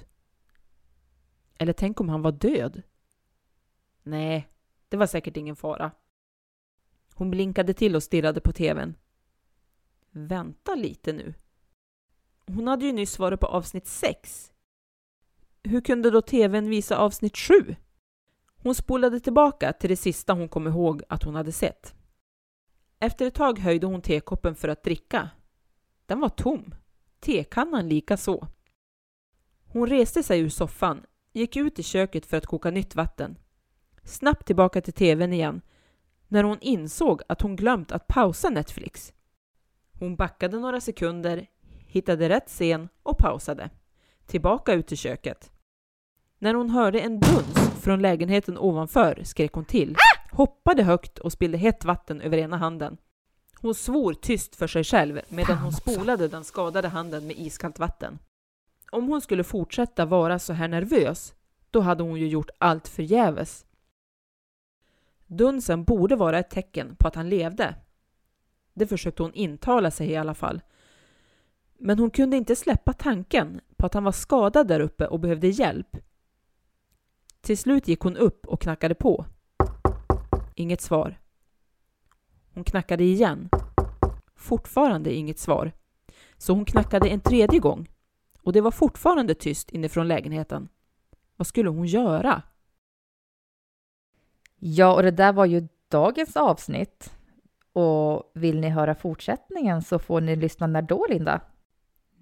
Eller 1.58 1.72
tänk 1.72 2.00
om 2.00 2.08
han 2.08 2.22
var 2.22 2.32
död? 2.32 2.82
Nej, 4.02 4.48
det 4.88 4.96
var 4.96 5.06
säkert 5.06 5.36
ingen 5.36 5.56
fara. 5.56 5.90
Hon 7.14 7.30
blinkade 7.30 7.74
till 7.74 7.96
och 7.96 8.02
stirrade 8.02 8.40
på 8.40 8.52
tvn. 8.52 8.96
Vänta 10.10 10.74
lite 10.74 11.12
nu. 11.12 11.34
Hon 12.46 12.66
hade 12.66 12.86
ju 12.86 12.92
nyss 12.92 13.18
varit 13.18 13.40
på 13.40 13.46
avsnitt 13.46 13.86
6. 13.86 14.52
Hur 15.62 15.80
kunde 15.80 16.10
då 16.10 16.22
tvn 16.22 16.68
visa 16.68 16.96
avsnitt 16.96 17.36
7? 17.36 17.76
Hon 18.64 18.74
spolade 18.74 19.20
tillbaka 19.20 19.72
till 19.72 19.90
det 19.90 19.96
sista 19.96 20.32
hon 20.32 20.48
kom 20.48 20.66
ihåg 20.66 21.02
att 21.08 21.22
hon 21.22 21.34
hade 21.34 21.52
sett. 21.52 21.94
Efter 22.98 23.26
ett 23.26 23.34
tag 23.34 23.58
höjde 23.58 23.86
hon 23.86 24.02
tekoppen 24.02 24.54
för 24.54 24.68
att 24.68 24.82
dricka. 24.82 25.30
Den 26.06 26.20
var 26.20 26.28
tom. 26.28 26.74
Tekannan 27.20 27.88
lika 27.88 28.16
så. 28.16 28.48
Hon 29.66 29.88
reste 29.88 30.22
sig 30.22 30.40
ur 30.40 30.48
soffan, 30.48 31.06
gick 31.32 31.56
ut 31.56 31.78
i 31.78 31.82
köket 31.82 32.26
för 32.26 32.36
att 32.36 32.46
koka 32.46 32.70
nytt 32.70 32.94
vatten. 32.94 33.38
Snabbt 34.04 34.46
tillbaka 34.46 34.80
till 34.80 34.92
tvn 34.92 35.32
igen 35.32 35.60
när 36.28 36.44
hon 36.44 36.58
insåg 36.60 37.22
att 37.28 37.42
hon 37.42 37.56
glömt 37.56 37.92
att 37.92 38.06
pausa 38.06 38.50
Netflix. 38.50 39.12
Hon 39.98 40.16
backade 40.16 40.58
några 40.58 40.80
sekunder, 40.80 41.46
hittade 41.86 42.28
rätt 42.28 42.48
scen 42.48 42.88
och 43.02 43.18
pausade. 43.18 43.70
Tillbaka 44.26 44.72
ut 44.72 44.92
i 44.92 44.96
köket. 44.96 45.52
När 46.38 46.54
hon 46.54 46.70
hörde 46.70 47.00
en 47.00 47.20
duns 47.20 47.63
från 47.84 48.02
lägenheten 48.02 48.58
ovanför 48.58 49.20
skrek 49.24 49.52
hon 49.52 49.64
till, 49.64 49.96
hoppade 50.32 50.82
högt 50.82 51.18
och 51.18 51.32
spillde 51.32 51.58
hett 51.58 51.84
vatten 51.84 52.20
över 52.20 52.38
ena 52.38 52.56
handen. 52.56 52.96
Hon 53.60 53.74
svor 53.74 54.14
tyst 54.14 54.56
för 54.56 54.66
sig 54.66 54.84
själv 54.84 55.20
medan 55.28 55.58
hon 55.58 55.72
spolade 55.72 56.28
den 56.28 56.44
skadade 56.44 56.88
handen 56.88 57.26
med 57.26 57.38
iskallt 57.38 57.78
vatten. 57.78 58.18
Om 58.90 59.08
hon 59.08 59.20
skulle 59.20 59.44
fortsätta 59.44 60.04
vara 60.04 60.38
så 60.38 60.52
här 60.52 60.68
nervös, 60.68 61.34
då 61.70 61.80
hade 61.80 62.02
hon 62.02 62.20
ju 62.20 62.28
gjort 62.28 62.50
allt 62.58 62.88
förgäves. 62.88 63.66
Dunsen 65.26 65.84
borde 65.84 66.16
vara 66.16 66.38
ett 66.38 66.50
tecken 66.50 66.96
på 66.96 67.08
att 67.08 67.14
han 67.14 67.28
levde. 67.28 67.74
Det 68.74 68.86
försökte 68.86 69.22
hon 69.22 69.34
intala 69.34 69.90
sig 69.90 70.10
i 70.10 70.16
alla 70.16 70.34
fall. 70.34 70.60
Men 71.78 71.98
hon 71.98 72.10
kunde 72.10 72.36
inte 72.36 72.56
släppa 72.56 72.92
tanken 72.92 73.60
på 73.76 73.86
att 73.86 73.94
han 73.94 74.04
var 74.04 74.12
skadad 74.12 74.68
där 74.68 74.80
uppe 74.80 75.06
och 75.06 75.20
behövde 75.20 75.48
hjälp. 75.48 75.96
Till 77.44 77.58
slut 77.58 77.88
gick 77.88 78.00
hon 78.00 78.16
upp 78.16 78.46
och 78.46 78.60
knackade 78.60 78.94
på. 78.94 79.26
Inget 80.54 80.80
svar. 80.80 81.20
Hon 82.54 82.64
knackade 82.64 83.04
igen. 83.04 83.48
Fortfarande 84.36 85.14
inget 85.14 85.38
svar. 85.38 85.72
Så 86.36 86.52
hon 86.52 86.64
knackade 86.64 87.08
en 87.08 87.20
tredje 87.20 87.58
gång. 87.58 87.88
Och 88.42 88.52
det 88.52 88.60
var 88.60 88.70
fortfarande 88.70 89.34
tyst 89.34 89.70
inifrån 89.70 90.08
lägenheten. 90.08 90.68
Vad 91.36 91.46
skulle 91.46 91.68
hon 91.68 91.86
göra? 91.86 92.42
Ja, 94.58 94.94
och 94.94 95.02
det 95.02 95.10
där 95.10 95.32
var 95.32 95.46
ju 95.46 95.68
dagens 95.88 96.36
avsnitt. 96.36 97.12
Och 97.72 98.32
vill 98.34 98.60
ni 98.60 98.68
höra 98.68 98.94
fortsättningen 98.94 99.82
så 99.82 99.98
får 99.98 100.20
ni 100.20 100.36
lyssna 100.36 100.66
när 100.66 100.82
då, 100.82 101.06
Linda? 101.08 101.40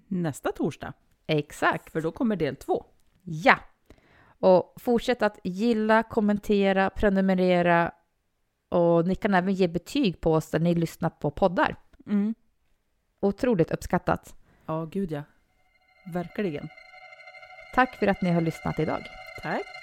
Nästa 0.07 0.51
torsdag. 0.51 0.93
Exakt. 1.27 1.91
För 1.91 2.01
då 2.01 2.11
kommer 2.11 2.35
del 2.35 2.55
två. 2.55 2.85
Ja. 3.21 3.59
Och 4.43 4.73
fortsätt 4.77 5.21
att 5.21 5.39
gilla, 5.43 6.03
kommentera, 6.03 6.89
prenumerera 6.89 7.91
och 8.69 9.07
ni 9.07 9.15
kan 9.15 9.33
även 9.33 9.53
ge 9.53 9.67
betyg 9.67 10.21
på 10.21 10.33
oss 10.33 10.51
där 10.51 10.59
ni 10.59 10.75
lyssnar 10.75 11.09
på 11.09 11.31
poddar. 11.31 11.75
Mm. 12.07 12.35
Otroligt 13.19 13.71
uppskattat. 13.71 14.35
Ja, 14.65 14.85
gud 14.85 15.11
ja. 15.11 15.23
Verkligen. 16.13 16.69
Tack 17.73 17.95
för 17.95 18.07
att 18.07 18.21
ni 18.21 18.31
har 18.31 18.41
lyssnat 18.41 18.79
idag. 18.79 19.03
Tack. 19.41 19.82